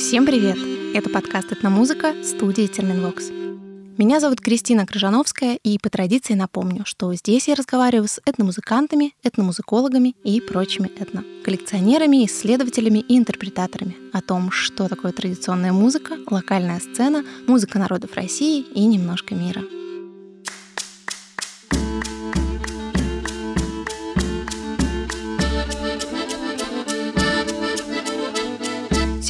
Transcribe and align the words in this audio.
Всем 0.00 0.24
привет! 0.24 0.56
Это 0.94 1.10
подкаст 1.10 1.52
«Этномузыка» 1.52 2.14
студии 2.24 2.66
«Терминвокс». 2.66 3.28
Меня 3.98 4.18
зовут 4.18 4.40
Кристина 4.40 4.86
Крыжановская, 4.86 5.58
и 5.62 5.78
по 5.78 5.90
традиции 5.90 6.32
напомню, 6.32 6.86
что 6.86 7.12
здесь 7.12 7.48
я 7.48 7.54
разговариваю 7.54 8.08
с 8.08 8.18
этномузыкантами, 8.24 9.14
этномузыкологами 9.22 10.16
и 10.24 10.40
прочими 10.40 10.90
этно. 10.98 11.22
Коллекционерами, 11.44 12.24
исследователями 12.24 13.00
и 13.00 13.18
интерпретаторами 13.18 13.94
о 14.14 14.22
том, 14.22 14.50
что 14.50 14.88
такое 14.88 15.12
традиционная 15.12 15.72
музыка, 15.72 16.16
локальная 16.30 16.80
сцена, 16.80 17.22
музыка 17.46 17.78
народов 17.78 18.14
России 18.14 18.62
и 18.62 18.86
немножко 18.86 19.34
мира– 19.34 19.62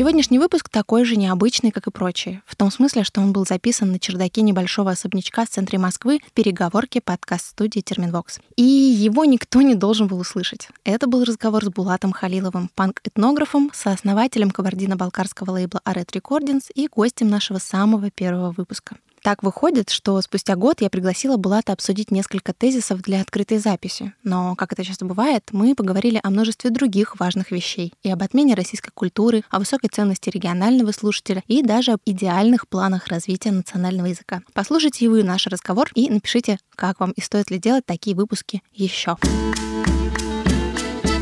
Сегодняшний 0.01 0.39
выпуск 0.39 0.71
такой 0.71 1.05
же 1.05 1.17
необычный, 1.17 1.71
как 1.73 1.87
и 1.87 1.91
прочие, 1.91 2.43
в 2.47 2.57
том 2.57 2.71
смысле, 2.71 3.05
что 3.05 3.21
он 3.21 3.35
был 3.35 3.45
записан 3.45 3.93
на 3.93 3.99
чердаке 3.99 4.41
небольшого 4.41 4.93
особнячка 4.93 5.45
в 5.45 5.51
центре 5.51 5.79
Москвы 5.79 6.21
в 6.27 6.33
переговорке 6.33 7.03
подкаст-студии 7.03 7.81
«Терминвокс». 7.81 8.41
И 8.57 8.63
его 8.63 9.27
никто 9.27 9.61
не 9.61 9.75
должен 9.75 10.07
был 10.07 10.19
услышать. 10.19 10.71
Это 10.85 11.07
был 11.07 11.25
разговор 11.25 11.63
с 11.63 11.69
Булатом 11.69 12.13
Халиловым, 12.13 12.71
панк-этнографом, 12.75 13.71
сооснователем 13.75 14.53
кабардино-балкарского 14.53 15.51
лейбла 15.51 15.83
Aret 15.85 16.19
Recordings 16.19 16.71
и 16.75 16.89
гостем 16.89 17.29
нашего 17.29 17.59
самого 17.59 18.11
первого 18.11 18.53
выпуска. 18.53 18.97
Так 19.23 19.42
выходит, 19.42 19.91
что 19.91 20.19
спустя 20.23 20.56
год 20.56 20.80
я 20.80 20.88
пригласила 20.88 21.37
Булата 21.37 21.74
обсудить 21.74 22.11
несколько 22.11 22.55
тезисов 22.55 23.02
для 23.02 23.20
открытой 23.20 23.59
записи. 23.59 24.15
Но, 24.24 24.55
как 24.56 24.73
это 24.73 24.83
часто 24.83 25.05
бывает, 25.05 25.45
мы 25.52 25.74
поговорили 25.74 26.19
о 26.23 26.30
множестве 26.30 26.70
других 26.70 27.20
важных 27.20 27.51
вещей. 27.51 27.92
И 28.02 28.11
об 28.11 28.23
отмене 28.23 28.55
российской 28.55 28.92
культуры, 28.92 29.42
о 29.51 29.59
высокой 29.59 29.91
ценности 29.91 30.30
регионального 30.30 30.92
слушателя 30.92 31.42
и 31.47 31.62
даже 31.62 31.92
об 31.92 32.00
идеальных 32.06 32.67
планах 32.67 33.08
развития 33.08 33.50
национального 33.50 34.06
языка. 34.06 34.41
Послушайте 34.55 35.05
и 35.05 35.08
вы 35.08 35.23
наш 35.23 35.47
разговор 35.47 35.91
и 35.95 36.08
напишите, 36.08 36.58
как 36.75 37.00
вам 37.00 37.11
и 37.11 37.20
стоит 37.20 37.50
ли 37.50 37.58
делать 37.58 37.84
такие 37.84 38.17
выпуски 38.17 38.62
еще. 38.73 39.17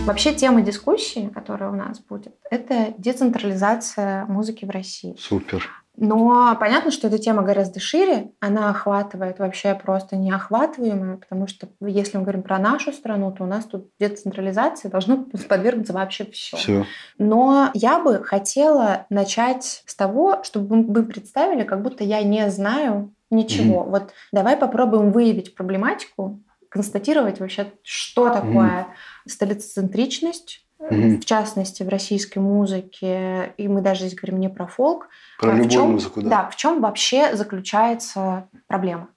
Вообще 0.06 0.33
тема 0.34 0.62
дискуссии, 0.62 1.30
которая 1.34 1.70
у 1.70 1.75
нас 1.75 1.98
будет, 1.98 2.34
это 2.48 2.95
децентрализация 2.97 4.25
музыки 4.27 4.64
в 4.64 4.70
России. 4.70 5.17
Супер. 5.19 5.69
Но 6.01 6.57
понятно, 6.61 6.93
что 6.93 7.09
эта 7.09 7.19
тема 7.19 7.43
гораздо 7.43 7.81
шире, 7.81 8.31
она 8.39 8.71
охватывает 8.71 9.41
вообще 9.41 9.75
просто 9.75 10.17
неохватываемое, 10.17 11.17
потому 11.17 11.49
что 11.49 11.69
если 11.81 12.19
мы 12.19 12.23
говорим 12.23 12.43
про 12.43 12.59
нашу 12.59 12.93
страну, 12.93 13.33
то 13.33 13.43
у 13.43 13.47
нас 13.47 13.65
тут 13.65 13.91
децентрализация 13.99 14.91
должно 14.91 15.27
подвергнуться 15.49 15.93
вообще 15.93 16.25
все. 16.27 16.57
все. 16.57 16.87
Но 17.19 17.71
я 17.75 17.99
бы 17.99 18.23
хотела 18.23 19.07
начать 19.11 19.83
с 19.87 19.95
того, 19.97 20.45
чтобы 20.45 20.77
мы 20.77 21.03
представили, 21.03 21.65
как 21.65 21.83
будто 21.83 22.05
я 22.05 22.23
не 22.23 22.49
знаю 22.49 23.13
ничего. 23.31 23.83
Mm-hmm. 23.83 23.91
Вот 23.91 24.13
давай 24.33 24.57
попробуем 24.57 25.11
выявить 25.11 25.57
проблематику, 25.57 26.41
констатировать 26.69 27.41
вообще, 27.41 27.73
что 27.83 28.29
такое 28.29 28.87
mm-hmm. 28.87 29.29
столицецентричность, 29.31 30.65
в 30.79 31.25
частности, 31.25 31.83
в 31.83 31.89
российской 31.89 32.39
музыке, 32.39 33.53
и 33.57 33.69
мы 33.69 33.81
даже 33.81 34.07
здесь 34.07 34.15
говорим 34.15 34.41
не 34.41 34.48
про 34.48 34.67
фолк. 34.67 35.09
Про 35.39 35.51
а 35.51 35.55
любую 35.55 35.70
чем, 35.70 35.91
музыку, 35.93 36.23
да. 36.23 36.29
Да, 36.29 36.51
в 36.51 36.57
чем 36.57 36.81
вообще 36.81 37.37
заключается 37.37 38.48
проблема? 38.67 39.09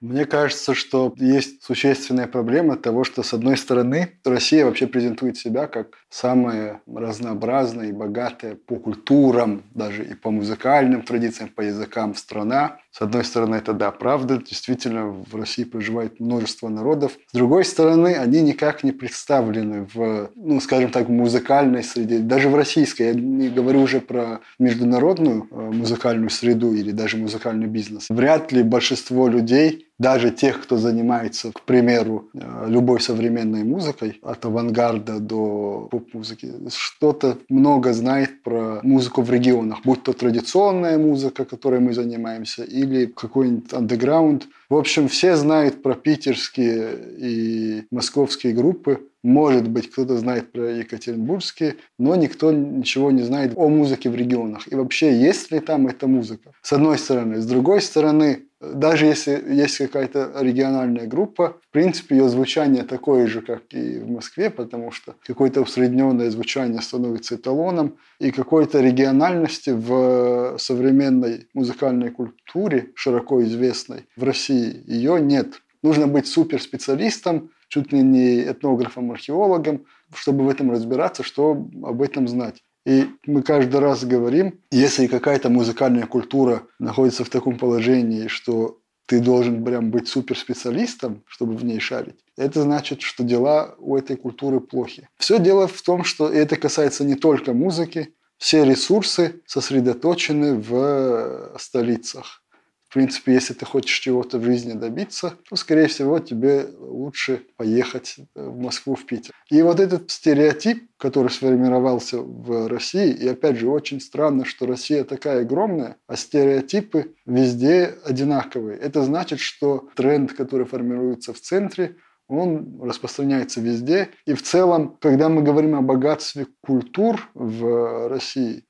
Мне 0.00 0.24
кажется, 0.24 0.74
что 0.74 1.12
есть 1.18 1.62
существенная 1.62 2.26
проблема 2.26 2.76
того, 2.76 3.04
что, 3.04 3.22
с 3.22 3.34
одной 3.34 3.58
стороны, 3.58 4.18
Россия 4.24 4.64
вообще 4.64 4.86
презентует 4.86 5.36
себя 5.36 5.66
как 5.66 5.98
самая 6.10 6.82
разнообразная 6.86 7.88
и 7.88 7.92
богатая 7.92 8.56
по 8.56 8.76
культурам, 8.76 9.62
даже 9.74 10.04
и 10.04 10.14
по 10.14 10.30
музыкальным 10.30 11.02
традициям, 11.02 11.48
по 11.48 11.62
языкам 11.62 12.14
страна. 12.14 12.78
С 12.90 13.00
одной 13.00 13.24
стороны, 13.24 13.54
это 13.54 13.72
да, 13.72 13.92
правда, 13.92 14.38
действительно, 14.38 15.06
в 15.06 15.34
России 15.36 15.62
проживает 15.62 16.18
множество 16.18 16.68
народов. 16.68 17.12
С 17.28 17.32
другой 17.32 17.64
стороны, 17.64 18.16
они 18.16 18.42
никак 18.42 18.82
не 18.82 18.90
представлены 18.90 19.86
в, 19.94 20.30
ну, 20.34 20.60
скажем 20.60 20.90
так, 20.90 21.08
музыкальной 21.08 21.84
среде, 21.84 22.18
даже 22.18 22.48
в 22.48 22.56
российской. 22.56 23.02
Я 23.02 23.14
не 23.14 23.48
говорю 23.48 23.82
уже 23.82 24.00
про 24.00 24.40
международную 24.58 25.46
э, 25.48 25.70
музыкальную 25.70 26.30
среду 26.30 26.72
или 26.72 26.90
даже 26.90 27.16
музыкальный 27.16 27.68
бизнес. 27.68 28.06
Вряд 28.10 28.50
ли 28.50 28.64
большинство 28.64 29.28
людей 29.28 29.89
даже 30.00 30.30
тех, 30.30 30.62
кто 30.62 30.78
занимается, 30.78 31.52
к 31.52 31.60
примеру, 31.60 32.30
э, 32.32 32.64
любой 32.68 33.00
современной 33.00 33.64
музыкой, 33.64 34.18
от 34.22 34.42
авангарда 34.46 35.20
до 35.20 35.88
поп-музыки, 35.90 36.50
что-то 36.74 37.36
много 37.50 37.92
знает 37.92 38.42
про 38.42 38.80
музыку 38.82 39.20
в 39.20 39.30
регионах, 39.30 39.80
будь 39.84 40.02
то 40.02 40.14
традиционная 40.14 40.96
музыка, 40.96 41.44
которой 41.44 41.80
мы 41.80 41.92
занимаемся, 41.92 42.64
или 42.64 43.04
какой-нибудь 43.04 43.74
андеграунд. 43.74 44.48
В 44.70 44.76
общем, 44.76 45.06
все 45.06 45.36
знают 45.36 45.82
про 45.82 45.94
питерские 45.94 46.96
и 47.18 47.84
московские 47.90 48.54
группы. 48.54 49.06
Может 49.22 49.68
быть, 49.68 49.90
кто-то 49.90 50.16
знает 50.16 50.50
про 50.50 50.78
екатеринбургские, 50.78 51.76
но 51.98 52.16
никто 52.16 52.52
ничего 52.52 53.10
не 53.10 53.22
знает 53.22 53.52
о 53.54 53.68
музыке 53.68 54.08
в 54.08 54.14
регионах. 54.14 54.72
И 54.72 54.74
вообще, 54.74 55.20
есть 55.20 55.52
ли 55.52 55.60
там 55.60 55.88
эта 55.88 56.06
музыка? 56.06 56.52
С 56.62 56.72
одной 56.72 56.96
стороны. 56.96 57.42
С 57.42 57.46
другой 57.46 57.82
стороны, 57.82 58.44
даже 58.60 59.06
если 59.06 59.42
есть 59.52 59.78
какая-то 59.78 60.32
региональная 60.40 61.06
группа, 61.06 61.56
в 61.68 61.72
принципе, 61.72 62.16
ее 62.16 62.28
звучание 62.28 62.82
такое 62.82 63.26
же, 63.26 63.40
как 63.40 63.62
и 63.70 63.98
в 63.98 64.10
Москве, 64.10 64.50
потому 64.50 64.90
что 64.90 65.14
какое-то 65.26 65.62
усредненное 65.62 66.30
звучание 66.30 66.82
становится 66.82 67.36
эталоном, 67.36 67.96
и 68.18 68.30
какой-то 68.30 68.80
региональности 68.80 69.70
в 69.70 70.58
современной 70.58 71.48
музыкальной 71.54 72.10
культуре, 72.10 72.90
широко 72.94 73.42
известной 73.44 74.06
в 74.16 74.24
России, 74.24 74.82
ее 74.86 75.20
нет. 75.20 75.62
Нужно 75.82 76.06
быть 76.06 76.26
суперспециалистом, 76.26 77.50
чуть 77.68 77.92
ли 77.92 78.02
не 78.02 78.42
этнографом, 78.42 79.10
археологом, 79.10 79.86
чтобы 80.12 80.44
в 80.44 80.50
этом 80.50 80.70
разбираться, 80.70 81.22
что 81.22 81.52
об 81.52 82.02
этом 82.02 82.28
знать. 82.28 82.62
И 82.86 83.08
мы 83.26 83.42
каждый 83.42 83.80
раз 83.80 84.04
говорим, 84.04 84.60
если 84.70 85.06
какая-то 85.06 85.50
музыкальная 85.50 86.06
культура 86.06 86.62
находится 86.78 87.24
в 87.24 87.28
таком 87.28 87.58
положении, 87.58 88.28
что 88.28 88.78
ты 89.06 89.20
должен 89.20 89.64
прям 89.64 89.90
быть 89.90 90.08
суперспециалистом, 90.08 91.22
чтобы 91.26 91.56
в 91.56 91.64
ней 91.64 91.80
шарить, 91.80 92.24
это 92.36 92.62
значит, 92.62 93.02
что 93.02 93.24
дела 93.24 93.74
у 93.78 93.96
этой 93.96 94.16
культуры 94.16 94.60
плохи. 94.60 95.08
Все 95.18 95.38
дело 95.38 95.66
в 95.66 95.82
том, 95.82 96.04
что 96.04 96.28
это 96.28 96.56
касается 96.56 97.04
не 97.04 97.16
только 97.16 97.52
музыки, 97.52 98.14
все 98.38 98.64
ресурсы 98.64 99.42
сосредоточены 99.46 100.54
в 100.54 101.52
столицах. 101.58 102.42
В 102.90 102.94
принципе, 102.94 103.34
если 103.34 103.54
ты 103.54 103.64
хочешь 103.64 104.00
чего-то 104.00 104.38
в 104.38 104.44
жизни 104.44 104.72
добиться, 104.72 105.34
то, 105.48 105.54
скорее 105.54 105.86
всего, 105.86 106.18
тебе 106.18 106.66
лучше 106.76 107.46
поехать 107.56 108.16
э, 108.18 108.24
в 108.34 108.58
Москву, 108.58 108.96
в 108.96 109.06
Питер. 109.06 109.32
И 109.48 109.62
вот 109.62 109.78
этот 109.78 110.10
стереотип, 110.10 110.90
который 110.96 111.30
сформировался 111.30 112.18
в 112.18 112.66
России, 112.66 113.12
и 113.12 113.28
опять 113.28 113.58
же, 113.58 113.68
очень 113.68 114.00
странно, 114.00 114.44
что 114.44 114.66
Россия 114.66 115.04
такая 115.04 115.42
огромная, 115.42 115.98
а 116.08 116.16
стереотипы 116.16 117.14
везде 117.26 117.94
одинаковые. 118.04 118.76
Это 118.76 119.04
значит, 119.04 119.38
что 119.38 119.88
тренд, 119.94 120.32
который 120.32 120.66
формируется 120.66 121.32
в 121.32 121.40
центре, 121.40 121.94
он 122.26 122.80
распространяется 122.82 123.60
везде. 123.60 124.08
И 124.26 124.34
в 124.34 124.42
целом, 124.42 124.96
когда 125.00 125.28
мы 125.28 125.42
говорим 125.42 125.76
о 125.76 125.82
богатстве 125.82 126.48
культур 126.60 127.30
в 127.34 128.08
России, 128.08 128.64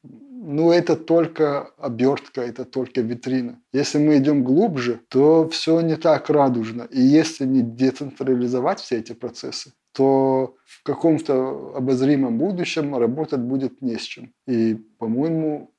ну, 0.50 0.72
это 0.72 0.96
только 0.96 1.70
обертка, 1.78 2.40
это 2.40 2.64
только 2.64 3.00
витрина. 3.02 3.60
Если 3.72 3.98
мы 3.98 4.18
идем 4.18 4.42
глубже, 4.42 5.00
то 5.08 5.48
все 5.48 5.80
не 5.80 5.96
так 5.96 6.28
радужно. 6.28 6.88
И 6.90 7.00
если 7.00 7.44
не 7.46 7.62
децентрализовать 7.62 8.80
все 8.80 8.98
эти 8.98 9.12
процессы, 9.12 9.72
то 9.92 10.56
в 10.64 10.82
каком-то 10.82 11.76
обозримом 11.76 12.38
будущем 12.38 12.96
работать 12.96 13.40
будет 13.40 13.80
не 13.80 13.96
с 13.96 14.02
чем. 14.02 14.32
И, 14.48 14.74
по-моему, 14.98 15.72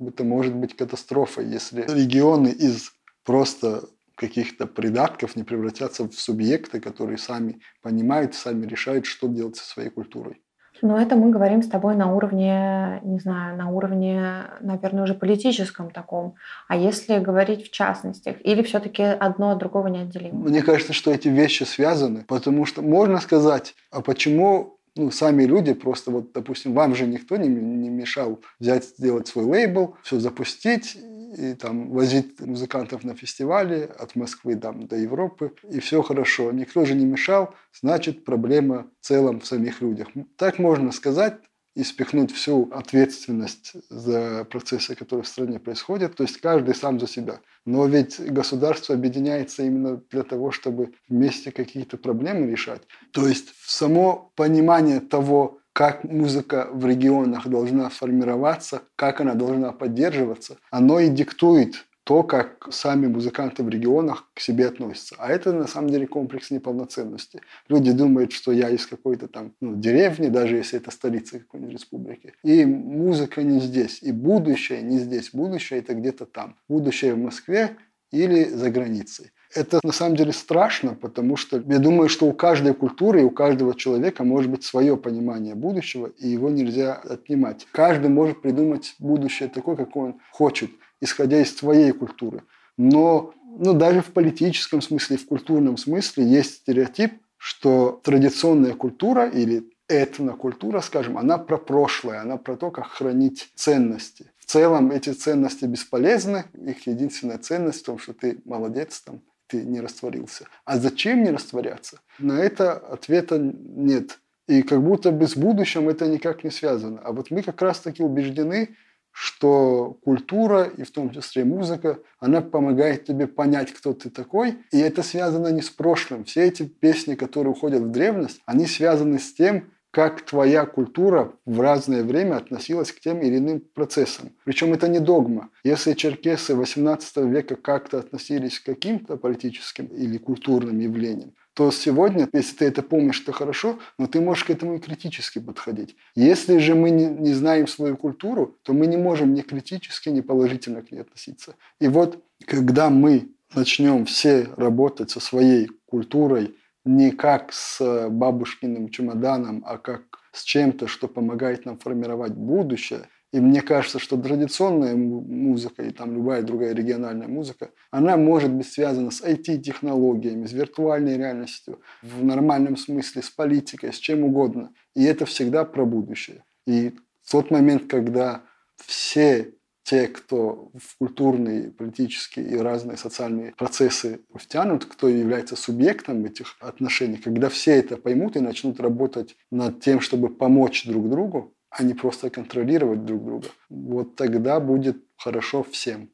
это 0.00 0.24
может 0.24 0.54
быть 0.54 0.74
катастрофой, 0.74 1.46
если 1.46 1.82
регионы 1.82 2.48
из 2.48 2.92
просто 3.24 3.88
каких-то 4.14 4.66
придатков 4.66 5.36
не 5.36 5.42
превратятся 5.42 6.08
в 6.08 6.14
субъекты, 6.14 6.80
которые 6.80 7.18
сами 7.18 7.60
понимают, 7.82 8.34
сами 8.34 8.66
решают, 8.66 9.06
что 9.06 9.28
делать 9.28 9.56
со 9.56 9.64
своей 9.64 9.90
культурой. 9.90 10.40
Но 10.82 11.00
это 11.00 11.16
мы 11.16 11.30
говорим 11.30 11.62
с 11.62 11.68
тобой 11.68 11.94
на 11.94 12.12
уровне, 12.12 13.00
не 13.02 13.18
знаю, 13.18 13.56
на 13.56 13.70
уровне, 13.70 14.44
наверное, 14.60 15.04
уже 15.04 15.14
политическом 15.14 15.90
таком. 15.90 16.34
А 16.68 16.76
если 16.76 17.18
говорить 17.18 17.66
в 17.66 17.70
частностях? 17.70 18.36
Или 18.44 18.62
все-таки 18.62 19.02
одно 19.02 19.50
от 19.50 19.58
другого 19.58 19.88
неотделимо? 19.88 20.48
Мне 20.48 20.62
кажется, 20.62 20.92
что 20.92 21.12
эти 21.12 21.28
вещи 21.28 21.62
связаны, 21.62 22.24
потому 22.26 22.66
что 22.66 22.82
можно 22.82 23.20
сказать, 23.20 23.74
а 23.90 24.02
почему 24.02 24.78
ну, 24.96 25.10
сами 25.10 25.44
люди 25.44 25.74
просто, 25.74 26.10
вот, 26.10 26.32
допустим, 26.32 26.72
вам 26.72 26.94
же 26.94 27.06
никто 27.06 27.36
не, 27.36 27.48
не 27.48 27.88
мешал 27.88 28.40
взять, 28.60 28.84
сделать 28.84 29.26
свой 29.26 29.44
лейбл, 29.44 29.96
все 30.02 30.20
запустить, 30.20 30.96
и 31.34 31.54
там 31.54 31.90
возить 31.90 32.40
музыкантов 32.40 33.04
на 33.04 33.14
фестивали 33.14 33.90
от 33.98 34.16
Москвы 34.16 34.56
там, 34.56 34.86
до 34.86 34.96
Европы, 34.96 35.52
и 35.70 35.80
все 35.80 36.02
хорошо. 36.02 36.52
Никто 36.52 36.84
же 36.84 36.94
не 36.94 37.04
мешал, 37.04 37.54
значит, 37.80 38.24
проблема 38.24 38.86
в 39.00 39.06
целом 39.06 39.40
в 39.40 39.46
самих 39.46 39.80
людях. 39.80 40.08
Так 40.36 40.58
можно 40.58 40.92
сказать, 40.92 41.38
и 41.74 41.82
спихнуть 41.82 42.32
всю 42.32 42.70
ответственность 42.70 43.72
за 43.88 44.46
процессы, 44.48 44.94
которые 44.94 45.24
в 45.24 45.28
стране 45.28 45.58
происходят. 45.58 46.14
То 46.14 46.22
есть 46.22 46.40
каждый 46.40 46.74
сам 46.74 47.00
за 47.00 47.08
себя. 47.08 47.40
Но 47.66 47.86
ведь 47.86 48.20
государство 48.20 48.94
объединяется 48.94 49.64
именно 49.64 50.00
для 50.10 50.22
того, 50.22 50.52
чтобы 50.52 50.92
вместе 51.08 51.50
какие-то 51.50 51.96
проблемы 51.96 52.46
решать. 52.50 52.82
То 53.12 53.26
есть 53.26 53.54
само 53.66 54.32
понимание 54.36 55.00
того, 55.00 55.58
как 55.74 56.04
музыка 56.04 56.68
в 56.72 56.86
регионах 56.86 57.48
должна 57.48 57.88
формироваться, 57.90 58.82
как 58.96 59.20
она 59.20 59.34
должна 59.34 59.72
поддерживаться, 59.72 60.56
оно 60.70 61.00
и 61.00 61.08
диктует 61.08 61.84
то, 62.04 62.22
как 62.22 62.68
сами 62.70 63.06
музыканты 63.06 63.64
в 63.64 63.68
регионах 63.68 64.28
к 64.34 64.40
себе 64.40 64.68
относятся. 64.68 65.16
А 65.18 65.28
это 65.30 65.52
на 65.52 65.66
самом 65.66 65.90
деле 65.90 66.06
комплекс 66.06 66.50
неполноценности. 66.50 67.40
Люди 67.68 67.92
думают, 67.92 68.32
что 68.32 68.52
я 68.52 68.68
из 68.68 68.86
какой-то 68.86 69.26
там 69.26 69.52
ну, 69.60 69.74
деревни, 69.74 70.28
даже 70.28 70.56
если 70.56 70.78
это 70.78 70.90
столица 70.90 71.40
какой-нибудь 71.40 71.72
республики. 71.72 72.34
И 72.44 72.64
музыка 72.66 73.42
не 73.42 73.58
здесь, 73.58 74.02
и 74.02 74.12
будущее 74.12 74.82
не 74.82 74.98
здесь. 74.98 75.30
Будущее 75.32 75.80
это 75.80 75.94
где-то 75.94 76.26
там. 76.26 76.56
Будущее 76.68 77.14
в 77.14 77.18
Москве 77.18 77.76
или 78.14 78.44
за 78.44 78.70
границей. 78.70 79.32
Это 79.54 79.80
на 79.84 79.92
самом 79.92 80.16
деле 80.16 80.32
страшно, 80.32 80.94
потому 80.94 81.36
что 81.36 81.62
я 81.66 81.78
думаю, 81.78 82.08
что 82.08 82.26
у 82.26 82.32
каждой 82.32 82.74
культуры 82.74 83.20
и 83.20 83.24
у 83.24 83.30
каждого 83.30 83.74
человека 83.74 84.24
может 84.24 84.50
быть 84.50 84.64
свое 84.64 84.96
понимание 84.96 85.54
будущего, 85.54 86.06
и 86.06 86.28
его 86.28 86.50
нельзя 86.50 86.94
отнимать. 86.94 87.66
Каждый 87.72 88.10
может 88.10 88.42
придумать 88.42 88.94
будущее 88.98 89.48
такое, 89.48 89.76
как 89.76 89.96
он 89.96 90.16
хочет 90.32 90.70
исходя 91.04 91.40
из 91.40 91.56
своей 91.56 91.92
культуры. 91.92 92.42
Но 92.76 93.34
ну, 93.44 93.72
даже 93.74 94.00
в 94.00 94.12
политическом 94.12 94.80
смысле, 94.80 95.16
в 95.16 95.26
культурном 95.26 95.76
смысле 95.76 96.24
есть 96.24 96.62
стереотип, 96.62 97.12
что 97.36 98.00
традиционная 98.02 98.72
культура 98.72 99.28
или 99.28 99.70
этнокультура, 99.86 100.80
скажем, 100.80 101.18
она 101.18 101.36
про 101.36 101.58
прошлое, 101.58 102.22
она 102.22 102.38
про 102.38 102.56
то, 102.56 102.70
как 102.70 102.86
хранить 102.86 103.50
ценности. 103.54 104.32
В 104.44 104.46
целом 104.46 104.90
эти 104.90 105.08
ценности 105.08 105.64
бесполезны, 105.64 106.44
их 106.52 106.86
единственная 106.86 107.38
ценность 107.38 107.80
в 107.80 107.86
том, 107.86 107.98
что 107.98 108.12
ты 108.12 108.42
молодец, 108.44 109.00
там, 109.00 109.22
ты 109.46 109.64
не 109.64 109.80
растворился. 109.80 110.44
А 110.66 110.76
зачем 110.76 111.24
не 111.24 111.30
растворяться? 111.30 112.00
На 112.18 112.40
это 112.40 112.72
ответа 112.72 113.38
нет. 113.38 114.18
И 114.46 114.60
как 114.60 114.82
будто 114.82 115.12
бы 115.12 115.26
с 115.26 115.34
будущим 115.34 115.88
это 115.88 116.06
никак 116.06 116.44
не 116.44 116.50
связано. 116.50 117.00
А 117.02 117.12
вот 117.12 117.30
мы 117.30 117.42
как 117.42 117.62
раз-таки 117.62 118.02
убеждены, 118.02 118.76
что 119.12 119.96
культура, 120.04 120.64
и 120.64 120.82
в 120.82 120.90
том 120.90 121.10
числе 121.10 121.44
музыка, 121.44 122.00
она 122.18 122.42
помогает 122.42 123.06
тебе 123.06 123.26
понять, 123.26 123.72
кто 123.72 123.94
ты 123.94 124.10
такой. 124.10 124.58
И 124.72 124.78
это 124.78 125.02
связано 125.02 125.48
не 125.48 125.62
с 125.62 125.70
прошлым. 125.70 126.24
Все 126.24 126.42
эти 126.42 126.64
песни, 126.64 127.14
которые 127.14 127.52
уходят 127.52 127.80
в 127.80 127.90
древность, 127.90 128.42
они 128.44 128.66
связаны 128.66 129.18
с 129.18 129.32
тем, 129.32 129.70
как 129.94 130.22
твоя 130.22 130.66
культура 130.66 131.32
в 131.46 131.60
разное 131.60 132.02
время 132.02 132.36
относилась 132.36 132.90
к 132.90 132.98
тем 132.98 133.22
или 133.22 133.38
иным 133.38 133.60
процессам. 133.60 134.32
Причем 134.44 134.72
это 134.72 134.88
не 134.88 134.98
догма. 134.98 135.50
Если 135.62 135.92
черкесы 135.92 136.56
18 136.56 137.16
века 137.18 137.54
как-то 137.54 138.00
относились 138.00 138.58
к 138.58 138.64
каким-то 138.64 139.16
политическим 139.16 139.86
или 139.86 140.18
культурным 140.18 140.80
явлениям, 140.80 141.32
то 141.54 141.70
сегодня, 141.70 142.28
если 142.32 142.56
ты 142.56 142.64
это 142.64 142.82
помнишь, 142.82 143.20
то 143.20 143.30
хорошо, 143.30 143.78
но 143.96 144.08
ты 144.08 144.20
можешь 144.20 144.42
к 144.42 144.50
этому 144.50 144.74
и 144.74 144.80
критически 144.80 145.38
подходить. 145.38 145.94
Если 146.16 146.58
же 146.58 146.74
мы 146.74 146.90
не, 146.90 147.06
не 147.06 147.32
знаем 147.32 147.68
свою 147.68 147.96
культуру, 147.96 148.56
то 148.64 148.72
мы 148.72 148.88
не 148.88 148.96
можем 148.96 149.32
ни 149.32 149.42
критически, 149.42 150.08
ни 150.08 150.22
положительно 150.22 150.82
к 150.82 150.90
ней 150.90 151.02
относиться. 151.02 151.54
И 151.80 151.86
вот 151.86 152.20
когда 152.44 152.90
мы 152.90 153.28
начнем 153.54 154.06
все 154.06 154.48
работать 154.56 155.12
со 155.12 155.20
своей 155.20 155.70
культурой 155.86 156.56
не 156.84 157.10
как 157.10 157.52
с 157.52 158.08
бабушкиным 158.10 158.88
чемоданом, 158.88 159.62
а 159.66 159.78
как 159.78 160.02
с 160.32 160.42
чем-то, 160.42 160.86
что 160.86 161.08
помогает 161.08 161.64
нам 161.64 161.78
формировать 161.78 162.34
будущее, 162.34 163.08
и 163.32 163.40
мне 163.40 163.62
кажется, 163.62 163.98
что 163.98 164.16
традиционная 164.16 164.94
музыка 164.94 165.82
и 165.82 165.90
там 165.90 166.14
любая 166.14 166.42
другая 166.42 166.72
региональная 166.72 167.26
музыка, 167.26 167.70
она 167.90 168.16
может 168.16 168.52
быть 168.52 168.68
связана 168.68 169.10
с 169.10 169.22
IT-технологиями, 169.22 170.46
с 170.46 170.52
виртуальной 170.52 171.16
реальностью, 171.16 171.80
в 172.02 172.24
нормальном 172.24 172.76
смысле, 172.76 173.22
с 173.22 173.30
политикой, 173.30 173.92
с 173.92 173.96
чем 173.96 174.22
угодно. 174.22 174.72
И 174.94 175.02
это 175.02 175.26
всегда 175.26 175.64
про 175.64 175.84
будущее. 175.84 176.44
И 176.66 176.94
тот 177.28 177.50
момент, 177.50 177.90
когда 177.90 178.42
все 178.76 179.53
те, 179.84 180.08
кто 180.08 180.70
в 180.74 180.98
культурные, 180.98 181.70
политические 181.70 182.48
и 182.48 182.56
разные 182.56 182.96
социальные 182.96 183.52
процессы 183.52 184.20
втянут, 184.34 184.86
кто 184.86 185.08
является 185.08 185.56
субъектом 185.56 186.24
этих 186.24 186.56
отношений, 186.60 187.18
когда 187.18 187.48
все 187.48 187.72
это 187.72 187.96
поймут 187.96 188.36
и 188.36 188.40
начнут 188.40 188.80
работать 188.80 189.36
над 189.50 189.80
тем, 189.80 190.00
чтобы 190.00 190.34
помочь 190.34 190.86
друг 190.86 191.08
другу, 191.08 191.54
а 191.70 191.82
не 191.82 191.94
просто 191.94 192.30
контролировать 192.30 193.04
друг 193.04 193.24
друга. 193.24 193.48
Вот 193.68 194.16
тогда 194.16 194.58
будет 194.58 194.96
хорошо 195.16 195.62
всем. 195.62 196.10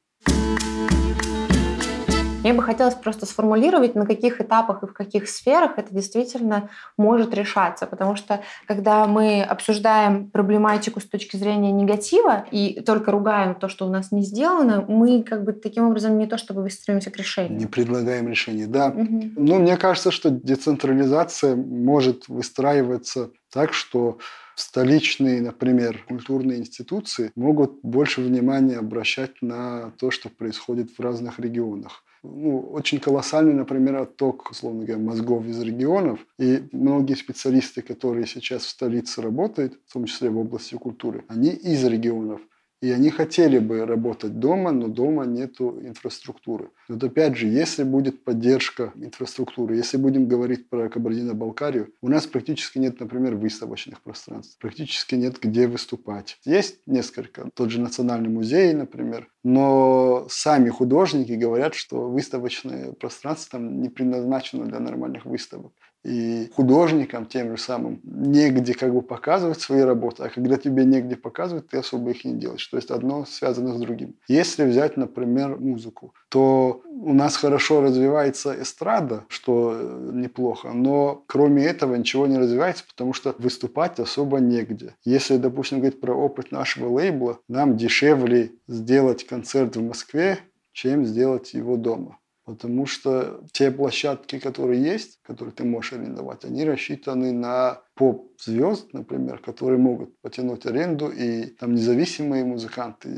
Мне 2.42 2.54
бы 2.54 2.62
хотелось 2.62 2.94
просто 2.94 3.26
сформулировать, 3.26 3.94
на 3.94 4.06
каких 4.06 4.40
этапах 4.40 4.82
и 4.82 4.87
в 4.87 4.94
каких 4.94 5.28
сферах 5.28 5.72
это 5.76 5.94
действительно 5.94 6.70
может 6.96 7.34
решаться. 7.34 7.87
Потому 7.87 8.16
что 8.16 8.40
когда 8.66 9.06
мы 9.06 9.42
обсуждаем 9.42 10.31
проблематику 10.31 11.00
с 11.00 11.04
точки 11.04 11.37
зрения 11.37 11.70
негатива 11.70 12.46
и 12.50 12.81
только 12.81 13.10
ругаем 13.10 13.54
то, 13.54 13.69
что 13.69 13.87
у 13.87 13.90
нас 13.90 14.10
не 14.10 14.22
сделано, 14.22 14.82
мы 14.88 15.22
как 15.22 15.44
бы 15.44 15.52
таким 15.52 15.88
образом 15.88 16.16
не 16.19 16.26
то 16.26 16.38
чтобы 16.38 16.62
выстроимся 16.62 17.10
к 17.10 17.16
решению. 17.19 17.58
Не 17.58 17.66
предлагаем 17.66 18.26
решение, 18.26 18.66
да. 18.66 18.88
Угу. 18.88 19.32
Но 19.37 19.58
мне 19.58 19.76
кажется, 19.76 20.10
что 20.10 20.31
децентрализация 20.31 21.56
может 21.56 22.28
выстраиваться 22.28 23.31
так, 23.52 23.75
что 23.75 24.19
столичные, 24.54 25.42
например, 25.42 26.04
культурные 26.08 26.58
институции 26.58 27.32
могут 27.34 27.81
больше 27.82 28.22
внимания 28.22 28.78
обращать 28.78 29.42
на 29.42 29.90
то, 29.98 30.10
что 30.10 30.31
происходит 30.31 30.90
в 30.96 31.00
разных 31.02 31.38
регионах. 31.38 32.02
Ну, 32.22 32.61
очень 32.72 33.00
колоссальный, 33.00 33.55
например, 33.55 33.96
отток, 33.96 34.50
условно 34.50 34.84
говоря, 34.84 35.02
мозгов 35.02 35.46
из 35.46 35.61
регионов. 35.62 36.20
И 36.38 36.69
многие 36.70 37.14
специалисты, 37.14 37.81
которые 37.81 38.26
сейчас 38.26 38.64
в 38.64 38.69
столице 38.69 39.22
работают, 39.22 39.78
в 39.87 39.93
том 39.94 40.05
числе 40.05 40.28
в 40.28 40.38
области 40.38 40.75
культуры, 40.75 41.25
они 41.28 41.49
из 41.49 41.82
регионов. 41.84 42.43
И 42.82 42.91
они 42.91 43.11
хотели 43.11 43.59
бы 43.59 43.85
работать 43.85 44.38
дома, 44.38 44.73
но 44.73 44.88
дома 44.88 45.25
нет 45.25 45.61
инфраструктуры. 45.61 46.71
Вот 46.88 47.05
опять 47.05 47.37
же, 47.37 47.47
если 47.47 47.82
будет 47.82 48.25
поддержка 48.25 48.93
инфраструктуры, 48.94 49.77
если 49.77 49.99
будем 49.99 50.27
говорить 50.27 50.69
про 50.71 50.88
Кабардино-Балкарию, 50.88 51.93
у 52.00 52.09
нас 52.09 52.27
практически 52.27 52.79
нет, 52.79 52.99
например, 52.99 53.37
выставочных 53.37 54.00
пространств, 54.00 54.56
практически 54.59 55.15
нет 55.15 55.38
где 55.41 55.67
выступать. 55.67 56.38
Есть 56.44 56.78
несколько, 56.87 57.50
тот 57.54 57.71
же 57.71 57.81
Национальный 57.81 58.31
музей, 58.31 58.73
например, 58.73 59.28
но 59.45 60.26
сами 60.31 60.71
художники 60.71 61.33
говорят, 61.33 61.75
что 61.75 62.09
выставочное 62.09 62.93
пространство 62.93 63.59
там 63.59 63.81
не 63.81 63.88
предназначено 63.88 64.64
для 64.66 64.81
нормальных 64.81 65.26
выставок 65.26 65.73
и 66.04 66.50
художникам 66.54 67.26
тем 67.26 67.57
же 67.57 67.62
самым 67.62 68.00
негде 68.02 68.75
как 68.75 68.92
бы 68.92 69.02
показывать 69.02 69.61
свои 69.61 69.83
работы, 69.83 70.25
а 70.25 70.28
когда 70.28 70.57
тебе 70.57 70.85
негде 70.85 71.16
показывать, 71.16 71.69
ты 71.69 71.78
особо 71.78 72.11
их 72.11 72.25
не 72.25 72.35
делаешь. 72.35 72.66
То 72.66 72.76
есть 72.76 72.90
одно 72.90 73.26
связано 73.26 73.75
с 73.75 73.80
другим. 73.80 74.14
Если 74.28 74.64
взять, 74.64 74.97
например, 74.97 75.59
музыку, 75.59 76.14
то 76.28 76.83
у 76.87 77.12
нас 77.12 77.37
хорошо 77.37 77.83
развивается 77.83 78.61
эстрада, 78.61 79.25
что 79.28 79.78
неплохо, 80.12 80.73
но 80.73 81.23
кроме 81.26 81.64
этого 81.64 81.95
ничего 81.95 82.26
не 82.26 82.38
развивается, 82.38 82.85
потому 82.88 83.12
что 83.12 83.35
выступать 83.38 83.99
особо 83.99 84.38
негде. 84.38 84.95
Если, 85.04 85.37
допустим, 85.37 85.78
говорить 85.78 86.00
про 86.00 86.14
опыт 86.14 86.50
нашего 86.52 86.88
лейбла, 86.88 87.38
нам 87.49 87.76
дешевле 87.76 88.52
сделать 88.69 89.26
концерт 89.26 89.76
в 89.76 89.83
Москве, 89.83 90.38
чем 90.73 91.04
сделать 91.04 91.52
его 91.52 91.76
дома. 91.76 92.20
Потому 92.50 92.85
что 92.85 93.45
те 93.52 93.71
площадки, 93.71 94.40
которые 94.40 94.83
есть, 94.83 95.21
которые 95.23 95.54
ты 95.54 95.62
можешь 95.62 95.92
арендовать, 95.92 96.45
они 96.45 96.64
рассчитаны 96.64 97.30
на 97.30 97.80
поп-звезд, 97.95 98.92
например, 98.92 99.38
которые 99.38 99.78
могут 99.78 100.21
потянуть 100.21 100.66
аренду, 100.66 101.11
и 101.11 101.45
там 101.45 101.76
независимые 101.76 102.45
музыканты, 102.45 103.09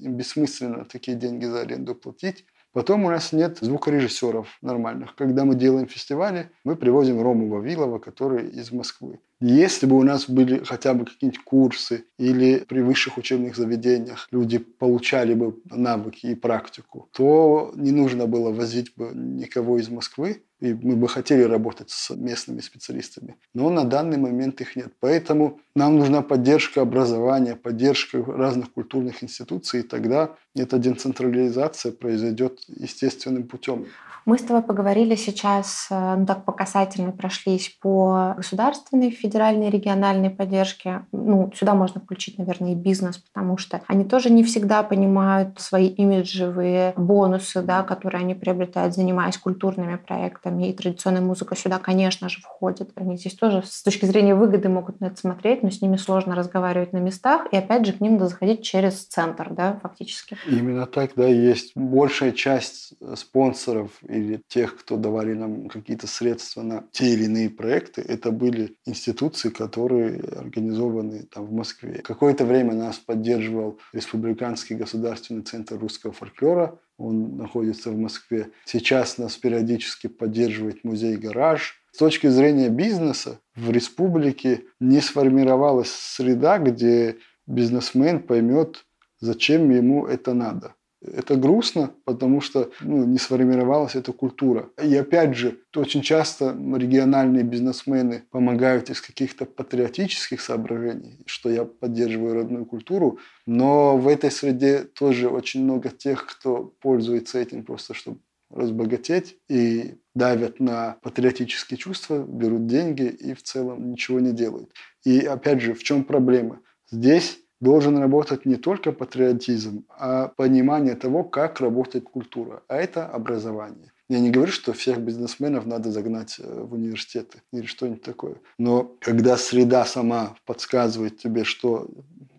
им 0.00 0.16
бессмысленно 0.16 0.84
такие 0.84 1.16
деньги 1.16 1.44
за 1.44 1.60
аренду 1.60 1.94
платить. 1.94 2.44
Потом 2.72 3.04
у 3.04 3.10
нас 3.10 3.32
нет 3.32 3.58
звукорежиссеров 3.60 4.48
нормальных. 4.62 5.14
Когда 5.14 5.44
мы 5.44 5.54
делаем 5.54 5.86
фестивали, 5.86 6.50
мы 6.64 6.74
привозим 6.74 7.22
Рому 7.22 7.48
Вавилова, 7.50 8.00
который 8.00 8.48
из 8.48 8.72
Москвы. 8.72 9.20
Если 9.44 9.86
бы 9.86 9.98
у 9.98 10.04
нас 10.04 10.30
были 10.30 10.62
хотя 10.62 10.94
бы 10.94 11.04
какие-нибудь 11.04 11.42
курсы 11.42 12.04
или 12.16 12.58
при 12.58 12.80
высших 12.80 13.18
учебных 13.18 13.56
заведениях 13.56 14.28
люди 14.30 14.58
получали 14.58 15.34
бы 15.34 15.60
навыки 15.68 16.26
и 16.26 16.36
практику, 16.36 17.08
то 17.10 17.72
не 17.74 17.90
нужно 17.90 18.26
было 18.26 18.52
возить 18.52 18.94
бы 18.94 19.10
никого 19.12 19.80
из 19.80 19.88
Москвы, 19.88 20.44
и 20.60 20.72
мы 20.74 20.94
бы 20.94 21.08
хотели 21.08 21.42
работать 21.42 21.90
с 21.90 22.14
местными 22.14 22.60
специалистами. 22.60 23.34
Но 23.52 23.68
на 23.68 23.82
данный 23.82 24.16
момент 24.16 24.60
их 24.60 24.76
нет. 24.76 24.92
Поэтому 25.00 25.58
нам 25.74 25.98
нужна 25.98 26.22
поддержка 26.22 26.82
образования, 26.82 27.56
поддержка 27.56 28.22
разных 28.24 28.72
культурных 28.72 29.24
институций, 29.24 29.80
и 29.80 29.82
тогда 29.82 30.36
эта 30.54 30.78
децентрализация 30.78 31.90
произойдет 31.90 32.60
естественным 32.68 33.48
путем. 33.48 33.86
Мы 34.24 34.38
с 34.38 34.42
тобой 34.42 34.62
поговорили 34.62 35.16
сейчас, 35.16 35.88
э, 35.90 36.16
ну 36.16 36.26
так 36.26 36.44
по 36.44 36.52
касательной 36.52 37.12
прошлись 37.12 37.76
по 37.80 38.34
государственной, 38.36 39.10
федеральной, 39.10 39.70
региональной 39.70 40.30
поддержке. 40.30 41.06
Ну, 41.12 41.50
сюда 41.54 41.74
можно 41.74 42.00
включить, 42.00 42.38
наверное, 42.38 42.72
и 42.72 42.76
бизнес, 42.76 43.18
потому 43.18 43.56
что 43.56 43.82
они 43.88 44.04
тоже 44.04 44.30
не 44.30 44.44
всегда 44.44 44.82
понимают 44.82 45.60
свои 45.60 45.88
имиджевые 45.88 46.94
бонусы, 46.96 47.62
да, 47.62 47.82
которые 47.82 48.20
они 48.20 48.34
приобретают, 48.34 48.94
занимаясь 48.94 49.38
культурными 49.38 49.96
проектами. 49.96 50.68
И 50.68 50.72
традиционная 50.72 51.20
музыка 51.20 51.56
сюда, 51.56 51.78
конечно 51.78 52.28
же, 52.28 52.40
входит. 52.40 52.90
Они 52.94 53.16
здесь 53.16 53.34
тоже 53.34 53.62
с 53.66 53.82
точки 53.82 54.04
зрения 54.04 54.34
выгоды 54.34 54.68
могут 54.68 55.00
на 55.00 55.06
это 55.06 55.16
смотреть, 55.16 55.62
но 55.62 55.70
с 55.70 55.82
ними 55.82 55.96
сложно 55.96 56.36
разговаривать 56.36 56.92
на 56.92 56.98
местах. 56.98 57.46
И 57.50 57.56
опять 57.56 57.86
же, 57.86 57.92
к 57.92 58.00
ним 58.00 58.14
надо 58.14 58.28
заходить 58.28 58.62
через 58.62 59.04
центр, 59.04 59.48
да, 59.50 59.80
фактически. 59.82 60.36
Именно 60.46 60.86
так, 60.86 61.12
да, 61.16 61.26
есть 61.26 61.72
большая 61.74 62.32
часть 62.32 62.94
спонсоров 63.16 63.90
или 64.12 64.42
тех, 64.48 64.76
кто 64.76 64.96
давали 64.96 65.32
нам 65.34 65.68
какие-то 65.68 66.06
средства 66.06 66.62
на 66.62 66.84
те 66.92 67.12
или 67.12 67.24
иные 67.24 67.50
проекты, 67.50 68.02
это 68.02 68.30
были 68.30 68.76
институции, 68.84 69.48
которые 69.48 70.20
организованы 70.20 71.24
там 71.24 71.46
в 71.46 71.52
Москве. 71.52 72.02
Какое-то 72.02 72.44
время 72.44 72.74
нас 72.74 72.98
поддерживал 72.98 73.78
Республиканский 73.92 74.76
государственный 74.76 75.42
центр 75.42 75.78
русского 75.78 76.12
фольклора, 76.12 76.78
он 76.98 77.36
находится 77.36 77.90
в 77.90 77.98
Москве. 77.98 78.50
Сейчас 78.64 79.18
нас 79.18 79.36
периодически 79.36 80.06
поддерживает 80.06 80.84
музей 80.84 81.16
«Гараж». 81.16 81.78
С 81.90 81.98
точки 81.98 82.28
зрения 82.28 82.68
бизнеса 82.68 83.40
в 83.54 83.70
республике 83.70 84.64
не 84.80 85.00
сформировалась 85.00 85.90
среда, 85.90 86.58
где 86.58 87.18
бизнесмен 87.46 88.22
поймет, 88.22 88.86
зачем 89.20 89.70
ему 89.70 90.06
это 90.06 90.32
надо. 90.32 90.74
Это 91.04 91.36
грустно, 91.36 91.92
потому 92.04 92.40
что 92.40 92.70
ну, 92.80 93.04
не 93.04 93.18
сформировалась 93.18 93.96
эта 93.96 94.12
культура. 94.12 94.70
И 94.82 94.94
опять 94.94 95.34
же, 95.34 95.58
очень 95.74 96.02
часто 96.02 96.56
региональные 96.76 97.42
бизнесмены 97.42 98.24
помогают 98.30 98.90
из 98.90 99.00
каких-то 99.00 99.44
патриотических 99.44 100.40
соображений, 100.40 101.18
что 101.26 101.50
я 101.50 101.64
поддерживаю 101.64 102.34
родную 102.34 102.66
культуру, 102.66 103.18
но 103.46 103.96
в 103.96 104.06
этой 104.06 104.30
среде 104.30 104.84
тоже 104.84 105.28
очень 105.28 105.64
много 105.64 105.88
тех, 105.90 106.26
кто 106.26 106.72
пользуется 106.80 107.38
этим 107.38 107.64
просто, 107.64 107.94
чтобы 107.94 108.18
разбогатеть 108.50 109.36
и 109.48 109.94
давят 110.14 110.60
на 110.60 110.98
патриотические 111.02 111.78
чувства, 111.78 112.22
берут 112.22 112.66
деньги 112.66 113.04
и 113.04 113.34
в 113.34 113.42
целом 113.42 113.90
ничего 113.90 114.20
не 114.20 114.32
делают. 114.32 114.70
И 115.04 115.20
опять 115.20 115.60
же, 115.60 115.74
в 115.74 115.82
чем 115.82 116.04
проблема? 116.04 116.60
Здесь 116.90 117.38
должен 117.62 117.96
работать 117.96 118.44
не 118.44 118.56
только 118.56 118.92
патриотизм, 118.92 119.84
а 119.88 120.28
понимание 120.28 120.96
того, 120.96 121.22
как 121.22 121.60
работает 121.60 122.04
культура. 122.04 122.62
А 122.68 122.76
это 122.76 123.06
образование. 123.06 123.92
Я 124.08 124.18
не 124.18 124.30
говорю, 124.30 124.50
что 124.50 124.72
всех 124.72 124.98
бизнесменов 124.98 125.64
надо 125.64 125.92
загнать 125.92 126.36
э, 126.38 126.42
в 126.42 126.74
университеты 126.74 127.40
или 127.52 127.64
что-нибудь 127.64 128.02
такое. 128.02 128.34
Но 128.58 128.96
когда 129.00 129.36
среда 129.36 129.84
сама 129.84 130.34
подсказывает 130.44 131.18
тебе, 131.18 131.44
что 131.44 131.88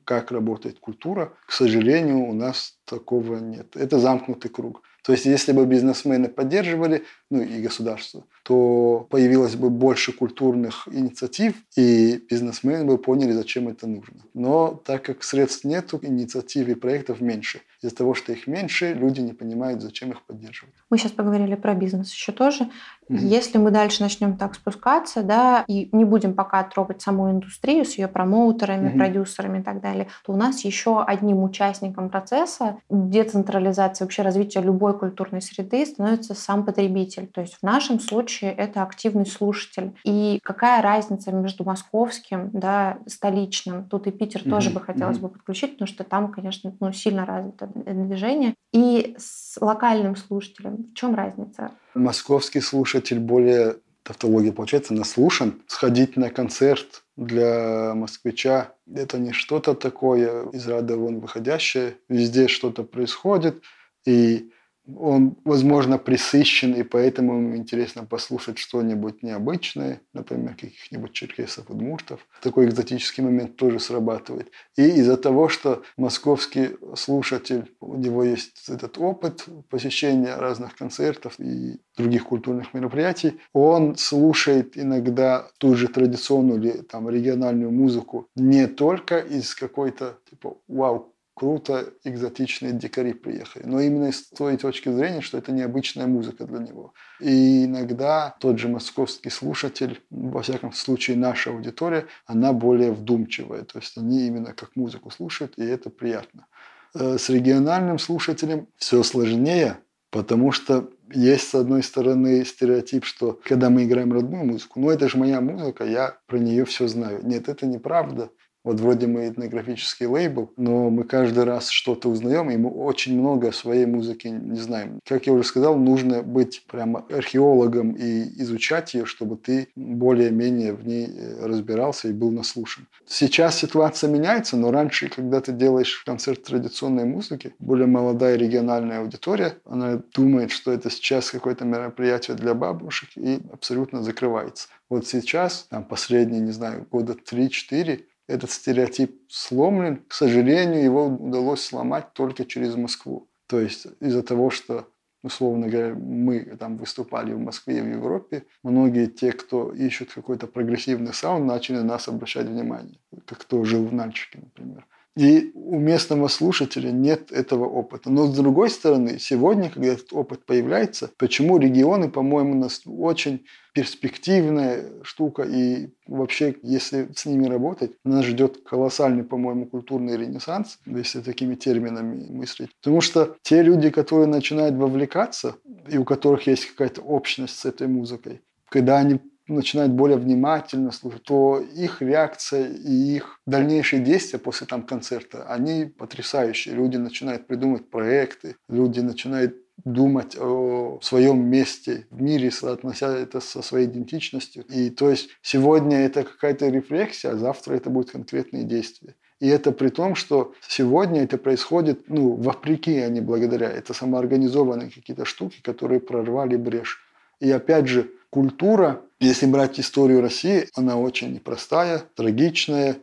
как 0.03 0.31
работает 0.31 0.79
культура, 0.79 1.31
к 1.45 1.53
сожалению, 1.53 2.25
у 2.25 2.33
нас 2.33 2.77
такого 2.85 3.37
нет. 3.37 3.77
Это 3.77 3.99
замкнутый 3.99 4.51
круг. 4.51 4.81
То 5.03 5.13
есть, 5.13 5.25
если 5.25 5.53
бы 5.53 5.65
бизнесмены 5.65 6.27
поддерживали, 6.27 7.03
ну 7.29 7.41
и 7.41 7.61
государство, 7.61 8.25
то 8.43 9.07
появилось 9.09 9.55
бы 9.55 9.69
больше 9.69 10.11
культурных 10.11 10.87
инициатив, 10.91 11.55
и 11.77 12.21
бизнесмены 12.29 12.85
бы 12.85 12.97
поняли, 12.97 13.31
зачем 13.31 13.69
это 13.69 13.87
нужно. 13.87 14.21
Но 14.33 14.81
так 14.85 15.03
как 15.03 15.23
средств 15.23 15.63
нет, 15.63 15.93
инициатив 16.01 16.67
и 16.67 16.75
проектов 16.75 17.21
меньше. 17.21 17.61
Из-за 17.81 17.95
того, 17.95 18.13
что 18.13 18.31
их 18.31 18.47
меньше, 18.47 18.93
люди 18.93 19.19
не 19.19 19.33
понимают, 19.33 19.81
зачем 19.81 20.11
их 20.11 20.21
поддерживать. 20.21 20.73
Мы 20.89 20.97
сейчас 20.97 21.11
поговорили 21.11 21.55
про 21.55 21.73
бизнес 21.73 22.13
еще 22.13 22.31
тоже. 22.31 22.69
Mm-hmm. 23.09 23.17
Если 23.17 23.57
мы 23.57 23.71
дальше 23.71 24.01
начнем 24.01 24.37
так 24.37 24.55
спускаться, 24.55 25.21
да, 25.21 25.65
и 25.67 25.89
не 25.91 26.05
будем 26.05 26.33
пока 26.33 26.63
трогать 26.63 27.01
саму 27.01 27.29
индустрию 27.31 27.83
с 27.83 27.95
ее 27.95 28.07
промоутерами, 28.07 28.89
mm-hmm. 28.89 28.97
продюсерами 28.97 29.59
и 29.59 29.63
так 29.63 29.81
далее, 29.81 30.07
то 30.25 30.31
у 30.31 30.37
нас 30.37 30.63
еще 30.63 31.03
одним 31.03 31.43
участником 31.43 32.09
процесса 32.09 32.77
децентрализации, 32.89 34.05
вообще 34.05 34.21
развития 34.21 34.61
любой 34.61 34.97
культурной 34.97 35.41
среды 35.41 35.85
становится 35.85 36.33
сам 36.35 36.65
потребитель. 36.65 37.27
То 37.27 37.41
есть 37.41 37.55
в 37.55 37.63
нашем 37.63 37.99
случае 37.99 38.32
это 38.41 38.83
активный 38.83 39.25
слушатель. 39.25 39.93
И 40.03 40.39
какая 40.43 40.81
разница 40.81 41.31
между 41.31 41.63
московским, 41.63 42.49
да, 42.53 42.99
столичным, 43.07 43.85
тут 43.85 44.07
и 44.07 44.11
Питер 44.11 44.41
mm-hmm. 44.41 44.49
тоже 44.49 44.69
бы 44.69 44.79
хотелось 44.79 45.17
mm-hmm. 45.17 45.21
бы 45.21 45.29
подключить, 45.29 45.73
потому 45.73 45.87
что 45.87 46.03
там, 46.03 46.31
конечно, 46.31 46.75
ну, 46.79 46.91
сильно 46.91 47.25
развито 47.25 47.67
движение, 47.75 48.55
и 48.71 49.15
с 49.17 49.57
локальным 49.61 50.15
слушателем. 50.15 50.87
В 50.91 50.93
чем 50.93 51.15
разница? 51.15 51.71
Московский 51.93 52.61
слушатель 52.61 53.19
более 53.19 53.77
тавтология 54.03 54.51
получается, 54.51 54.93
наслушан. 54.93 55.61
Сходить 55.67 56.17
на 56.17 56.29
концерт 56.29 57.03
для 57.15 57.93
москвича– 57.95 58.73
это 58.93 59.17
не 59.17 59.31
что-то 59.31 59.73
такое 59.73 60.49
из 60.49 60.67
ряда 60.67 60.97
вон 60.97 61.19
выходящее. 61.19 61.95
Везде 62.09 62.47
что-то 62.47 62.83
происходит, 62.83 63.63
и 64.05 64.51
он, 64.97 65.37
возможно, 65.45 65.97
присыщен, 65.97 66.73
и 66.73 66.83
поэтому 66.83 67.37
ему 67.37 67.55
интересно 67.55 68.05
послушать 68.05 68.57
что-нибудь 68.57 69.23
необычное, 69.23 70.01
например, 70.13 70.55
каких-нибудь 70.55 71.13
черкесов, 71.13 71.69
удмуртов. 71.69 72.27
Такой 72.41 72.65
экзотический 72.65 73.23
момент 73.23 73.55
тоже 73.55 73.79
срабатывает. 73.79 74.51
И 74.75 74.83
из-за 74.83 75.17
того, 75.17 75.47
что 75.47 75.83
московский 75.97 76.71
слушатель, 76.95 77.71
у 77.79 77.95
него 77.95 78.23
есть 78.23 78.69
этот 78.69 78.97
опыт 78.97 79.45
посещения 79.69 80.35
разных 80.35 80.75
концертов 80.75 81.39
и 81.39 81.79
других 81.97 82.25
культурных 82.25 82.73
мероприятий, 82.73 83.39
он 83.53 83.95
слушает 83.95 84.77
иногда 84.77 85.47
ту 85.59 85.75
же 85.75 85.87
традиционную 85.87 86.61
или 86.61 86.71
там 86.81 87.09
региональную 87.09 87.71
музыку 87.71 88.27
не 88.35 88.67
только 88.67 89.19
из 89.19 89.55
какой-то 89.55 90.17
типа 90.29 90.57
вау 90.67 91.12
круто 91.33 91.93
экзотичные 92.03 92.73
дикари 92.73 93.13
приехали. 93.13 93.63
Но 93.65 93.79
именно 93.79 94.11
с 94.11 94.23
той 94.29 94.57
точки 94.57 94.89
зрения, 94.89 95.21
что 95.21 95.37
это 95.37 95.51
необычная 95.51 96.07
музыка 96.07 96.45
для 96.45 96.59
него. 96.59 96.93
И 97.19 97.65
иногда 97.65 98.35
тот 98.39 98.59
же 98.59 98.67
московский 98.67 99.29
слушатель, 99.29 100.01
во 100.09 100.41
всяком 100.41 100.71
случае 100.73 101.17
наша 101.17 101.49
аудитория, 101.49 102.07
она 102.25 102.53
более 102.53 102.91
вдумчивая. 102.91 103.63
То 103.63 103.79
есть 103.79 103.97
они 103.97 104.27
именно 104.27 104.53
как 104.53 104.75
музыку 104.75 105.09
слушают, 105.09 105.53
и 105.57 105.63
это 105.63 105.89
приятно. 105.89 106.47
Э, 106.95 107.17
с 107.17 107.29
региональным 107.29 107.97
слушателем 107.97 108.67
все 108.77 109.01
сложнее, 109.03 109.79
потому 110.11 110.51
что 110.51 110.91
есть, 111.11 111.49
с 111.49 111.55
одной 111.55 111.83
стороны, 111.83 112.45
стереотип, 112.45 113.05
что 113.05 113.39
когда 113.43 113.69
мы 113.69 113.85
играем 113.85 114.13
родную 114.13 114.45
музыку, 114.45 114.79
ну 114.79 114.89
это 114.89 115.09
же 115.09 115.17
моя 115.17 115.41
музыка, 115.41 115.85
я 115.85 116.17
про 116.27 116.37
нее 116.37 116.65
все 116.65 116.87
знаю. 116.87 117.19
Нет, 117.23 117.49
это 117.49 117.65
неправда. 117.65 118.29
Вот 118.63 118.79
вроде 118.79 119.07
мы 119.07 119.27
этнографический 119.27 120.05
лейбл, 120.05 120.51
но 120.55 120.89
мы 120.89 121.03
каждый 121.03 121.43
раз 121.43 121.69
что-то 121.69 122.09
узнаем, 122.09 122.49
и 122.49 122.57
мы 122.57 122.69
очень 122.69 123.19
много 123.19 123.51
своей 123.51 123.85
музыки 123.85 124.27
не 124.27 124.59
знаем. 124.59 124.99
Как 125.05 125.27
я 125.27 125.33
уже 125.33 125.43
сказал, 125.43 125.77
нужно 125.77 126.23
быть 126.23 126.65
прямо 126.67 127.05
археологом 127.09 127.91
и 127.91 128.23
изучать 128.41 128.93
ее, 128.93 129.05
чтобы 129.05 129.35
ты 129.35 129.67
более-менее 129.75 130.73
в 130.73 130.87
ней 130.87 131.07
э, 131.07 131.45
разбирался 131.45 132.07
и 132.07 132.13
был 132.13 132.31
наслушан. 132.31 132.87
Сейчас 133.05 133.57
ситуация 133.57 134.09
меняется, 134.09 134.55
но 134.55 134.71
раньше, 134.71 135.09
когда 135.09 135.41
ты 135.41 135.51
делаешь 135.51 136.03
концерт 136.05 136.43
традиционной 136.43 137.05
музыки, 137.05 137.53
более 137.59 137.87
молодая 137.87 138.37
региональная 138.37 138.99
аудитория, 138.99 139.57
она 139.65 140.01
думает, 140.15 140.51
что 140.51 140.71
это 140.71 140.89
сейчас 140.89 141.31
какое-то 141.31 141.65
мероприятие 141.65 142.37
для 142.37 142.53
бабушек 142.53 143.09
и 143.15 143.39
абсолютно 143.51 144.03
закрывается. 144.03 144.69
Вот 144.89 145.07
сейчас, 145.07 145.67
там, 145.69 145.83
последние, 145.83 146.39
не 146.39 146.51
знаю, 146.51 146.87
года 146.91 147.13
3-4, 147.13 148.03
этот 148.27 148.51
стереотип 148.51 149.21
сломлен. 149.29 150.03
К 150.07 150.13
сожалению, 150.13 150.83
его 150.83 151.07
удалось 151.07 151.61
сломать 151.61 152.13
только 152.13 152.45
через 152.45 152.75
Москву. 152.75 153.29
То 153.47 153.59
есть 153.59 153.87
из-за 153.99 154.23
того, 154.23 154.49
что 154.49 154.87
условно 155.23 155.67
говоря, 155.67 155.95
мы 155.95 156.41
там 156.59 156.77
выступали 156.77 157.33
в 157.33 157.39
Москве 157.39 157.79
и 157.79 157.81
в 157.81 157.87
Европе, 157.87 158.45
многие 158.61 159.07
те, 159.07 159.31
кто 159.31 159.71
ищут 159.71 160.13
какой-то 160.13 160.47
прогрессивный 160.47 161.13
саунд, 161.13 161.45
начали 161.45 161.77
на 161.77 161.83
нас 161.83 162.07
обращать 162.07 162.47
внимание, 162.47 162.99
как 163.25 163.39
кто 163.39 163.63
жил 163.63 163.85
в 163.85 163.93
Нальчике, 163.93 164.39
например. 164.39 164.85
И 165.15 165.51
у 165.53 165.77
местного 165.77 166.27
слушателя 166.27 166.89
нет 166.89 167.31
этого 167.31 167.65
опыта. 167.65 168.09
Но 168.09 168.25
с 168.25 168.35
другой 168.35 168.69
стороны, 168.69 169.19
сегодня, 169.19 169.69
когда 169.69 169.89
этот 169.89 170.11
опыт 170.11 170.45
появляется, 170.45 171.11
почему 171.17 171.59
регионы, 171.59 172.09
по-моему, 172.09 172.55
нас 172.55 172.81
очень 172.85 173.45
перспективная 173.73 174.85
штука. 175.03 175.43
И 175.43 175.89
вообще, 176.07 176.55
если 176.63 177.09
с 177.15 177.25
ними 177.25 177.45
работать, 177.45 177.91
нас 178.03 178.25
ждет 178.25 178.63
колоссальный, 178.63 179.23
по-моему, 179.23 179.67
культурный 179.67 180.17
ренессанс, 180.17 180.79
если 180.85 181.21
такими 181.21 181.53
терминами 181.55 182.25
мыслить. 182.31 182.71
Потому 182.81 183.01
что 183.01 183.35
те 183.43 183.61
люди, 183.61 183.91
которые 183.91 184.27
начинают 184.27 184.75
вовлекаться, 184.75 185.55
и 185.87 185.97
у 185.97 186.05
которых 186.05 186.47
есть 186.47 186.65
какая-то 186.65 187.01
общность 187.01 187.59
с 187.59 187.65
этой 187.65 187.87
музыкой, 187.87 188.41
когда 188.69 188.97
они 188.97 189.19
начинают 189.47 189.93
более 189.93 190.17
внимательно 190.17 190.91
слушать, 190.91 191.23
то 191.23 191.59
их 191.59 192.01
реакция 192.01 192.67
и 192.69 193.15
их 193.15 193.39
дальнейшие 193.45 194.01
действия 194.01 194.39
после 194.39 194.67
там 194.67 194.83
концерта, 194.83 195.45
они 195.47 195.85
потрясающие. 195.85 196.75
Люди 196.75 196.97
начинают 196.97 197.47
придумывать 197.47 197.89
проекты, 197.89 198.55
люди 198.69 198.99
начинают 198.99 199.55
думать 199.85 200.37
о 200.39 200.99
своем 201.01 201.45
месте 201.49 202.07
в 202.09 202.21
мире, 202.21 202.51
соотнося 202.51 203.17
это 203.17 203.39
со 203.39 203.61
своей 203.61 203.87
идентичностью. 203.87 204.63
И 204.69 204.89
то 204.89 205.09
есть 205.09 205.29
сегодня 205.41 206.05
это 206.05 206.23
какая-то 206.23 206.69
рефлексия, 206.69 207.31
а 207.31 207.37
завтра 207.37 207.75
это 207.75 207.89
будут 207.89 208.11
конкретные 208.11 208.63
действия. 208.63 209.15
И 209.39 209.47
это 209.47 209.73
при 209.73 209.89
том, 209.89 210.15
что 210.15 210.53
сегодня 210.65 211.23
это 211.23 211.37
происходит, 211.37 212.07
ну, 212.07 212.35
вопреки, 212.35 212.97
а 212.99 213.09
не 213.09 213.19
благодаря. 213.19 213.69
Это 213.69 213.93
самоорганизованные 213.93 214.89
какие-то 214.89 215.25
штуки, 215.25 215.59
которые 215.61 215.99
прорвали 215.99 216.55
брешь. 216.55 217.01
И 217.41 217.51
опять 217.51 217.87
же, 217.87 218.09
культура, 218.33 219.01
если 219.19 219.45
брать 219.45 219.79
историю 219.79 220.21
России, 220.21 220.67
она 220.73 220.97
очень 220.97 221.33
непростая, 221.33 221.99
трагичная, 222.15 222.97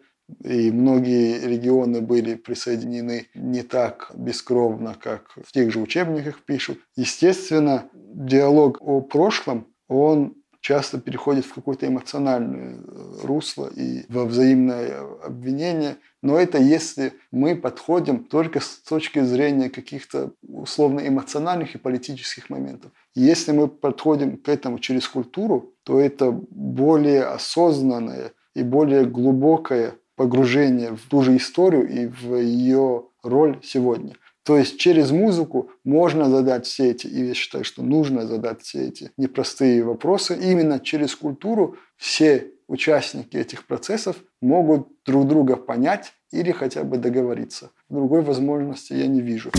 и 0.44 0.72
многие 0.72 1.46
регионы 1.46 2.00
были 2.00 2.34
присоединены 2.34 3.28
не 3.34 3.62
так 3.62 4.10
бескровно, 4.14 4.96
как 5.00 5.30
в 5.44 5.52
тех 5.52 5.72
же 5.72 5.78
учебниках 5.78 6.42
пишут. 6.44 6.80
Естественно, 6.96 7.88
диалог 7.94 8.78
о 8.80 9.00
прошлом, 9.00 9.68
он 9.88 10.34
часто 10.60 11.00
переходит 11.00 11.44
в 11.44 11.54
какое-то 11.54 11.86
эмоциональное 11.86 12.76
э, 12.76 13.26
русло 13.26 13.70
и 13.74 14.04
во 14.08 14.24
взаимное 14.24 15.00
обвинение. 15.24 15.96
Но 16.22 16.38
это 16.38 16.58
если 16.58 17.14
мы 17.30 17.56
подходим 17.56 18.24
только 18.24 18.60
с 18.60 18.76
точки 18.76 19.20
зрения 19.20 19.70
каких-то 19.70 20.32
условно 20.46 21.00
эмоциональных 21.06 21.74
и 21.74 21.78
политических 21.78 22.50
моментов. 22.50 22.92
Если 23.14 23.52
мы 23.52 23.68
подходим 23.68 24.36
к 24.36 24.48
этому 24.48 24.78
через 24.78 25.08
культуру, 25.08 25.72
то 25.84 25.98
это 25.98 26.30
более 26.30 27.24
осознанное 27.24 28.32
и 28.54 28.62
более 28.62 29.06
глубокое 29.06 29.94
погружение 30.16 30.94
в 30.94 31.08
ту 31.08 31.22
же 31.22 31.36
историю 31.36 31.88
и 31.88 32.06
в 32.06 32.36
ее 32.36 33.04
роль 33.22 33.58
сегодня. 33.62 34.14
То 34.50 34.58
есть 34.58 34.80
через 34.80 35.12
музыку 35.12 35.70
можно 35.84 36.28
задать 36.28 36.66
все 36.66 36.90
эти, 36.90 37.06
и 37.06 37.28
я 37.28 37.34
считаю, 37.34 37.62
что 37.62 37.84
нужно 37.84 38.26
задать 38.26 38.62
все 38.62 38.88
эти 38.88 39.12
непростые 39.16 39.84
вопросы. 39.84 40.36
Именно 40.36 40.80
через 40.80 41.14
культуру 41.14 41.76
все 41.96 42.50
участники 42.66 43.36
этих 43.36 43.64
процессов 43.64 44.16
могут 44.42 44.88
друг 45.06 45.28
друга 45.28 45.54
понять 45.54 46.14
или 46.32 46.50
хотя 46.50 46.82
бы 46.82 46.98
договориться. 46.98 47.70
Другой 47.88 48.22
возможности 48.22 48.92
я 48.92 49.06
не 49.06 49.20
вижу 49.20 49.52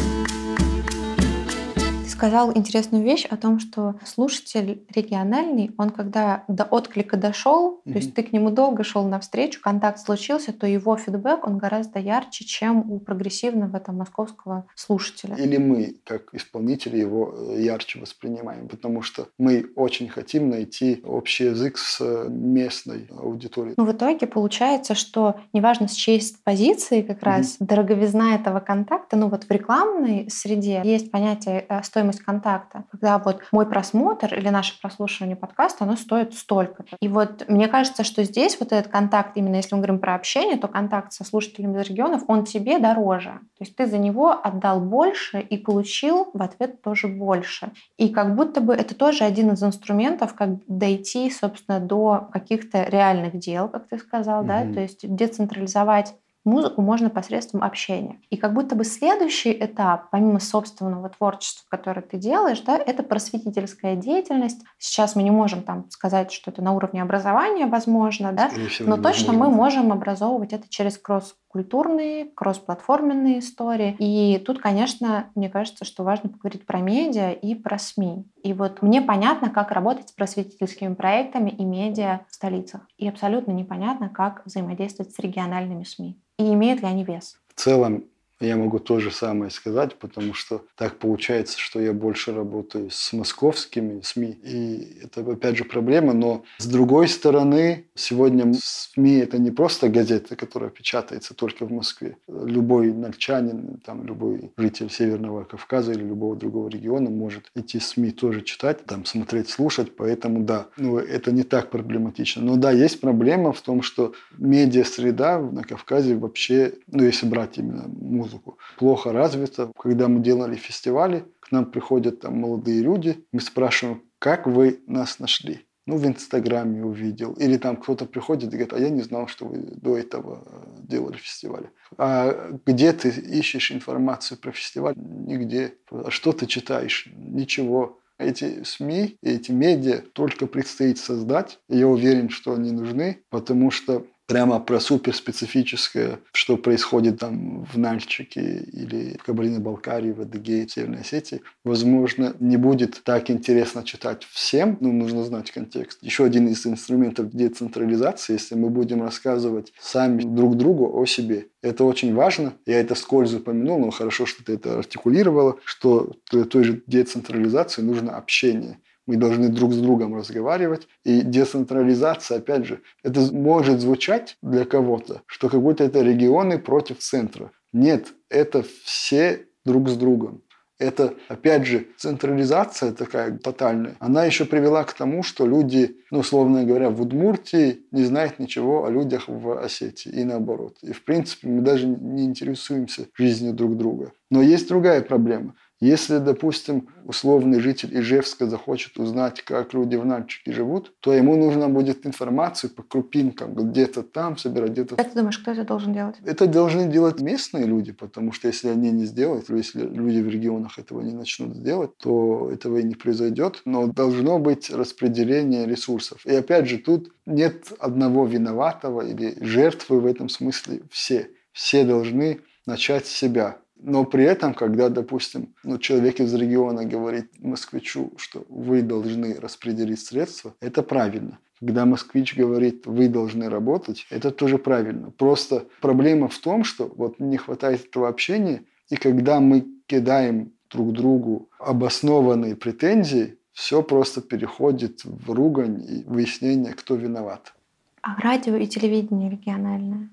сказал 2.21 2.55
интересную 2.55 3.03
вещь 3.03 3.25
о 3.25 3.35
том, 3.35 3.59
что 3.59 3.95
слушатель 4.05 4.85
региональный, 4.93 5.71
он 5.79 5.89
когда 5.89 6.43
до 6.47 6.65
отклика 6.65 7.17
дошел, 7.17 7.81
mm-hmm. 7.83 7.91
то 7.91 7.97
есть 7.97 8.13
ты 8.13 8.21
к 8.21 8.31
нему 8.31 8.51
долго 8.51 8.83
шел 8.83 9.07
навстречу, 9.07 9.59
контакт 9.59 9.97
случился, 9.97 10.53
то 10.53 10.67
его 10.67 10.95
фидбэк, 10.97 11.47
он 11.47 11.57
гораздо 11.57 11.97
ярче, 11.97 12.45
чем 12.45 12.91
у 12.91 12.99
прогрессивного 12.99 13.79
там, 13.79 13.97
московского 13.97 14.67
слушателя. 14.75 15.35
Или 15.35 15.57
мы, 15.57 15.95
как 16.03 16.31
исполнители, 16.35 16.97
его 16.99 17.33
э, 17.35 17.63
ярче 17.63 17.99
воспринимаем, 17.99 18.67
потому 18.67 19.01
что 19.01 19.29
мы 19.39 19.65
очень 19.75 20.07
хотим 20.07 20.51
найти 20.51 21.01
общий 21.03 21.45
язык 21.45 21.79
с 21.79 22.27
местной 22.29 23.07
аудиторией. 23.17 23.73
Ну, 23.77 23.85
в 23.85 23.91
итоге 23.93 24.27
получается, 24.27 24.93
что 24.93 25.37
неважно 25.53 25.87
с 25.87 25.93
чьей 25.93 26.21
позиции 26.43 27.01
как 27.01 27.23
раз 27.23 27.55
mm-hmm. 27.55 27.65
дороговизна 27.65 28.35
этого 28.35 28.59
контакта, 28.59 29.17
ну 29.17 29.27
вот 29.27 29.45
в 29.45 29.51
рекламной 29.51 30.29
среде 30.29 30.81
есть 30.83 31.09
понятие 31.09 31.65
э, 31.67 31.81
стоимости 31.81 32.10
стоимость 32.11 32.21
контакта, 32.21 32.83
когда 32.91 33.17
вот 33.17 33.41
мой 33.51 33.65
просмотр 33.65 34.33
или 34.33 34.49
наше 34.49 34.79
прослушивание 34.81 35.35
подкаста, 35.35 35.85
оно 35.85 35.95
стоит 35.95 36.33
столько. 36.33 36.85
И 36.99 37.07
вот 37.07 37.45
мне 37.47 37.67
кажется, 37.67 38.03
что 38.03 38.23
здесь 38.23 38.57
вот 38.59 38.71
этот 38.71 38.91
контакт, 38.91 39.37
именно 39.37 39.55
если 39.55 39.75
мы 39.75 39.81
говорим 39.81 39.99
про 39.99 40.15
общение, 40.15 40.57
то 40.57 40.67
контакт 40.67 41.13
со 41.13 41.23
слушателями 41.23 41.79
из 41.79 41.89
регионов, 41.89 42.23
он 42.27 42.45
тебе 42.45 42.79
дороже. 42.79 43.39
То 43.57 43.63
есть 43.65 43.75
ты 43.75 43.85
за 43.85 43.97
него 43.97 44.31
отдал 44.31 44.79
больше 44.79 45.39
и 45.39 45.57
получил 45.57 46.29
в 46.33 46.41
ответ 46.41 46.81
тоже 46.81 47.07
больше. 47.07 47.71
И 47.97 48.09
как 48.09 48.35
будто 48.35 48.61
бы 48.61 48.73
это 48.73 48.95
тоже 48.95 49.23
один 49.23 49.51
из 49.51 49.63
инструментов, 49.63 50.33
как 50.33 50.49
дойти, 50.67 51.29
собственно, 51.31 51.79
до 51.79 52.29
каких-то 52.31 52.83
реальных 52.83 53.37
дел, 53.37 53.69
как 53.69 53.87
ты 53.87 53.97
сказал, 53.97 54.43
mm-hmm. 54.43 54.67
да, 54.67 54.73
то 54.73 54.79
есть 54.79 55.15
децентрализовать 55.15 56.15
Музыку 56.43 56.81
можно 56.81 57.09
посредством 57.09 57.63
общения. 57.63 58.19
И 58.31 58.37
как 58.37 58.53
будто 58.53 58.75
бы 58.75 58.83
следующий 58.83 59.51
этап, 59.51 60.09
помимо 60.09 60.39
собственного 60.39 61.09
творчества, 61.09 61.65
которое 61.69 62.01
ты 62.01 62.17
делаешь, 62.17 62.61
да, 62.61 62.77
это 62.77 63.03
просветительская 63.03 63.95
деятельность. 63.95 64.61
Сейчас 64.79 65.15
мы 65.15 65.21
не 65.21 65.31
можем 65.31 65.61
там 65.61 65.89
сказать, 65.91 66.31
что 66.31 66.49
это 66.49 66.63
на 66.63 66.73
уровне 66.73 67.01
образования 67.03 67.67
возможно, 67.67 68.31
да, 68.31 68.49
но 68.79 68.97
точно 68.97 69.33
мы 69.33 69.49
можем 69.49 69.91
образовывать 69.91 70.53
это 70.53 70.67
через 70.67 70.97
кросс 70.97 71.35
культурные, 71.51 72.25
кроссплатформенные 72.25 73.39
истории. 73.39 73.95
И 73.99 74.39
тут, 74.39 74.59
конечно, 74.59 75.29
мне 75.35 75.49
кажется, 75.49 75.83
что 75.83 76.03
важно 76.03 76.29
поговорить 76.29 76.65
про 76.65 76.79
медиа 76.79 77.31
и 77.31 77.55
про 77.55 77.77
СМИ. 77.77 78.25
И 78.43 78.53
вот 78.53 78.81
мне 78.81 79.01
понятно, 79.01 79.49
как 79.49 79.71
работать 79.71 80.09
с 80.09 80.11
просветительскими 80.13 80.93
проектами 80.93 81.49
и 81.49 81.63
медиа 81.65 82.21
в 82.29 82.35
столицах. 82.35 82.81
И 82.97 83.07
абсолютно 83.07 83.51
непонятно, 83.51 84.09
как 84.09 84.45
взаимодействовать 84.45 85.13
с 85.13 85.19
региональными 85.19 85.83
СМИ. 85.83 86.17
И 86.39 86.53
имеют 86.53 86.81
ли 86.81 86.87
они 86.87 87.03
вес? 87.03 87.35
В 87.53 87.59
целом, 87.59 88.05
я 88.45 88.57
могу 88.57 88.79
то 88.79 88.99
же 88.99 89.11
самое 89.11 89.51
сказать, 89.51 89.95
потому 89.95 90.33
что 90.33 90.65
так 90.75 90.97
получается, 90.97 91.59
что 91.59 91.79
я 91.79 91.93
больше 91.93 92.33
работаю 92.33 92.89
с 92.89 93.13
московскими 93.13 94.01
СМИ. 94.01 94.37
И 94.43 94.97
это, 95.03 95.21
опять 95.21 95.57
же, 95.57 95.63
проблема. 95.63 96.13
Но 96.13 96.43
с 96.57 96.65
другой 96.65 97.07
стороны, 97.07 97.85
сегодня 97.95 98.53
СМИ– 98.53 99.17
это 99.19 99.37
не 99.37 99.51
просто 99.51 99.89
газета, 99.89 100.35
которая 100.35 100.69
печатается 100.69 101.33
только 101.33 101.65
в 101.65 101.71
Москве. 101.71 102.17
Любой 102.27 102.93
нальчанин, 102.93 103.79
там, 103.85 104.05
любой 104.05 104.51
житель 104.57 104.89
Северного 104.89 105.43
Кавказа 105.43 105.91
или 105.91 106.03
любого 106.03 106.35
другого 106.35 106.69
региона 106.69 107.09
может 107.09 107.51
эти 107.55 107.77
СМИ 107.77 108.11
тоже 108.11 108.41
читать, 108.41 108.85
там, 108.85 109.05
смотреть, 109.05 109.49
слушать. 109.49 109.95
Поэтому, 109.95 110.43
да, 110.43 110.67
ну, 110.77 110.97
это 110.97 111.31
не 111.31 111.43
так 111.43 111.69
проблематично. 111.69 112.41
Но 112.41 112.55
да, 112.55 112.71
есть 112.71 113.01
проблема 113.01 113.51
в 113.53 113.61
том, 113.61 113.81
что 113.81 114.13
медиа-среда 114.37 115.39
на 115.39 115.63
Кавказе 115.63 116.15
вообще, 116.15 116.73
ну, 116.87 117.03
если 117.03 117.25
брать 117.27 117.57
именно 117.57 117.87
музыку. 118.31 118.57
Плохо 118.77 119.11
развита. 119.11 119.71
Когда 119.77 120.07
мы 120.07 120.21
делали 120.21 120.55
фестивали, 120.55 121.25
к 121.39 121.51
нам 121.51 121.65
приходят 121.65 122.21
там 122.21 122.37
молодые 122.39 122.81
люди, 122.81 123.25
мы 123.31 123.41
спрашиваем, 123.41 124.03
как 124.19 124.47
вы 124.47 124.79
нас 124.87 125.19
нашли? 125.19 125.65
Ну, 125.87 125.97
в 125.97 126.05
Инстаграме 126.05 126.85
увидел. 126.85 127.33
Или 127.33 127.57
там 127.57 127.75
кто-то 127.75 128.05
приходит 128.05 128.45
и 128.45 128.51
говорит, 128.51 128.73
а 128.73 128.79
я 128.79 128.89
не 128.89 129.01
знал, 129.01 129.27
что 129.27 129.47
вы 129.47 129.57
до 129.57 129.97
этого 129.97 130.43
э, 130.45 130.81
делали 130.83 131.17
фестивали. 131.17 131.71
А 131.97 132.51
где 132.65 132.93
ты 132.93 133.09
ищешь 133.09 133.71
информацию 133.71 134.37
про 134.37 134.51
фестиваль? 134.51 134.93
Нигде. 134.95 135.73
А 135.89 136.11
что 136.11 136.33
ты 136.33 136.45
читаешь? 136.45 137.09
Ничего. 137.15 137.99
Эти 138.19 138.63
СМИ, 138.63 139.17
эти 139.23 139.51
медиа 139.51 140.03
только 140.13 140.45
предстоит 140.45 140.99
создать. 140.99 141.59
Я 141.67 141.87
уверен, 141.87 142.29
что 142.29 142.53
они 142.53 142.71
нужны, 142.71 143.23
потому 143.31 143.71
что 143.71 144.05
прямо 144.31 144.59
про 144.59 144.79
суперспецифическое, 144.79 146.19
что 146.31 146.57
происходит 146.57 147.19
там 147.19 147.65
в 147.65 147.77
Нальчике 147.77 148.65
или 148.71 149.17
в 149.19 149.23
Кабардино-Балкарии, 149.23 150.11
в 150.11 150.21
Адыгее, 150.21 150.67
Северной 150.67 151.01
Осетии, 151.01 151.41
возможно, 151.65 152.33
не 152.39 152.57
будет 152.57 153.03
так 153.03 153.29
интересно 153.29 153.83
читать 153.83 154.23
всем, 154.31 154.77
но 154.79 154.91
нужно 154.91 155.23
знать 155.25 155.51
контекст. 155.51 155.99
Еще 156.01 156.23
один 156.23 156.47
из 156.47 156.65
инструментов 156.65 157.31
децентрализации, 157.31 158.33
если 158.33 158.55
мы 158.55 158.69
будем 158.69 159.01
рассказывать 159.01 159.73
сами 159.79 160.21
друг 160.23 160.55
другу 160.55 160.97
о 160.97 161.05
себе. 161.05 161.47
Это 161.61 161.83
очень 161.83 162.13
важно. 162.15 162.53
Я 162.65 162.79
это 162.79 162.95
вскользь 162.95 163.33
упомянул, 163.33 163.79
но 163.79 163.91
хорошо, 163.91 164.25
что 164.25 164.43
ты 164.43 164.53
это 164.53 164.79
артикулировала, 164.79 165.57
что 165.65 166.13
для 166.31 166.45
той 166.45 166.63
же 166.63 166.81
децентрализации 166.87 167.81
нужно 167.81 168.15
общение. 168.15 168.79
Мы 169.07 169.17
должны 169.17 169.49
друг 169.49 169.73
с 169.73 169.77
другом 169.77 170.15
разговаривать. 170.15 170.87
И 171.03 171.21
децентрализация, 171.21 172.37
опять 172.37 172.65
же, 172.65 172.81
это 173.03 173.21
может 173.33 173.81
звучать 173.81 174.37
для 174.41 174.65
кого-то, 174.65 175.21
что 175.25 175.49
как 175.49 175.61
будто 175.61 175.83
это 175.83 176.01
регионы 176.01 176.59
против 176.59 176.99
центра. 176.99 177.51
Нет, 177.73 178.13
это 178.29 178.63
все 178.83 179.47
друг 179.65 179.89
с 179.89 179.95
другом. 179.95 180.41
Это, 180.81 181.13
опять 181.27 181.67
же, 181.67 181.85
централизация 181.95 182.91
такая 182.91 183.37
тотальная. 183.37 183.95
Она 183.99 184.25
еще 184.25 184.45
привела 184.45 184.83
к 184.83 184.93
тому, 184.93 185.21
что 185.21 185.45
люди, 185.45 185.97
ну, 186.09 186.19
условно 186.19 186.63
говоря, 186.63 186.89
в 186.89 186.99
Удмуртии 186.99 187.81
не 187.91 188.03
знают 188.03 188.39
ничего 188.39 188.85
о 188.85 188.89
людях 188.89 189.27
в 189.27 189.63
Осетии 189.63 190.09
и 190.09 190.23
наоборот. 190.23 190.77
И, 190.81 190.91
в 190.91 191.03
принципе, 191.05 191.49
мы 191.49 191.61
даже 191.61 191.85
не 191.85 192.25
интересуемся 192.25 193.05
жизнью 193.15 193.53
друг 193.53 193.77
друга. 193.77 194.11
Но 194.31 194.41
есть 194.41 194.69
другая 194.69 195.03
проблема. 195.03 195.53
Если, 195.81 196.19
допустим, 196.19 196.89
условный 197.05 197.59
житель 197.59 197.99
Ижевска 197.99 198.45
захочет 198.45 198.99
узнать, 198.99 199.41
как 199.41 199.73
люди 199.73 199.95
в 199.95 200.05
Нальчике 200.05 200.53
живут, 200.53 200.93
то 200.99 201.11
ему 201.11 201.35
нужно 201.35 201.69
будет 201.69 202.05
информацию 202.05 202.69
по 202.69 202.83
крупинкам, 202.83 203.55
где-то 203.55 204.03
там 204.03 204.37
собирать, 204.37 204.71
где-то... 204.71 204.95
Как 204.95 205.09
ты 205.09 205.15
думаешь, 205.15 205.39
кто 205.39 205.51
это 205.51 205.63
должен 205.63 205.91
делать? 205.91 206.17
Это 206.23 206.45
должны 206.45 206.87
делать 206.87 207.19
местные 207.19 207.65
люди, 207.65 207.93
потому 207.93 208.31
что 208.31 208.47
если 208.47 208.67
они 208.67 208.91
не 208.91 209.05
сделают, 209.05 209.49
если 209.49 209.81
люди 209.81 210.19
в 210.19 210.29
регионах 210.29 210.77
этого 210.77 211.01
не 211.01 211.13
начнут 211.13 211.63
делать, 211.63 211.97
то 211.97 212.51
этого 212.53 212.77
и 212.77 212.83
не 212.83 212.93
произойдет. 212.93 213.63
Но 213.65 213.87
должно 213.87 214.37
быть 214.37 214.69
распределение 214.69 215.65
ресурсов. 215.65 216.23
И 216.27 216.35
опять 216.35 216.67
же, 216.67 216.77
тут 216.77 217.11
нет 217.25 217.73
одного 217.79 218.27
виноватого 218.27 219.01
или 219.01 219.35
жертвы 219.43 219.99
в 219.99 220.05
этом 220.05 220.29
смысле. 220.29 220.81
Все. 220.91 221.31
Все 221.53 221.83
должны 221.83 222.41
начать 222.67 223.07
с 223.07 223.11
себя 223.11 223.57
Но 223.83 224.05
при 224.05 224.23
этом, 224.23 224.53
когда, 224.53 224.89
допустим, 224.89 225.55
ну, 225.63 225.79
человек 225.79 226.19
из 226.19 226.33
региона 226.33 226.85
говорит 226.85 227.31
москвичу, 227.39 228.13
что 228.17 228.45
вы 228.47 228.83
должны 228.83 229.39
распределить 229.39 229.99
средства, 229.99 230.53
это 230.61 230.83
правильно. 230.83 231.39
Когда 231.59 231.85
москвич 231.85 232.37
говорит, 232.37 232.85
вы 232.85 233.07
должны 233.07 233.49
работать, 233.49 234.05
это 234.11 234.29
тоже 234.31 234.57
правильно. 234.57 235.11
Просто 235.11 235.65
проблема 235.79 236.27
в 236.27 236.37
том, 236.37 236.63
что 236.63 236.91
вот 236.95 237.19
не 237.19 237.37
хватает 237.37 237.87
этого 237.87 238.07
общения, 238.07 238.63
и 238.89 238.95
когда 238.95 239.39
мы 239.39 239.65
кидаем 239.87 240.51
друг 240.69 240.93
другу 240.93 241.49
обоснованные 241.59 242.55
претензии, 242.55 243.37
все 243.51 243.81
просто 243.81 244.21
переходит 244.21 245.03
в 245.03 245.31
ругань 245.31 245.81
и 245.81 246.03
выяснение, 246.05 246.73
кто 246.73 246.95
виноват. 246.95 247.53
А 248.01 248.15
радио 248.21 248.55
и 248.55 248.67
телевидение 248.67 249.29
региональное? 249.29 250.09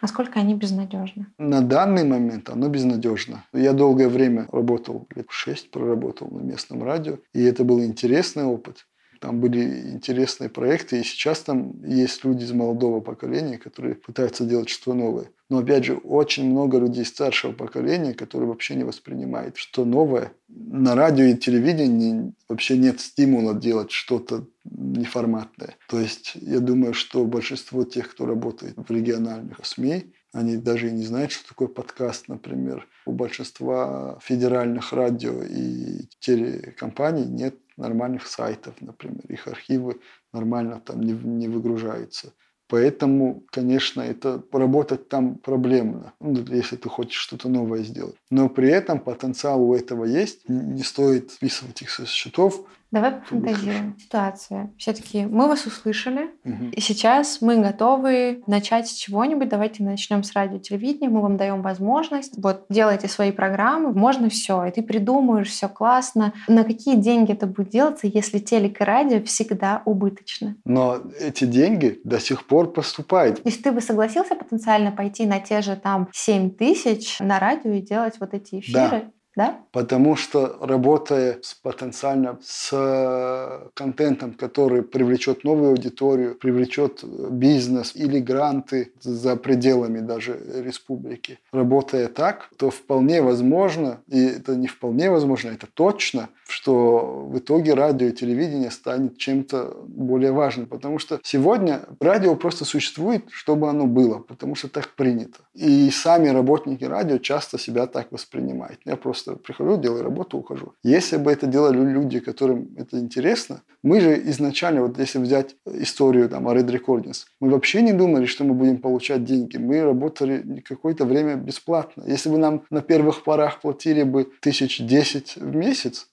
Насколько 0.00 0.40
они 0.40 0.54
безнадежны? 0.54 1.26
На 1.38 1.60
данный 1.60 2.04
момент 2.04 2.50
оно 2.50 2.68
безнадежно. 2.68 3.44
Я 3.52 3.72
долгое 3.72 4.08
время 4.08 4.46
работал, 4.52 5.06
лет 5.14 5.26
шесть 5.30 5.70
проработал 5.70 6.28
на 6.28 6.40
местном 6.40 6.82
радио, 6.82 7.18
и 7.32 7.42
это 7.42 7.64
был 7.64 7.82
интересный 7.82 8.44
опыт. 8.44 8.86
Там 9.20 9.40
были 9.40 9.90
интересные 9.90 10.48
проекты, 10.48 11.00
и 11.00 11.04
сейчас 11.04 11.40
там 11.40 11.72
есть 11.84 12.24
люди 12.24 12.44
из 12.44 12.52
молодого 12.52 13.00
поколения, 13.00 13.58
которые 13.58 13.94
пытаются 13.94 14.44
делать 14.44 14.68
что-то 14.68 14.94
новое. 14.94 15.30
Но 15.50 15.58
опять 15.58 15.84
же, 15.84 15.94
очень 15.96 16.50
много 16.50 16.78
людей 16.78 17.04
старшего 17.04 17.52
поколения, 17.52 18.12
которые 18.12 18.48
вообще 18.48 18.74
не 18.74 18.84
воспринимают 18.84 19.56
что 19.56 19.84
новое. 19.84 20.32
На 20.48 20.94
радио 20.94 21.24
и 21.24 21.36
телевидении 21.36 22.32
вообще 22.48 22.76
нет 22.76 23.00
стимула 23.00 23.54
делать 23.54 23.90
что-то 23.90 24.46
неформатное. 24.64 25.76
То 25.88 25.98
есть 25.98 26.32
я 26.34 26.60
думаю, 26.60 26.94
что 26.94 27.24
большинство 27.24 27.84
тех, 27.84 28.10
кто 28.10 28.26
работает 28.26 28.74
в 28.76 28.90
региональных 28.90 29.64
СМИ, 29.64 30.12
они 30.32 30.56
даже 30.56 30.88
и 30.88 30.92
не 30.92 31.04
знают, 31.04 31.32
что 31.32 31.48
такое 31.48 31.68
подкаст, 31.68 32.28
например. 32.28 32.86
У 33.08 33.12
большинства 33.12 34.18
федеральных 34.20 34.92
радио 34.92 35.42
и 35.42 36.08
телекомпаний 36.20 37.24
нет 37.24 37.54
нормальных 37.78 38.26
сайтов, 38.26 38.74
например. 38.82 39.22
Их 39.28 39.48
архивы 39.48 40.00
нормально 40.30 40.82
там 40.84 41.00
не, 41.00 41.12
не 41.12 41.48
выгружаются. 41.48 42.34
Поэтому, 42.68 43.44
конечно, 43.50 44.02
это 44.02 44.38
поработать 44.38 45.08
там 45.08 45.36
проблемно, 45.36 46.12
ну, 46.20 46.44
если 46.50 46.76
ты 46.76 46.90
хочешь 46.90 47.18
что-то 47.18 47.48
новое 47.48 47.82
сделать. 47.82 48.16
Но 48.30 48.50
при 48.50 48.68
этом 48.68 49.00
потенциал 49.00 49.62
у 49.62 49.74
этого 49.74 50.04
есть. 50.04 50.46
Не 50.46 50.82
стоит 50.82 51.30
списывать 51.30 51.80
их 51.80 51.88
со 51.88 52.04
счетов. 52.04 52.68
Давай 52.90 53.12
пофантазируем. 53.12 53.96
Ситуация. 53.98 54.72
Все-таки 54.78 55.26
мы 55.26 55.46
вас 55.46 55.66
услышали, 55.66 56.30
угу. 56.44 56.70
и 56.72 56.80
сейчас 56.80 57.42
мы 57.42 57.58
готовы 57.58 58.42
начать 58.46 58.88
с 58.88 58.92
чего-нибудь. 58.92 59.48
Давайте 59.48 59.82
начнем 59.82 60.22
с 60.22 60.32
радио 60.32 60.58
телевидения. 60.58 61.10
Мы 61.10 61.20
вам 61.20 61.36
даем 61.36 61.60
возможность. 61.60 62.32
Вот 62.38 62.64
делайте 62.70 63.08
свои 63.08 63.30
программы, 63.30 63.92
можно 63.92 64.30
все. 64.30 64.64
И 64.64 64.70
ты 64.70 64.82
придумаешь, 64.82 65.48
все 65.48 65.68
классно. 65.68 66.32
На 66.48 66.64
какие 66.64 66.96
деньги 66.96 67.32
это 67.32 67.46
будет 67.46 67.68
делаться, 67.68 68.06
если 68.06 68.38
телек 68.38 68.80
и 68.80 68.84
радио 68.84 69.22
всегда 69.22 69.82
убыточны? 69.84 70.56
Но 70.64 70.98
эти 71.20 71.44
деньги 71.44 72.00
до 72.04 72.18
сих 72.18 72.46
пор 72.46 72.72
поступают. 72.72 73.42
То 73.42 73.48
есть 73.48 73.62
ты 73.62 73.70
бы 73.70 73.82
согласился 73.82 74.34
потенциально 74.34 74.92
пойти 74.92 75.26
на 75.26 75.40
те 75.40 75.60
же 75.60 75.76
там 75.76 76.08
7 76.12 76.50
тысяч 76.52 77.18
на 77.20 77.38
радио 77.38 77.72
и 77.72 77.82
делать 77.82 78.14
вот 78.18 78.32
эти 78.32 78.60
эфиры? 78.60 78.88
Да 78.90 79.10
да? 79.38 79.60
Потому 79.70 80.16
что 80.16 80.58
работая 80.60 81.38
с 81.42 81.54
потенциально 81.54 82.40
с 82.42 82.70
э, 82.72 83.68
контентом, 83.72 84.32
который 84.32 84.82
привлечет 84.82 85.44
новую 85.44 85.70
аудиторию, 85.70 86.34
привлечет 86.34 87.04
э, 87.04 87.28
бизнес 87.30 87.94
или 87.94 88.18
гранты 88.18 88.92
за 89.00 89.36
пределами 89.36 90.00
даже 90.00 90.40
республики, 90.64 91.38
работая 91.52 92.08
так, 92.08 92.50
то 92.56 92.70
вполне 92.70 93.22
возможно, 93.22 94.00
и 94.08 94.26
это 94.26 94.56
не 94.56 94.66
вполне 94.66 95.08
возможно, 95.08 95.50
это 95.50 95.68
точно, 95.72 96.30
что 96.48 97.26
в 97.30 97.38
итоге 97.38 97.74
радио 97.74 98.08
и 98.08 98.12
телевидение 98.12 98.70
станет 98.70 99.18
чем-то 99.18 99.76
более 99.86 100.32
важным. 100.32 100.66
Потому 100.66 100.98
что 100.98 101.20
сегодня 101.22 101.82
радио 102.00 102.34
просто 102.36 102.64
существует, 102.64 103.24
чтобы 103.30 103.68
оно 103.68 103.86
было, 103.86 104.18
потому 104.18 104.54
что 104.54 104.68
так 104.68 104.94
принято. 104.96 105.38
И 105.54 105.90
сами 105.90 106.28
работники 106.28 106.84
радио 106.84 107.18
часто 107.18 107.58
себя 107.58 107.86
так 107.86 108.10
воспринимают. 108.12 108.80
Я 108.86 108.96
просто 108.96 109.27
прихожу, 109.36 109.76
делаю 109.76 110.02
работу, 110.02 110.38
ухожу. 110.38 110.74
Если 110.82 111.16
бы 111.16 111.32
это 111.32 111.46
делали 111.46 111.78
люди, 111.78 112.20
которым 112.20 112.68
это 112.76 112.98
интересно, 112.98 113.62
мы 113.82 114.00
же 114.00 114.20
изначально, 114.30 114.82
вот 114.82 114.98
если 114.98 115.18
взять 115.18 115.56
историю 115.66 116.28
там, 116.28 116.48
о 116.48 116.54
Red 116.54 116.68
Recordings, 116.68 117.24
мы 117.40 117.50
вообще 117.50 117.82
не 117.82 117.92
думали, 117.92 118.26
что 118.26 118.44
мы 118.44 118.54
будем 118.54 118.78
получать 118.78 119.24
деньги. 119.24 119.56
Мы 119.56 119.82
работали 119.82 120.62
какое-то 120.66 121.04
время 121.04 121.36
бесплатно. 121.36 122.04
Если 122.06 122.28
бы 122.28 122.38
нам 122.38 122.62
на 122.70 122.82
первых 122.82 123.24
порах 123.24 123.60
платили 123.60 124.02
бы 124.02 124.30
тысяч 124.40 124.80
десять 124.80 125.36
в 125.36 125.54
месяц, 125.54 126.08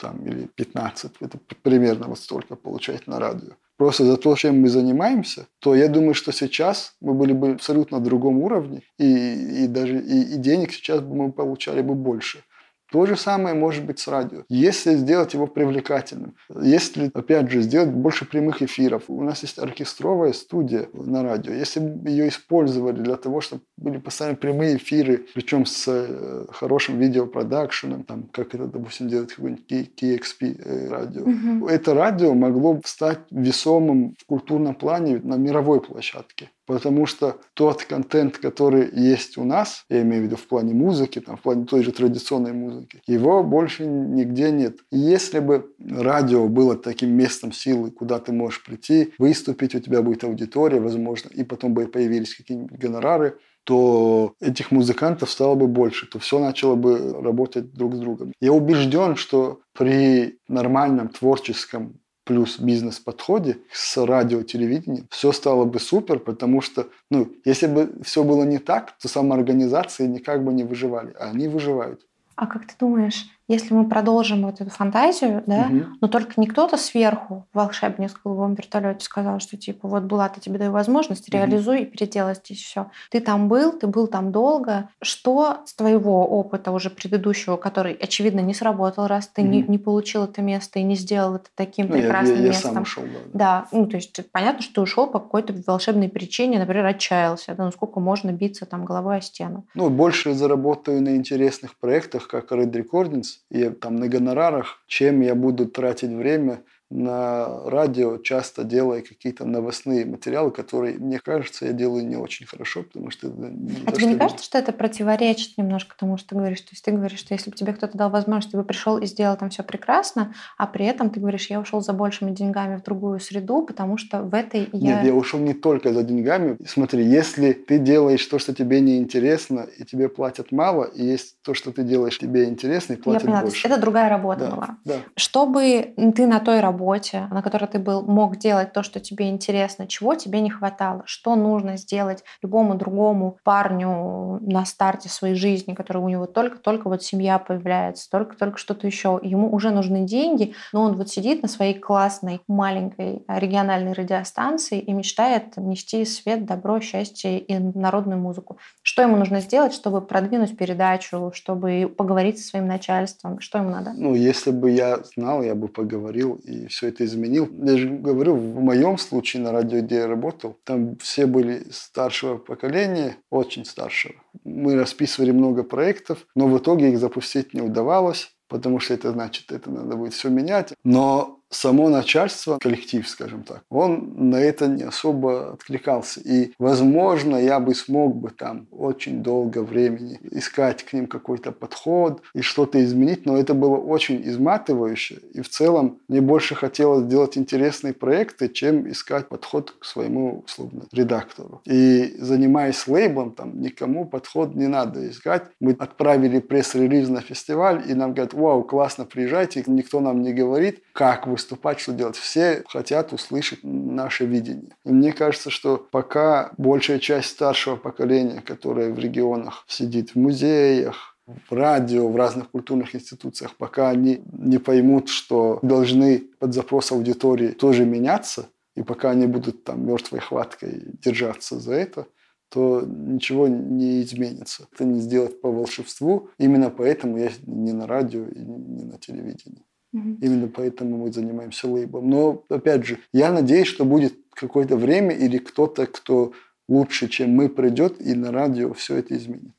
там, 0.00 0.24
или 0.26 0.48
15, 0.54 1.12
это 1.20 1.38
примерно 1.62 2.08
вот 2.08 2.18
столько 2.18 2.56
получать 2.56 3.06
на 3.06 3.18
радио. 3.20 3.52
Просто 3.76 4.04
за 4.04 4.16
то, 4.16 4.36
чем 4.36 4.60
мы 4.60 4.68
занимаемся, 4.68 5.46
то 5.58 5.74
я 5.74 5.88
думаю, 5.88 6.14
что 6.14 6.32
сейчас 6.32 6.94
мы 7.00 7.14
были 7.14 7.32
бы 7.32 7.52
абсолютно 7.52 7.98
на 7.98 8.04
другом 8.04 8.38
уровне, 8.42 8.82
и, 8.98 9.64
и 9.64 9.66
даже 9.68 9.98
и, 9.98 10.34
и 10.34 10.36
денег 10.36 10.72
сейчас 10.72 11.00
бы 11.00 11.14
мы 11.14 11.32
получали 11.32 11.80
бы 11.80 11.94
больше. 11.94 12.44
То 12.90 13.06
же 13.06 13.16
самое 13.16 13.54
может 13.54 13.84
быть 13.84 13.98
с 13.98 14.08
радио. 14.08 14.42
Если 14.48 14.94
сделать 14.96 15.34
его 15.34 15.46
привлекательным, 15.46 16.34
если, 16.60 17.10
опять 17.14 17.50
же, 17.50 17.62
сделать 17.62 17.90
больше 17.90 18.24
прямых 18.24 18.62
эфиров. 18.62 19.04
У 19.08 19.22
нас 19.22 19.42
есть 19.42 19.58
оркестровая 19.58 20.32
студия 20.32 20.88
на 20.92 21.22
радио. 21.22 21.52
Если 21.52 21.80
ее 22.08 22.28
использовали 22.28 23.00
для 23.00 23.16
того, 23.16 23.40
чтобы 23.40 23.62
были 23.76 23.98
постоянно 23.98 24.36
прямые 24.36 24.76
эфиры, 24.76 25.26
причем 25.34 25.66
с 25.66 25.84
э, 25.88 26.46
хорошим 26.52 26.98
видеопродакшеном, 26.98 28.02
там, 28.04 28.24
как 28.32 28.54
это, 28.54 28.66
допустим, 28.66 29.08
делает 29.08 29.32
какой-нибудь 29.32 29.64
KXP 29.70 30.62
э, 30.62 30.88
радио, 30.88 31.22
угу. 31.22 31.68
это 31.68 31.94
радио 31.94 32.34
могло 32.34 32.80
стать 32.84 33.20
весомым 33.30 34.14
в 34.18 34.26
культурном 34.26 34.74
плане 34.74 35.20
на 35.22 35.36
мировой 35.36 35.80
площадке. 35.80 36.50
Потому 36.66 37.06
что 37.06 37.40
тот 37.54 37.84
контент, 37.84 38.38
который 38.38 38.90
есть 38.92 39.38
у 39.38 39.44
нас, 39.44 39.84
я 39.88 40.02
имею 40.02 40.22
в 40.22 40.26
виду 40.26 40.36
в 40.36 40.46
плане 40.46 40.74
музыки, 40.74 41.20
там, 41.20 41.36
в 41.36 41.42
плане 41.42 41.64
той 41.64 41.82
же 41.82 41.92
традиционной 41.92 42.52
музыки, 42.52 43.02
его 43.06 43.42
больше 43.42 43.86
нигде 43.86 44.50
нет. 44.52 44.78
И 44.92 44.98
если 44.98 45.40
бы 45.40 45.72
радио 45.78 46.48
было 46.48 46.76
таким 46.76 47.10
местом 47.10 47.52
силы, 47.52 47.90
куда 47.90 48.18
ты 48.18 48.32
можешь 48.32 48.62
прийти, 48.64 49.12
выступить, 49.18 49.74
у 49.74 49.80
тебя 49.80 50.02
будет 50.02 50.24
аудитория, 50.24 50.80
возможно, 50.80 51.28
и 51.30 51.42
потом 51.44 51.74
бы 51.74 51.86
появились 51.86 52.36
какие-нибудь 52.36 52.78
гонорары, 52.78 53.38
то 53.64 54.34
этих 54.40 54.70
музыкантов 54.70 55.30
стало 55.30 55.54
бы 55.54 55.66
больше, 55.66 56.06
то 56.06 56.18
все 56.18 56.38
начало 56.38 56.76
бы 56.76 57.12
работать 57.20 57.72
друг 57.72 57.94
с 57.94 57.98
другом. 57.98 58.32
Я 58.40 58.52
убежден, 58.52 59.16
что 59.16 59.60
при 59.72 60.38
нормальном 60.48 61.08
творческом 61.08 62.00
плюс 62.30 62.60
бизнес-подходе 62.60 63.58
с 63.72 63.96
радио, 64.06 64.44
телевидением, 64.44 65.08
все 65.10 65.32
стало 65.32 65.64
бы 65.64 65.80
супер, 65.80 66.20
потому 66.20 66.60
что, 66.60 66.86
ну, 67.10 67.28
если 67.44 67.66
бы 67.66 67.90
все 68.04 68.22
было 68.22 68.44
не 68.44 68.58
так, 68.58 68.96
то 69.02 69.08
самоорганизации 69.08 70.06
никак 70.06 70.44
бы 70.44 70.52
не 70.52 70.62
выживали, 70.62 71.12
а 71.18 71.30
они 71.30 71.48
выживают. 71.48 72.06
А 72.36 72.46
как 72.46 72.68
ты 72.68 72.74
думаешь, 72.78 73.26
если 73.50 73.74
мы 73.74 73.88
продолжим 73.88 74.42
вот 74.42 74.60
эту 74.60 74.70
фантазию, 74.70 75.42
да, 75.44 75.66
угу. 75.68 75.84
но 76.00 76.08
только 76.08 76.40
не 76.40 76.46
кто-то 76.46 76.76
сверху, 76.76 77.46
волшебник 77.52 78.10
в 78.10 78.22
голубом 78.22 78.54
вертолете 78.54 79.04
сказал, 79.04 79.40
что 79.40 79.56
типа 79.56 79.88
вот 79.88 80.04
Булат, 80.04 80.36
я 80.36 80.40
тебе 80.40 80.58
даю 80.58 80.70
возможность, 80.70 81.28
угу. 81.28 81.36
реализуй 81.36 81.82
и 81.82 81.84
переделай 81.84 82.36
здесь 82.36 82.62
все. 82.62 82.90
Ты 83.10 83.20
там 83.20 83.48
был, 83.48 83.72
ты 83.72 83.88
был 83.88 84.06
там 84.06 84.30
долго. 84.30 84.88
Что 85.02 85.58
с 85.64 85.74
твоего 85.74 86.24
опыта 86.26 86.70
уже 86.70 86.90
предыдущего, 86.90 87.56
который, 87.56 87.94
очевидно, 87.94 88.40
не 88.40 88.54
сработал, 88.54 89.08
раз 89.08 89.26
ты 89.26 89.42
угу. 89.42 89.50
не, 89.50 89.62
не 89.62 89.78
получил 89.78 90.24
это 90.24 90.42
место 90.42 90.78
и 90.78 90.84
не 90.84 90.94
сделал 90.94 91.34
это 91.34 91.48
таким 91.56 91.88
ну, 91.88 91.94
прекрасным 91.94 92.36
я, 92.36 92.42
я, 92.42 92.46
я 92.46 92.48
местом? 92.50 92.72
Сам 92.74 92.82
ушел, 92.84 93.02
да. 93.02 93.18
да, 93.32 93.66
ну 93.72 93.86
то 93.86 93.96
есть 93.96 94.30
понятно, 94.30 94.62
что 94.62 94.74
ты 94.74 94.80
ушел 94.82 95.08
по 95.08 95.18
какой-то 95.18 95.54
волшебной 95.66 96.08
причине, 96.08 96.60
например, 96.60 96.86
отчаялся, 96.86 97.54
да, 97.56 97.64
ну 97.64 97.72
сколько 97.72 97.98
можно 97.98 98.30
биться 98.30 98.64
там 98.64 98.84
головой 98.84 99.16
о 99.16 99.20
стену. 99.20 99.66
Ну, 99.74 99.90
больше 99.90 100.34
заработаю 100.34 101.02
на 101.02 101.16
интересных 101.16 101.76
проектах, 101.76 102.28
как 102.28 102.52
Red 102.52 102.70
Recordings, 102.72 103.39
и 103.50 103.68
там 103.70 103.96
на 103.96 104.08
гонорарах, 104.08 104.82
чем 104.86 105.20
я 105.20 105.34
буду 105.34 105.66
тратить 105.66 106.10
время 106.10 106.64
на 106.90 107.70
радио 107.70 108.18
часто 108.18 108.64
делая 108.64 109.02
какие-то 109.02 109.44
новостные 109.44 110.04
материалы, 110.04 110.50
которые, 110.50 110.98
мне 110.98 111.20
кажется, 111.20 111.66
я 111.66 111.72
делаю 111.72 112.04
не 112.04 112.16
очень 112.16 112.46
хорошо, 112.46 112.82
потому 112.82 113.10
что... 113.10 113.28
Это 113.28 113.48
не 113.48 113.72
а 113.86 113.92
тебе 113.92 114.06
не 114.06 114.16
кажется, 114.16 114.44
что 114.44 114.58
это 114.58 114.72
противоречит 114.72 115.56
немножко 115.56 115.94
тому, 115.96 116.16
что 116.16 116.30
ты 116.30 116.34
говоришь? 116.34 116.60
То 116.62 116.70
есть 116.72 116.84
ты 116.84 116.90
говоришь, 116.90 117.20
что 117.20 117.32
если 117.32 117.50
бы 117.50 117.56
тебе 117.56 117.72
кто-то 117.74 117.96
дал 117.96 118.10
возможность, 118.10 118.50
ты 118.50 118.56
бы 118.56 118.64
пришел 118.64 118.98
и 118.98 119.06
сделал 119.06 119.36
там 119.36 119.50
все 119.50 119.62
прекрасно, 119.62 120.34
а 120.58 120.66
при 120.66 120.84
этом 120.84 121.10
ты 121.10 121.20
говоришь, 121.20 121.48
я 121.48 121.60
ушел 121.60 121.80
за 121.80 121.92
большими 121.92 122.32
деньгами 122.32 122.76
в 122.76 122.82
другую 122.82 123.20
среду, 123.20 123.62
потому 123.62 123.96
что 123.96 124.22
в 124.22 124.34
этой 124.34 124.68
я... 124.72 124.96
Нет, 124.96 125.06
я 125.06 125.14
ушел 125.14 125.38
не 125.38 125.54
только 125.54 125.92
за 125.92 126.02
деньгами. 126.02 126.56
Смотри, 126.66 127.04
если 127.04 127.52
ты 127.52 127.78
делаешь 127.78 128.26
то, 128.26 128.40
что 128.40 128.52
тебе 128.52 128.80
не 128.80 128.98
интересно, 128.98 129.66
и 129.78 129.84
тебе 129.84 130.08
платят 130.08 130.50
мало, 130.50 130.84
и 130.84 131.04
есть 131.04 131.36
то, 131.42 131.54
что 131.54 131.70
ты 131.70 131.84
делаешь 131.84 132.18
тебе 132.18 132.46
интересно, 132.46 132.94
и 132.94 132.96
платят 132.96 133.22
я 133.22 133.26
поняла, 133.28 133.42
больше. 133.42 133.68
это 133.68 133.80
другая 133.80 134.08
работа 134.08 134.40
да, 134.40 134.50
была. 134.50 134.76
Да. 134.84 134.94
Чтобы 135.14 135.94
ты 136.16 136.26
на 136.26 136.40
той 136.40 136.58
работе 136.58 136.79
работе, 136.80 137.28
на 137.30 137.42
которой 137.42 137.66
ты 137.66 137.78
был, 137.78 138.02
мог 138.02 138.38
делать 138.38 138.72
то, 138.72 138.82
что 138.82 139.00
тебе 139.00 139.28
интересно, 139.28 139.86
чего 139.86 140.14
тебе 140.14 140.40
не 140.40 140.50
хватало, 140.50 141.02
что 141.04 141.36
нужно 141.36 141.76
сделать 141.76 142.24
любому 142.42 142.74
другому 142.74 143.36
парню 143.44 144.38
на 144.40 144.64
старте 144.64 145.08
своей 145.08 145.34
жизни, 145.34 145.74
который 145.74 146.02
у 146.02 146.08
него 146.08 146.26
только-только 146.26 146.88
вот 146.88 147.02
семья 147.02 147.38
появляется, 147.38 148.08
только-только 148.10 148.58
что-то 148.58 148.86
еще. 148.86 149.20
Ему 149.22 149.52
уже 149.52 149.70
нужны 149.70 150.06
деньги, 150.06 150.54
но 150.72 150.82
он 150.82 150.96
вот 150.96 151.08
сидит 151.10 151.42
на 151.42 151.48
своей 151.48 151.74
классной 151.74 152.40
маленькой 152.48 153.22
региональной 153.28 153.92
радиостанции 153.92 154.78
и 154.78 154.92
мечтает 154.92 155.56
нести 155.56 156.04
свет, 156.04 156.46
добро, 156.46 156.80
счастье 156.80 157.38
и 157.38 157.58
народную 157.58 158.18
музыку. 158.18 158.56
Что 158.82 159.02
ему 159.02 159.16
нужно 159.16 159.40
сделать, 159.40 159.74
чтобы 159.74 160.00
продвинуть 160.00 160.56
передачу, 160.56 161.32
чтобы 161.34 161.92
поговорить 161.94 162.38
со 162.38 162.48
своим 162.48 162.66
начальством? 162.66 163.40
Что 163.40 163.58
ему 163.58 163.70
надо? 163.70 163.92
Ну, 163.94 164.14
если 164.14 164.50
бы 164.50 164.70
я 164.70 164.98
знал, 165.14 165.42
я 165.42 165.54
бы 165.54 165.68
поговорил 165.68 166.40
и 166.44 166.69
все 166.70 166.88
это 166.88 167.04
изменил. 167.04 167.48
Я 167.62 167.76
же 167.76 167.88
говорю, 167.88 168.34
в 168.34 168.60
моем 168.60 168.98
случае 168.98 169.42
на 169.42 169.52
радио, 169.52 169.80
где 169.80 169.96
я 169.96 170.06
работал, 170.06 170.56
там 170.64 170.96
все 170.96 171.26
были 171.26 171.66
старшего 171.70 172.38
поколения, 172.38 173.16
очень 173.30 173.64
старшего. 173.64 174.14
Мы 174.44 174.74
расписывали 174.74 175.30
много 175.30 175.62
проектов, 175.62 176.26
но 176.34 176.46
в 176.48 176.58
итоге 176.58 176.90
их 176.90 176.98
запустить 176.98 177.54
не 177.54 177.60
удавалось 177.60 178.32
потому 178.50 178.80
что 178.80 178.94
это 178.94 179.12
значит, 179.12 179.52
это 179.52 179.70
надо 179.70 179.96
будет 179.96 180.12
все 180.12 180.28
менять. 180.28 180.74
Но 180.82 181.39
само 181.50 181.88
начальство, 181.88 182.58
коллектив, 182.58 183.06
скажем 183.08 183.42
так, 183.42 183.62
он 183.68 184.30
на 184.30 184.36
это 184.36 184.68
не 184.68 184.84
особо 184.84 185.52
откликался. 185.52 186.20
И, 186.20 186.52
возможно, 186.58 187.36
я 187.36 187.60
бы 187.60 187.74
смог 187.74 188.16
бы 188.16 188.30
там 188.30 188.66
очень 188.70 189.22
долго 189.22 189.62
времени 189.62 190.18
искать 190.30 190.84
к 190.84 190.92
ним 190.92 191.06
какой-то 191.06 191.52
подход 191.52 192.22
и 192.34 192.40
что-то 192.40 192.82
изменить, 192.84 193.26
но 193.26 193.36
это 193.36 193.54
было 193.54 193.76
очень 193.76 194.22
изматывающе. 194.28 195.20
И 195.34 195.40
в 195.40 195.48
целом 195.48 195.98
мне 196.08 196.20
больше 196.20 196.54
хотелось 196.54 197.06
делать 197.06 197.36
интересные 197.36 197.92
проекты, 197.92 198.48
чем 198.48 198.88
искать 198.90 199.28
подход 199.28 199.72
к 199.72 199.84
своему, 199.84 200.44
условно, 200.44 200.84
редактору. 200.92 201.60
И 201.64 202.14
занимаясь 202.18 202.86
лейблом, 202.86 203.32
там 203.32 203.60
никому 203.60 204.04
подход 204.04 204.54
не 204.54 204.68
надо 204.68 205.08
искать. 205.08 205.42
Мы 205.60 205.72
отправили 205.72 206.38
пресс-релиз 206.38 207.08
на 207.08 207.20
фестиваль, 207.20 207.82
и 207.88 207.94
нам 207.94 208.12
говорят, 208.12 208.34
вау, 208.34 208.62
классно, 208.62 209.04
приезжайте, 209.04 209.64
никто 209.66 210.00
нам 210.00 210.22
не 210.22 210.32
говорит, 210.32 210.82
как 210.92 211.26
вы 211.26 211.36
выступать, 211.40 211.80
что 211.80 211.92
делать. 211.92 212.16
Все 212.16 212.62
хотят 212.68 213.12
услышать 213.12 213.60
наше 213.62 214.26
видение. 214.26 214.76
И 214.84 214.92
мне 214.92 215.12
кажется, 215.12 215.50
что 215.50 215.78
пока 215.78 216.52
большая 216.58 216.98
часть 216.98 217.30
старшего 217.30 217.76
поколения, 217.76 218.42
которое 218.42 218.92
в 218.92 218.98
регионах 218.98 219.64
сидит 219.66 220.10
в 220.10 220.16
музеях, 220.16 221.16
в 221.48 221.52
радио, 221.54 222.08
в 222.08 222.16
разных 222.16 222.50
культурных 222.50 222.94
институциях, 222.94 223.56
пока 223.56 223.88
они 223.88 224.20
не 224.32 224.58
поймут, 224.58 225.08
что 225.08 225.58
должны 225.62 226.24
под 226.38 226.52
запрос 226.54 226.92
аудитории 226.92 227.48
тоже 227.48 227.84
меняться, 227.84 228.48
и 228.76 228.82
пока 228.82 229.10
они 229.10 229.26
будут 229.26 229.64
там 229.64 229.86
мертвой 229.86 230.20
хваткой 230.20 230.82
держаться 231.02 231.58
за 231.58 231.74
это, 231.74 232.06
то 232.50 232.82
ничего 232.84 233.46
не 233.48 234.02
изменится. 234.02 234.66
Это 234.72 234.84
не 234.84 235.00
сделать 235.00 235.40
по 235.40 235.50
волшебству. 235.50 236.28
Именно 236.38 236.70
поэтому 236.70 237.16
я 237.16 237.30
не 237.46 237.72
на 237.72 237.86
радио 237.86 238.24
и 238.24 238.40
не 238.40 238.84
на 238.84 238.98
телевидении. 238.98 239.64
Угу. 239.92 240.18
Именно 240.20 240.48
поэтому 240.48 240.98
мы 240.98 241.12
занимаемся 241.12 241.68
лейблом. 241.68 242.08
Но, 242.08 242.44
опять 242.48 242.84
же, 242.84 242.98
я 243.12 243.32
надеюсь, 243.32 243.66
что 243.66 243.84
будет 243.84 244.14
какое-то 244.34 244.76
время 244.76 245.14
или 245.14 245.38
кто-то, 245.38 245.86
кто 245.86 246.32
лучше, 246.68 247.08
чем 247.08 247.30
мы, 247.30 247.48
придет 247.48 248.00
и 248.00 248.14
на 248.14 248.30
радио 248.30 248.72
все 248.72 248.96
это 248.96 249.16
изменит. 249.16 249.52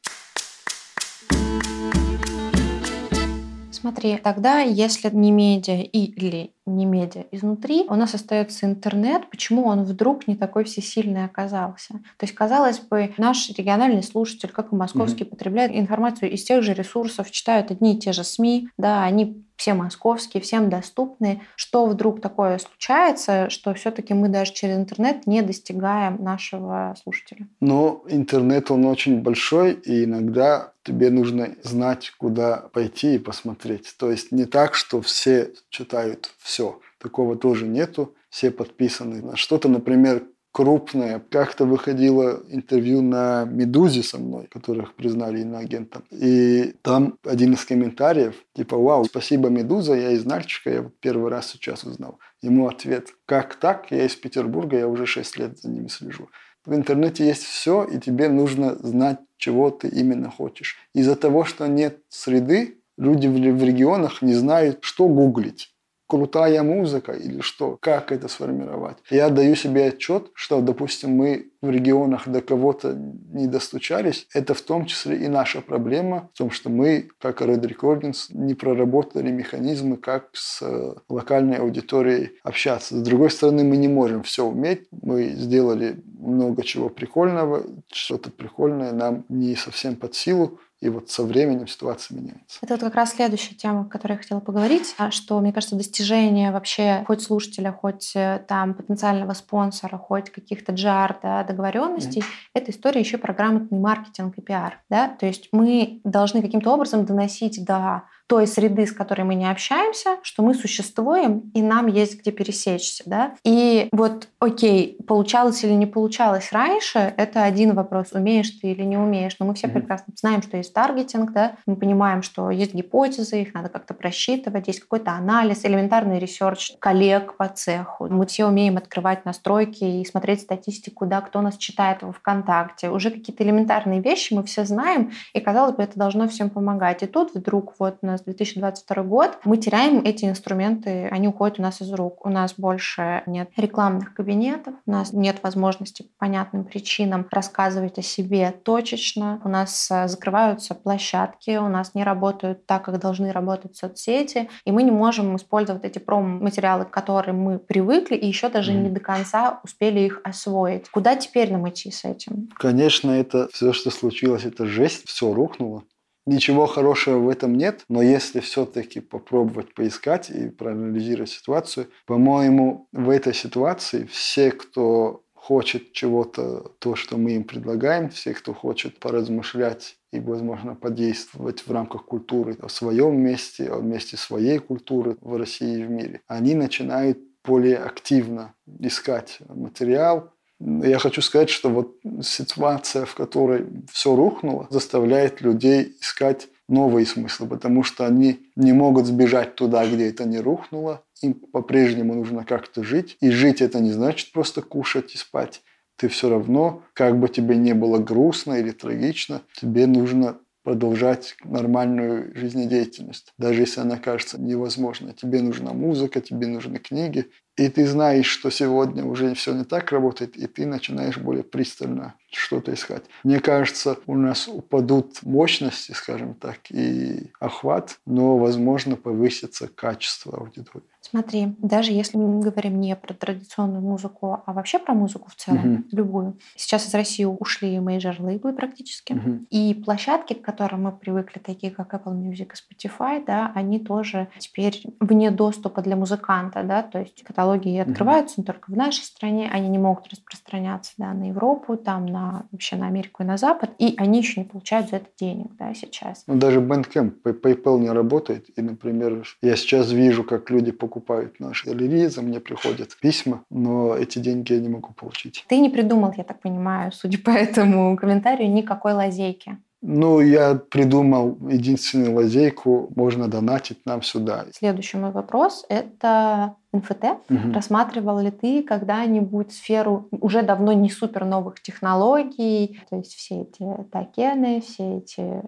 Смотри, 3.72 4.18
тогда, 4.18 4.62
если 4.62 5.10
не 5.10 5.32
медиа 5.32 5.82
или 5.82 6.52
не 6.66 6.86
медиа 6.86 7.26
изнутри, 7.32 7.86
у 7.90 7.96
нас 7.96 8.14
остается 8.14 8.66
интернет. 8.66 9.30
Почему 9.30 9.66
он 9.66 9.84
вдруг 9.84 10.28
не 10.28 10.36
такой 10.36 10.64
всесильный 10.64 11.26
оказался? 11.26 11.94
То 12.18 12.24
есть, 12.24 12.36
казалось 12.36 12.80
бы, 12.80 13.14
наш 13.18 13.50
региональный 13.50 14.04
слушатель, 14.04 14.50
как 14.50 14.72
и 14.72 14.76
московский, 14.76 15.24
угу. 15.24 15.32
потребляет 15.32 15.72
информацию 15.72 16.32
из 16.32 16.44
тех 16.44 16.64
же 16.64 16.74
ресурсов, 16.74 17.32
читают 17.32 17.72
одни 17.72 17.96
и 17.96 18.00
те 18.00 18.12
же 18.14 18.24
СМИ, 18.24 18.70
да, 18.78 19.04
они 19.04 19.44
все 19.62 19.76
московские, 19.76 20.42
всем 20.42 20.72
доступны. 20.72 21.44
Что 21.56 21.86
вдруг 21.86 22.20
такое 22.20 22.58
случается, 22.58 23.52
что 23.52 23.76
все-таки 23.76 24.16
мы 24.16 24.28
даже 24.28 24.54
через 24.54 24.76
интернет 24.76 25.28
не 25.28 25.44
достигаем 25.44 26.18
нашего 26.24 26.96
слушателя? 27.02 27.48
Но 27.60 28.04
интернет, 28.08 28.72
он 28.72 28.86
очень 28.86 29.22
большой, 29.22 29.74
и 29.74 30.06
иногда 30.06 30.72
тебе 30.84 31.12
нужно 31.12 31.56
знать, 31.62 32.12
куда 32.18 32.70
пойти 32.74 33.16
и 33.16 33.20
посмотреть. 33.20 33.94
То 34.00 34.10
есть 34.10 34.32
не 34.32 34.46
так, 34.46 34.74
что 34.74 35.00
все 35.02 35.54
читают 35.70 36.32
все. 36.40 36.51
Такого 37.00 37.36
тоже 37.36 37.68
нету. 37.68 38.14
Все 38.30 38.52
подписаны 38.52 39.22
на 39.22 39.36
что-то, 39.36 39.68
например, 39.68 40.24
крупное. 40.52 41.22
Как-то 41.30 41.66
выходило 41.66 42.44
интервью 42.50 43.02
на 43.02 43.46
«Медузе» 43.46 44.04
со 44.04 44.18
мной, 44.18 44.48
которых 44.48 44.94
признали 44.96 45.42
иноагентом. 45.42 46.04
И 46.12 46.76
там 46.82 47.18
один 47.26 47.54
из 47.54 47.66
комментариев, 47.66 48.36
типа, 48.54 48.78
вау, 48.78 49.06
спасибо, 49.06 49.50
«Медуза», 49.50 49.94
я 49.94 50.12
из 50.12 50.26
Нальчика, 50.26 50.70
я 50.70 50.92
первый 51.00 51.32
раз 51.32 51.48
сейчас 51.48 51.84
узнал. 51.84 52.20
Ему 52.42 52.68
ответ, 52.68 53.10
как 53.26 53.56
так, 53.56 53.92
я 53.92 54.06
из 54.06 54.16
Петербурга, 54.16 54.78
я 54.78 54.88
уже 54.88 55.06
6 55.06 55.38
лет 55.38 55.60
за 55.60 55.70
ними 55.70 55.88
слежу. 55.88 56.30
В 56.66 56.76
интернете 56.76 57.26
есть 57.26 57.44
все, 57.44 57.84
и 57.84 57.98
тебе 57.98 58.30
нужно 58.30 58.76
знать, 58.76 59.20
чего 59.38 59.72
ты 59.72 59.88
именно 59.88 60.30
хочешь. 60.30 60.78
Из-за 60.94 61.16
того, 61.16 61.44
что 61.44 61.68
нет 61.68 61.98
среды, 62.10 62.78
люди 62.98 63.28
в 63.28 63.64
регионах 63.64 64.22
не 64.22 64.36
знают, 64.36 64.80
что 64.82 65.08
гуглить 65.08 65.71
крутая 66.12 66.62
музыка 66.62 67.14
или 67.14 67.40
что, 67.40 67.78
как 67.80 68.12
это 68.12 68.28
сформировать. 68.28 68.98
Я 69.10 69.30
даю 69.30 69.56
себе 69.56 69.86
отчет, 69.86 70.30
что, 70.34 70.60
допустим, 70.60 71.12
мы 71.12 71.52
в 71.62 71.70
регионах 71.70 72.28
до 72.28 72.42
кого-то 72.42 72.94
не 73.32 73.48
достучались, 73.48 74.28
это 74.34 74.54
в 74.54 74.62
том 74.62 74.88
числе 74.88 75.16
и 75.16 75.30
наша 75.30 75.62
проблема 75.62 76.30
в 76.34 76.38
том, 76.38 76.52
что 76.52 76.70
мы, 76.70 77.08
как 77.22 77.42
Red 77.42 77.62
Recordings, 77.62 78.26
не 78.32 78.56
проработали 78.56 79.32
механизмы, 79.32 79.96
как 79.96 80.32
с 80.34 80.62
э, 80.62 80.96
локальной 81.08 81.60
аудиторией 81.60 82.32
общаться. 82.44 82.98
С 82.98 83.02
другой 83.02 83.30
стороны, 83.30 83.64
мы 83.64 83.78
не 83.78 83.88
можем 83.88 84.24
все 84.24 84.46
уметь. 84.46 84.88
Мы 84.92 85.30
сделали 85.30 86.04
много 86.20 86.64
чего 86.64 86.90
прикольного, 86.90 87.64
что-то 87.90 88.32
прикольное 88.32 88.92
нам 88.92 89.24
не 89.30 89.56
совсем 89.56 89.96
под 89.96 90.14
силу, 90.14 90.60
и 90.82 90.90
вот 90.90 91.12
со 91.12 91.24
временем 91.24 91.68
ситуация 91.68 92.18
меняется. 92.18 92.58
Это 92.62 92.74
вот 92.74 92.82
как 92.82 92.96
раз 92.96 93.12
следующая 93.14 93.54
тема, 93.54 93.82
о 93.82 93.86
которой 93.86 94.14
я 94.14 94.18
хотела 94.18 94.40
поговорить, 94.40 94.96
а 94.98 95.12
что, 95.12 95.40
мне 95.40 95.54
кажется, 95.54 95.76
достижение 95.76 96.52
вообще 96.52 97.04
хоть 97.06 97.22
слушателя, 97.22 97.72
хоть 97.72 98.14
э, 98.16 98.44
там 98.48 98.74
потенциального 98.74 99.34
спонсора, 99.34 99.98
хоть 99.98 100.32
каких-то 100.32 100.72
джар, 100.74 101.20
да, 101.22 101.44
договоренностей, 101.44 102.22
mm-hmm. 102.22 102.50
это 102.56 102.72
история 102.72 103.00
еще 103.00 103.20
про 103.20 103.34
грамотный 103.34 103.80
маркетинг 103.80 104.38
и 104.38 104.42
пиар. 104.42 104.80
Да? 104.90 105.08
То 105.08 105.28
есть 105.28 105.50
мы 105.52 106.02
должны 106.04 106.42
каким-то 106.42 106.74
образом 106.74 107.06
доносить 107.06 107.64
до 107.64 108.04
той 108.32 108.48
среды, 108.48 108.88
с 108.88 108.94
которой 108.94 109.24
мы 109.24 109.36
не 109.36 109.52
общаемся, 109.52 110.12
что 110.22 110.42
мы 110.42 110.54
существуем, 110.54 111.52
и 111.54 111.62
нам 111.62 111.88
есть 111.88 112.18
где 112.18 112.32
пересечься. 112.32 113.04
Да? 113.06 113.34
И 113.44 113.90
вот, 113.92 114.30
окей, 114.40 114.98
получалось 115.06 115.66
или 115.66 115.74
не 115.74 115.86
получалось 115.86 116.54
раньше, 116.54 117.14
это 117.18 117.44
один 117.44 117.76
вопрос, 117.76 118.14
умеешь 118.14 118.50
ты 118.52 118.72
или 118.72 118.84
не 118.84 118.96
умеешь. 118.96 119.36
Но 119.38 119.46
мы 119.46 119.54
все 119.54 119.68
mm-hmm. 119.68 119.74
прекрасно 119.74 120.14
знаем, 120.16 120.42
что 120.44 120.56
есть 120.56 120.74
таргетинг, 120.74 121.34
да? 121.34 121.58
мы 121.66 121.76
понимаем, 121.76 122.24
что 122.24 122.52
есть 122.52 122.74
гипотезы, 122.74 123.42
их 123.42 123.54
надо 123.54 123.68
как-то 123.68 123.94
просчитывать, 123.94 124.68
есть 124.68 124.80
какой-то 124.80 125.12
анализ, 125.12 125.66
элементарный 125.66 126.18
research 126.18 126.72
коллег 126.80 127.36
по 127.36 127.50
цеху. 127.50 128.08
Мы 128.08 128.26
все 128.28 128.46
умеем 128.46 128.78
открывать 128.78 129.26
настройки 129.26 129.84
и 129.84 130.06
смотреть 130.06 130.40
статистику, 130.40 131.06
да, 131.06 131.20
кто 131.20 131.42
нас 131.42 131.58
читает 131.58 132.02
во 132.02 132.14
ВКонтакте. 132.14 132.92
Уже 132.92 133.12
какие-то 133.12 133.44
элементарные 133.44 134.00
вещи 134.00 134.34
мы 134.34 134.44
все 134.46 134.64
знаем, 134.64 135.12
и, 135.34 135.42
казалось 135.42 135.76
бы, 135.76 135.84
это 135.84 136.00
должно 136.00 136.30
всем 136.30 136.50
помогать. 136.50 137.04
И 137.04 137.08
тут 137.08 137.36
вдруг 137.36 137.74
вот 137.78 138.02
нас 138.02 138.21
нас 138.22 138.36
2022 138.36 139.04
год, 139.04 139.38
мы 139.44 139.58
теряем 139.58 140.02
эти 140.04 140.26
инструменты, 140.26 141.08
они 141.12 141.28
уходят 141.28 141.60
у 141.60 141.62
нас 141.62 141.82
из 141.82 141.92
рук. 141.94 142.26
У 142.26 142.30
нас 142.30 142.54
больше 142.58 143.24
нет 143.26 143.50
рекламных 143.58 144.14
кабинетов, 144.14 144.76
у 144.86 144.92
нас 144.92 145.14
нет 145.14 145.38
возможности 145.44 146.04
по 146.04 146.10
понятным 146.20 146.66
причинам 146.66 147.28
рассказывать 147.32 147.98
о 147.98 148.02
себе 148.02 148.54
точечно, 148.64 149.42
у 149.44 149.50
нас 149.50 149.90
э, 149.92 150.08
закрываются 150.08 150.76
площадки, 150.76 151.58
у 151.58 151.68
нас 151.68 151.96
не 151.96 152.04
работают 152.04 152.66
так, 152.66 152.86
как 152.86 153.00
должны 153.00 153.32
работать 153.32 153.76
соцсети, 153.76 154.50
и 154.66 154.72
мы 154.72 154.84
не 154.84 154.92
можем 154.92 155.36
использовать 155.36 155.84
эти 155.84 156.00
промо-материалы, 156.00 156.86
к 156.86 156.92
которым 156.92 157.40
мы 157.40 157.60
привыкли, 157.60 158.16
и 158.16 158.28
еще 158.28 158.50
даже 158.50 158.72
mm. 158.72 158.82
не 158.82 158.90
до 158.90 159.00
конца 159.00 159.60
успели 159.64 160.02
их 160.02 160.22
освоить. 160.24 160.90
Куда 160.90 161.16
теперь 161.16 161.52
нам 161.52 161.68
идти 161.70 161.92
с 161.92 162.06
этим? 162.06 162.50
Конечно, 162.56 163.12
это 163.12 163.50
все, 163.52 163.74
что 163.74 163.90
случилось, 163.90 164.46
это 164.46 164.66
жесть, 164.66 165.08
все 165.08 165.34
рухнуло. 165.34 165.84
Ничего 166.28 166.68
хорошего 166.68 167.18
в 167.18 167.30
этом 167.30 167.58
нет, 167.58 167.84
но 167.90 168.02
если 168.02 168.42
все-таки 168.42 169.00
попробовать 169.00 169.74
поискать 169.74 170.30
и 170.30 170.50
проанализировать 170.50 171.32
ситуацию, 171.32 171.88
по-моему, 172.06 172.88
в 172.92 173.10
этой 173.10 173.34
ситуации 173.34 174.06
все, 174.06 174.52
кто 174.52 175.24
хочет 175.34 175.94
чего-то, 175.94 176.72
то, 176.78 176.96
что 176.96 177.18
мы 177.18 177.32
им 177.32 177.44
предлагаем, 177.44 178.10
все, 178.10 178.36
кто 178.36 178.54
хочет 178.54 179.00
поразмышлять 179.00 179.98
и, 180.12 180.20
возможно, 180.20 180.76
подействовать 180.76 181.66
в 181.66 181.72
рамках 181.72 182.06
культуры 182.06 182.56
в 182.62 182.70
своем 182.70 183.20
месте, 183.20 183.74
в 183.74 183.84
месте 183.84 184.18
своей 184.18 184.60
культуры 184.60 185.18
в 185.20 185.36
России 185.36 185.80
и 185.80 185.84
в 185.84 185.90
мире, 185.90 186.22
они 186.28 186.54
начинают 186.54 187.18
более 187.44 187.78
активно 187.78 188.54
искать 188.80 189.40
материал. 189.50 190.32
Я 190.64 191.00
хочу 191.00 191.22
сказать, 191.22 191.50
что 191.50 191.70
вот 191.70 191.98
ситуация, 192.22 193.06
в 193.06 193.16
которой 193.16 193.66
все 193.92 194.16
рухнуло, 194.16 194.68
заставляет 194.70 195.42
людей 195.42 195.96
искать 196.00 196.50
новые 196.68 197.06
смыслы, 197.06 197.48
потому 197.48 197.84
что 197.84 198.06
они 198.06 198.40
не 198.56 198.72
могут 198.72 199.06
сбежать 199.06 199.56
туда, 199.56 199.86
где 199.86 200.08
это 200.10 200.26
не 200.26 200.40
рухнуло. 200.40 201.04
Им 201.22 201.34
по-прежнему 201.34 202.14
нужно 202.14 202.46
как-то 202.46 202.84
жить. 202.84 203.18
И 203.22 203.30
жить 203.30 203.62
это 203.62 203.80
не 203.80 203.92
значит 203.92 204.32
просто 204.32 204.62
кушать 204.62 205.16
и 205.16 205.18
спать. 205.18 205.62
Ты 205.98 206.08
все 206.08 206.30
равно, 206.30 206.84
как 206.94 207.20
бы 207.20 207.28
тебе 207.28 207.56
не 207.58 207.74
было 207.74 207.98
грустно 207.98 208.54
или 208.54 208.72
трагично, 208.72 209.42
тебе 209.60 209.86
нужно 209.86 210.38
продолжать 210.64 211.36
нормальную 211.44 212.36
жизнедеятельность, 212.36 213.34
даже 213.38 213.62
если 213.62 213.82
она 213.82 213.98
кажется 213.98 214.40
невозможной. 214.40 215.14
Тебе 215.14 215.42
нужна 215.42 215.74
музыка, 215.74 216.22
тебе 216.22 216.48
нужны 216.48 216.78
книги, 216.78 217.28
и 217.58 217.68
ты 217.70 217.86
знаешь, 217.86 218.28
что 218.28 218.50
сегодня 218.50 219.04
уже 219.04 219.34
все 219.36 219.54
не 219.54 219.64
так 219.64 219.92
работает, 219.92 220.38
и 220.38 220.48
ты 220.48 220.66
начинаешь 220.66 221.18
более 221.18 221.44
пристально 221.44 222.16
что-то 222.38 222.74
искать. 222.74 223.04
Мне 223.24 223.40
кажется, 223.40 223.98
у 224.08 224.16
нас 224.16 224.48
упадут 224.48 225.22
мощности, 225.24 225.92
скажем 225.92 226.34
так, 226.34 226.60
и 226.70 227.32
охват, 227.40 228.00
но, 228.06 228.38
возможно, 228.38 228.96
повысится 228.96 229.68
качество 229.68 230.38
аудитории. 230.38 230.86
Смотри, 231.02 231.56
даже 231.58 231.92
если 231.92 232.18
мы 232.18 232.42
говорим 232.42 232.80
не 232.80 232.96
про 232.96 233.14
традиционную 233.14 233.82
музыку, 233.82 234.44
а 234.46 234.54
вообще 234.54 234.78
про 234.78 234.94
музыку 234.94 235.30
в 235.30 235.36
целом, 235.36 235.74
угу. 235.74 235.84
любую. 235.92 236.38
Сейчас 236.56 236.88
из 236.88 236.94
России 236.94 237.26
ушли 237.26 237.78
мейджор-лейблы 237.78 238.54
практически. 238.54 239.14
Угу. 239.14 239.46
И 239.50 239.74
площадки, 239.74 240.34
к 240.34 240.44
которым 240.44 240.84
мы 240.84 240.92
привыкли, 240.92 241.40
такие 241.40 241.72
как 241.74 241.94
Apple 241.94 242.14
Music 242.14 242.52
и 242.54 242.88
Spotify, 242.88 243.24
да, 243.26 243.52
они 243.56 243.80
тоже 243.80 244.30
теперь 244.38 244.84
вне 245.00 245.32
доступа 245.32 245.82
для 245.82 245.96
музыканта, 245.96 246.64
да, 246.64 246.84
то 246.84 247.00
есть 247.00 247.24
каталоги 247.24 247.78
открываются 247.78 248.40
угу. 248.40 248.46
только 248.46 248.72
в 248.72 248.78
нашей 248.78 249.04
стране, 249.04 249.50
они 249.52 249.70
не 249.70 249.80
могут 249.80 250.08
распространяться 250.08 250.94
да, 250.98 251.14
на 251.14 251.30
Европу, 251.30 251.78
там, 251.78 252.06
на 252.06 252.21
вообще 252.52 252.76
на 252.76 252.88
Америку 252.88 253.24
и 253.24 253.26
на 253.26 253.38
Запад, 253.38 253.72
и 253.80 253.96
они 253.98 254.20
еще 254.20 254.42
не 254.42 254.46
получают 254.46 254.90
за 254.90 254.98
это 254.98 255.08
денег, 255.20 255.48
да, 255.58 255.74
сейчас. 255.74 256.24
Ну, 256.28 256.36
даже 256.36 256.60
Bandcamp, 256.60 257.14
PayPal 257.24 257.80
не 257.80 257.92
работает, 257.92 258.48
и, 258.56 258.62
например, 258.62 259.24
я 259.42 259.56
сейчас 259.56 259.92
вижу, 259.92 260.24
как 260.24 260.50
люди 260.50 260.72
покупают 260.72 261.02
покупают 261.02 261.40
наши 261.40 261.70
релизы, 261.72 262.22
мне 262.22 262.40
приходят 262.40 262.98
письма, 263.02 263.44
но 263.50 263.96
эти 263.96 264.20
деньги 264.20 264.54
я 264.54 264.60
не 264.60 264.70
могу 264.70 264.94
получить. 264.94 265.46
Ты 265.48 265.60
не 265.60 265.70
придумал, 265.70 266.14
я 266.18 266.24
так 266.24 266.40
понимаю, 266.42 266.92
судя 266.92 267.18
по 267.18 267.30
этому 267.32 267.98
комментарию, 267.98 268.52
никакой 268.52 268.94
лазейки. 268.94 269.58
Ну, 269.82 270.20
я 270.22 270.56
придумал 270.56 271.38
единственную 271.50 272.16
лазейку, 272.16 272.92
можно 272.96 273.28
донатить 273.28 273.80
нам 273.86 274.04
сюда. 274.04 274.46
Следующий 274.54 274.98
мой 274.98 275.12
вопрос– 275.12 275.66
это 275.70 276.56
НФТ. 276.72 277.04
Угу. 277.30 277.54
Рассматривал 277.54 278.20
ли 278.20 278.30
ты 278.30 278.62
когда-нибудь 278.62 279.52
сферу 279.52 280.08
уже 280.12 280.44
давно 280.44 280.74
не 280.74 280.90
супер 280.90 281.26
новых 281.26 281.62
технологий, 281.62 282.80
то 282.90 282.98
есть 282.98 283.16
все 283.16 283.42
эти 283.42 283.66
токены, 283.92 284.62
все 284.62 284.98
эти 284.98 285.42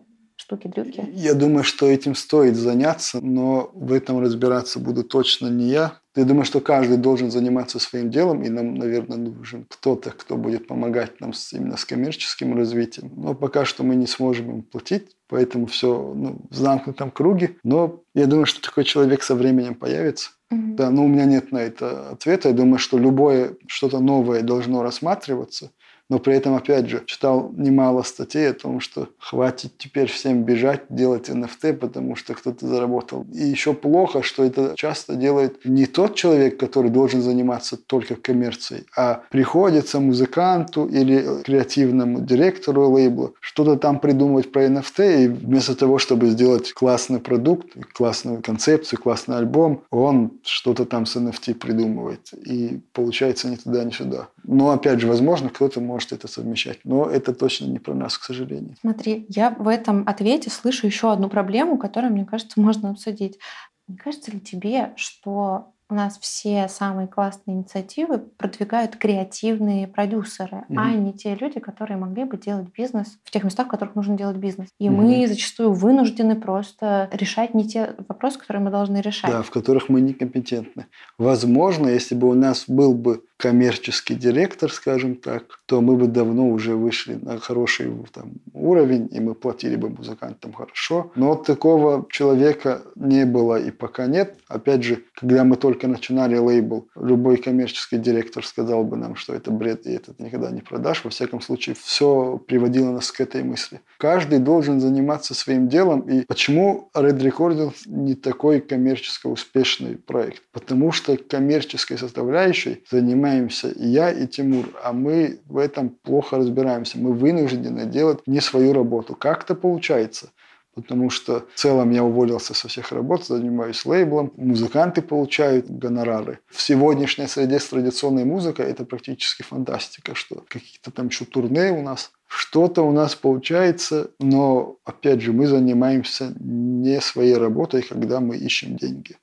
штуки-дрюки? 0.44 1.10
Я 1.14 1.34
думаю, 1.34 1.64
что 1.64 1.88
этим 1.88 2.16
стоит 2.16 2.56
заняться, 2.56 3.22
но 3.22 3.72
в 3.74 3.94
этом 3.94 4.20
разбираться 4.20 4.80
буду 4.80 5.04
точно 5.04 5.48
не 5.48 5.70
я. 5.70 6.00
Я 6.16 6.26
думаю, 6.26 6.46
что 6.46 6.60
каждый 6.60 6.98
должен 6.98 7.32
заниматься 7.32 7.80
своим 7.80 8.12
делом, 8.12 8.44
и 8.44 8.50
нам, 8.50 8.76
наверное, 8.76 9.18
нужен 9.18 9.66
кто-то, 9.68 10.12
кто 10.12 10.38
будет 10.38 10.68
помогать 10.68 11.20
нам 11.22 11.34
с, 11.34 11.54
именно 11.54 11.76
с 11.76 11.86
коммерческим 11.86 12.56
развитием. 12.56 13.12
Но 13.16 13.34
пока 13.34 13.66
что 13.66 13.84
мы 13.84 13.96
не 13.96 14.06
сможем 14.06 14.52
им 14.52 14.62
платить, 14.62 15.16
поэтому 15.28 15.66
все 15.66 16.14
ну, 16.16 16.42
в 16.50 16.56
замкнутом 16.56 17.10
круге. 17.10 17.56
Но 17.64 18.04
я 18.14 18.28
думаю, 18.28 18.46
что 18.46 18.62
такой 18.62 18.84
человек 18.84 19.24
со 19.24 19.34
временем 19.34 19.74
появится. 19.74 20.32
Mm-hmm. 20.52 20.76
Да, 20.76 20.92
но 20.92 21.06
у 21.06 21.08
меня 21.08 21.26
нет 21.26 21.52
на 21.52 21.58
это 21.58 22.12
ответа. 22.12 22.50
Я 22.50 22.54
думаю, 22.54 22.78
что 22.78 23.00
любое 23.00 23.56
что-то 23.68 24.00
новое 24.00 24.42
должно 24.42 24.84
рассматриваться– 24.84 25.72
но 26.14 26.20
при 26.20 26.36
этом, 26.36 26.54
опять 26.54 26.88
же, 26.90 27.02
читал 27.08 27.52
немало 27.58 28.04
статей 28.04 28.52
о 28.52 28.54
том, 28.54 28.82
что 28.82 29.08
хватит 29.18 29.72
теперь 29.80 30.08
всем 30.08 30.44
бежать, 30.44 30.84
делать 30.90 31.28
NFT, 31.28 31.74
потому 31.74 32.16
что 32.16 32.36
кто-то 32.36 32.68
заработал. 32.68 33.26
И 33.34 33.44
еще 33.44 33.74
плохо, 33.74 34.22
что 34.22 34.44
это 34.44 34.74
часто 34.76 35.16
делает 35.16 35.66
не 35.66 35.88
тот 35.88 36.14
человек, 36.14 36.60
который 36.60 36.92
должен 36.92 37.24
заниматься 37.24 37.78
только 37.78 38.14
коммерцией, 38.16 38.86
а 38.96 39.24
приходится 39.32 40.00
музыканту 40.00 40.86
или 40.86 41.42
креативному 41.44 42.22
директору 42.22 42.92
лейбла 42.92 43.32
что-то 43.40 43.76
там 43.76 43.98
придумывать 43.98 44.52
про 44.52 44.68
NFT, 44.68 45.24
и 45.24 45.28
вместо 45.30 45.74
того, 45.76 45.98
чтобы 45.98 46.28
сделать 46.30 46.74
классный 46.74 47.22
продукт, 47.22 47.76
классную 47.94 48.44
концепцию, 48.44 49.02
классный 49.02 49.38
альбом, 49.38 49.82
он 49.90 50.34
что-то 50.44 50.86
там 50.86 51.08
с 51.08 51.16
NFT 51.16 51.56
придумывает. 51.56 52.34
И 52.46 52.82
получается 52.94 53.50
ни 53.50 53.56
туда, 53.56 53.84
ни 53.84 53.90
сюда. 53.90 54.28
Но, 54.44 54.70
опять 54.70 55.00
же, 55.00 55.08
возможно, 55.08 55.50
кто-то 55.50 55.80
может 55.80 56.03
это 56.12 56.28
совмещать. 56.28 56.80
Но 56.84 57.06
это 57.10 57.34
точно 57.34 57.66
не 57.66 57.80
про 57.80 57.94
нас, 57.94 58.18
к 58.18 58.24
сожалению. 58.24 58.76
Смотри, 58.82 59.26
я 59.30 59.52
в 59.52 59.68
этом 59.68 60.04
ответе 60.08 60.50
слышу 60.50 60.88
еще 60.88 61.12
одну 61.12 61.30
проблему, 61.30 61.78
которую, 61.78 62.14
мне 62.14 62.26
кажется, 62.26 62.60
можно 62.60 62.90
обсудить. 62.90 63.40
Не 63.88 63.98
кажется 63.98 64.32
ли 64.32 64.40
тебе, 64.40 64.94
что 64.96 65.73
у 65.94 65.96
нас 65.96 66.18
все 66.20 66.68
самые 66.70 67.08
классные 67.08 67.56
инициативы 67.56 68.18
продвигают 68.18 68.96
креативные 68.96 69.88
продюсеры, 69.88 70.66
mm-hmm. 70.68 70.76
а 70.76 70.94
не 70.96 71.14
те 71.14 71.36
люди, 71.36 71.60
которые 71.60 71.98
могли 71.98 72.24
бы 72.24 72.36
делать 72.36 72.68
бизнес 72.76 73.20
в 73.24 73.30
тех 73.30 73.44
местах, 73.44 73.68
в 73.68 73.70
которых 73.70 73.94
нужно 73.94 74.18
делать 74.18 74.38
бизнес. 74.38 74.70
И 74.80 74.88
mm-hmm. 74.88 74.90
мы 74.90 75.28
зачастую 75.28 75.72
вынуждены 75.72 76.36
просто 76.36 77.10
решать 77.12 77.54
не 77.54 77.68
те 77.68 77.96
вопросы, 78.08 78.40
которые 78.40 78.64
мы 78.64 78.72
должны 78.72 79.02
решать. 79.02 79.30
Да, 79.30 79.44
в 79.44 79.52
которых 79.52 79.88
мы 79.88 80.02
некомпетентны. 80.02 80.88
Возможно, 81.20 81.88
если 81.88 82.16
бы 82.16 82.28
у 82.28 82.34
нас 82.34 82.66
был 82.68 82.96
бы 82.96 83.22
коммерческий 83.44 84.16
директор, 84.16 84.72
скажем 84.72 85.16
так, 85.18 85.60
то 85.66 85.82
мы 85.82 85.98
бы 85.98 86.08
давно 86.08 86.48
уже 86.48 86.76
вышли 86.76 87.16
на 87.22 87.40
хороший 87.40 87.92
там, 88.14 88.32
уровень, 88.54 89.10
и 89.12 89.20
мы 89.20 89.36
платили 89.36 89.76
бы 89.76 89.90
музыкантам 89.90 90.54
хорошо. 90.54 91.12
Но 91.16 91.36
такого 91.36 92.06
человека 92.10 92.84
не 92.96 93.26
было 93.26 93.60
и 93.60 93.70
пока 93.70 94.08
нет. 94.08 94.38
Опять 94.48 94.84
же, 94.84 95.04
когда 95.14 95.44
мы 95.44 95.58
только 95.58 95.83
начинали 95.88 96.38
лейбл, 96.38 96.88
любой 96.96 97.38
коммерческий 97.38 97.98
директор 97.98 98.46
сказал 98.46 98.84
бы 98.84 98.98
нам, 98.98 99.16
что 99.16 99.34
это 99.34 99.52
бред, 99.52 99.86
и 99.86 99.94
это 99.94 100.14
никогда 100.18 100.52
не 100.52 100.62
продашь. 100.62 101.04
Во 101.04 101.10
всяком 101.10 101.42
случае, 101.42 101.76
все 101.76 102.38
приводило 102.48 102.92
нас 102.92 103.12
к 103.12 103.22
этой 103.22 103.44
мысли. 103.44 103.82
Каждый 103.98 104.40
должен 104.40 104.80
заниматься 104.80 105.34
своим 105.34 105.68
делом. 105.68 106.02
И 106.02 106.26
почему 106.26 106.90
Red 106.96 107.20
Recordings 107.20 107.76
не 107.86 108.16
такой 108.16 108.60
коммерчески 108.60 109.28
успешный 109.28 109.98
проект? 109.98 110.44
Потому 110.52 110.92
что 110.92 111.18
коммерческой 111.18 111.98
составляющей 111.98 112.84
занимаемся 112.90 113.70
и 113.70 113.88
я, 113.88 114.12
и 114.12 114.28
Тимур, 114.28 114.66
а 114.84 114.94
мы 114.94 115.40
в 115.46 115.58
этом 115.58 115.90
плохо 115.90 116.38
разбираемся. 116.38 116.98
Мы 116.98 117.14
вынуждены 117.14 117.86
делать 117.86 118.20
не 118.26 118.42
свою 118.42 118.74
работу. 118.74 119.16
Как 119.16 119.44
это 119.44 119.56
получается? 119.56 120.30
Потому 120.76 121.10
что 121.10 121.46
в 121.54 121.60
целом 121.60 121.92
я 121.92 122.04
уволился 122.04 122.54
со 122.54 122.68
всех 122.68 122.92
работ, 122.92 123.26
занимаюсь 123.26 123.86
лейблом, 123.86 124.32
музыканты 124.38 125.02
получают 125.02 125.70
гонорары. 125.70 126.40
В 126.50 126.62
сегодняшней 126.62 127.28
среде 127.28 127.60
с 127.60 127.68
традиционной 127.68 128.26
музыкой 128.26 128.66
это 128.66 128.84
практически 128.86 129.44
фантастика, 129.44 130.16
что 130.16 130.44
какие-то 130.48 130.92
там 130.92 131.08
еще 131.08 131.26
турне 131.26 131.72
у 131.72 131.84
нас, 131.84 132.12
что-то 132.28 132.82
у 132.82 132.92
нас 132.92 133.16
получается, 133.16 134.10
но 134.20 134.78
опять 134.84 135.22
же 135.22 135.32
мы 135.32 135.46
занимаемся 135.46 136.34
не 136.40 137.00
своей 137.02 137.36
работой, 137.36 137.84
когда 137.84 138.20
мы 138.20 138.38
ищем 138.38 138.76
деньги. 138.76 139.16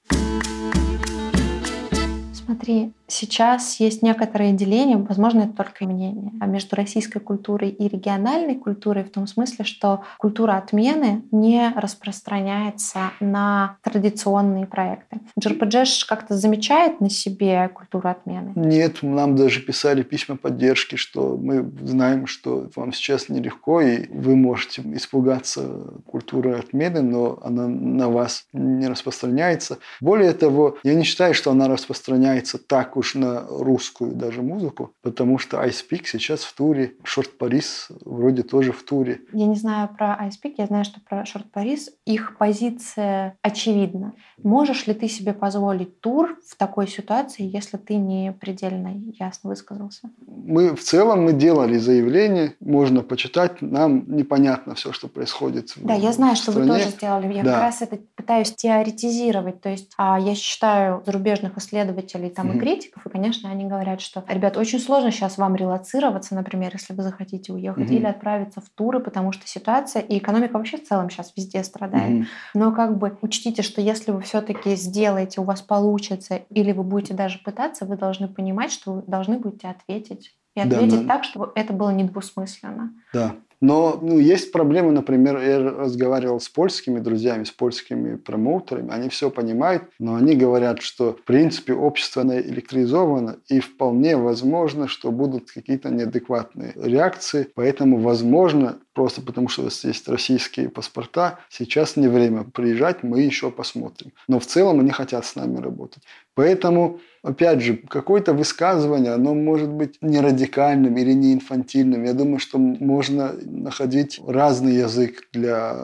Смотри, 2.33 2.93
сейчас 3.11 3.81
есть 3.81 4.03
некоторое 4.03 4.53
деление, 4.53 4.97
возможно, 4.97 5.41
это 5.43 5.53
только 5.53 5.85
мнение, 5.85 6.33
а 6.41 6.47
между 6.47 6.77
российской 6.77 7.19
культурой 7.19 7.71
и 7.71 7.89
региональной 7.89 8.57
культурой 8.57 9.05
в 9.05 9.11
том 9.11 9.27
смысле, 9.27 9.65
что 9.65 10.03
культура 10.19 10.57
отмены 10.57 11.23
не 11.31 11.73
распространяется 11.77 13.11
на 13.21 13.77
традиционные 13.83 14.67
проекты. 14.67 15.21
JRPG 15.39 16.07
как-то 16.09 16.37
замечает 16.37 17.01
на 17.01 17.11
себе 17.11 17.69
культуру 17.69 18.09
отмены? 18.09 18.53
Нет, 18.55 19.03
нам 19.03 19.37
даже 19.37 19.61
писали 19.61 20.03
письма 20.03 20.37
поддержки, 20.37 20.97
что 20.97 21.37
мы 21.37 21.71
знаем, 21.83 22.27
что 22.27 22.69
вам 22.77 22.93
сейчас 22.93 23.29
нелегко, 23.29 23.81
и 23.81 24.07
вы 24.13 24.37
можете 24.37 24.83
испугаться 24.95 25.63
культуры 26.07 26.59
отмены, 26.59 27.03
но 27.03 27.39
она 27.43 27.67
на 27.69 28.09
вас 28.09 28.47
не 28.53 28.89
распространяется. 28.89 29.79
Более 30.01 30.33
того, 30.33 30.79
я 30.85 30.95
не 30.95 31.05
считаю, 31.05 31.35
что 31.35 31.51
она 31.51 31.69
распространяется 31.69 32.59
так 32.59 32.97
уж 33.01 33.15
на 33.15 33.47
русскую 33.49 34.15
даже 34.15 34.43
музыку, 34.43 34.93
потому 35.03 35.39
что 35.39 35.57
Ice 35.65 35.83
Peak 35.91 36.03
сейчас 36.05 36.45
в 36.45 36.55
туре, 36.55 36.95
Short 37.03 37.31
Paris 37.39 37.91
вроде 38.05 38.43
тоже 38.43 38.73
в 38.73 38.83
туре. 38.83 39.21
Я 39.33 39.47
не 39.47 39.57
знаю 39.57 39.89
про 39.89 40.19
Ice 40.27 40.37
Peak, 40.43 40.55
я 40.59 40.67
знаю, 40.67 40.85
что 40.85 41.01
про 41.01 41.23
Short 41.23 41.47
Paris 41.55 41.89
их 42.05 42.37
позиция 42.39 43.37
очевидна. 43.43 44.13
Можешь 44.43 44.87
ли 44.87 44.95
ты 44.95 45.09
себе 45.09 45.33
позволить 45.33 46.01
тур 46.01 46.39
в 46.47 46.57
такой 46.57 46.89
ситуации, 46.89 47.43
если 47.43 47.77
ты 47.77 47.97
не 47.97 48.33
предельно 48.33 48.95
ясно 49.19 49.51
высказался? 49.51 50.11
Мы 50.27 50.75
в 50.75 50.83
целом 50.83 51.25
мы 51.25 51.33
делали 51.33 51.77
заявление, 51.79 52.55
можно 52.61 53.03
почитать, 53.03 53.63
нам 53.63 54.05
непонятно 54.07 54.75
все, 54.75 54.93
что 54.93 55.09
происходит. 55.09 55.73
Да, 55.77 55.97
в, 55.97 56.01
я 56.01 56.13
знаю, 56.13 56.37
что 56.37 56.53
стране. 56.53 56.73
вы 56.73 56.79
тоже 56.79 56.91
сделали. 56.91 57.33
Я 57.33 57.43
да. 57.43 57.53
как 57.53 57.63
раз 57.63 57.83
это 57.83 57.99
пытаюсь 58.15 58.53
теоретизировать. 58.53 59.61
То 59.61 59.71
есть 59.71 59.93
а, 59.97 60.19
я 60.19 60.35
считаю 60.35 61.03
зарубежных 61.07 61.57
исследователей 61.59 62.31
там, 62.31 62.51
mm-hmm. 62.51 62.57
и 62.57 62.61
критиков, 62.61 62.90
и, 63.05 63.09
конечно, 63.09 63.51
они 63.51 63.67
говорят, 63.67 64.01
что, 64.01 64.25
ребят, 64.29 64.57
очень 64.57 64.79
сложно 64.79 65.11
сейчас 65.11 65.39
вам 65.39 65.55
релацироваться, 65.55 66.35
например, 66.35 66.71
если 66.73 66.95
вы 66.95 67.03
захотите 67.03 67.53
уехать, 67.53 67.91
mm-hmm. 67.91 67.95
или 67.95 68.07
отправиться 68.07 68.61
в 68.61 68.69
туры, 68.69 69.01
потому 69.01 69.33
что 69.33 69.47
ситуация 69.47 70.03
и 70.03 70.19
экономика 70.19 70.55
вообще 70.55 70.77
в 70.77 70.87
целом 70.87 71.11
сейчас 71.11 71.33
везде 71.37 71.63
страдает. 71.65 72.11
Mm-hmm. 72.11 72.27
Но 72.55 72.73
как 72.73 72.99
бы 72.99 73.19
учтите, 73.23 73.63
что 73.63 73.81
если 73.81 74.11
вы 74.11 74.21
все-таки 74.23 74.75
сделаете, 74.77 75.41
у 75.41 75.45
вас 75.45 75.63
получится, 75.63 76.37
или 76.51 76.73
вы 76.73 76.83
будете 76.83 77.15
даже 77.15 77.39
пытаться, 77.39 77.85
вы 77.85 77.97
должны 77.97 78.29
понимать, 78.29 78.73
что 78.73 78.95
вы 78.95 79.03
должны 79.07 79.39
будете 79.39 79.69
ответить. 79.69 80.35
И 80.57 80.61
ответить 80.61 81.07
да, 81.07 81.15
так, 81.15 81.25
чтобы 81.25 81.53
это 81.55 81.73
было 81.73 81.91
недвусмысленно. 81.91 82.93
Да. 83.13 83.37
Но 83.61 83.99
ну, 84.01 84.19
есть 84.19 84.53
проблемы, 84.53 84.91
например, 84.93 85.39
я 85.39 85.59
разговаривал 85.59 86.41
с 86.41 86.49
польскими 86.49 86.99
друзьями, 86.99 87.45
с 87.45 87.51
польскими 87.51 88.17
промоутерами, 88.17 88.93
они 88.93 89.11
все 89.11 89.31
понимают, 89.31 89.85
но 89.99 90.15
они 90.15 90.35
говорят, 90.35 90.81
что 90.81 91.13
в 91.13 91.25
принципе 91.25 91.75
общество 91.75 92.23
электризовано 92.23 93.37
и 93.49 93.61
вполне 93.61 94.17
возможно, 94.17 94.89
что 94.89 95.11
будут 95.11 95.51
какие-то 95.51 95.91
неадекватные 95.91 96.73
реакции, 96.77 97.49
поэтому 97.55 97.99
возможно 97.99 98.79
просто 99.01 99.23
потому 99.23 99.49
что 99.49 99.63
есть 99.63 100.09
российские 100.09 100.69
паспорта, 100.69 101.39
сейчас 101.49 101.97
не 101.97 102.07
время 102.09 102.45
приезжать, 102.45 103.03
мы 103.03 103.23
еще 103.23 103.51
посмотрим. 103.51 104.13
Но 104.29 104.39
в 104.39 104.45
целом 104.45 104.81
они 104.81 104.91
хотят 104.91 105.25
с 105.25 105.37
нами 105.37 105.57
работать. 105.57 106.03
Поэтому, 106.35 107.01
опять 107.23 107.63
же, 107.63 107.79
какое-то 107.89 108.35
высказывание, 108.35 109.13
оно 109.13 109.35
может 109.35 109.71
быть 109.71 109.97
не 110.03 110.21
радикальным 110.21 110.99
или 110.99 111.15
не 111.15 111.33
инфантильным. 111.33 112.05
Я 112.05 112.13
думаю, 112.13 112.41
что 112.41 112.59
можно 112.59 113.33
находить 113.43 114.21
разный 114.27 114.75
язык 114.75 115.29
для 115.33 115.77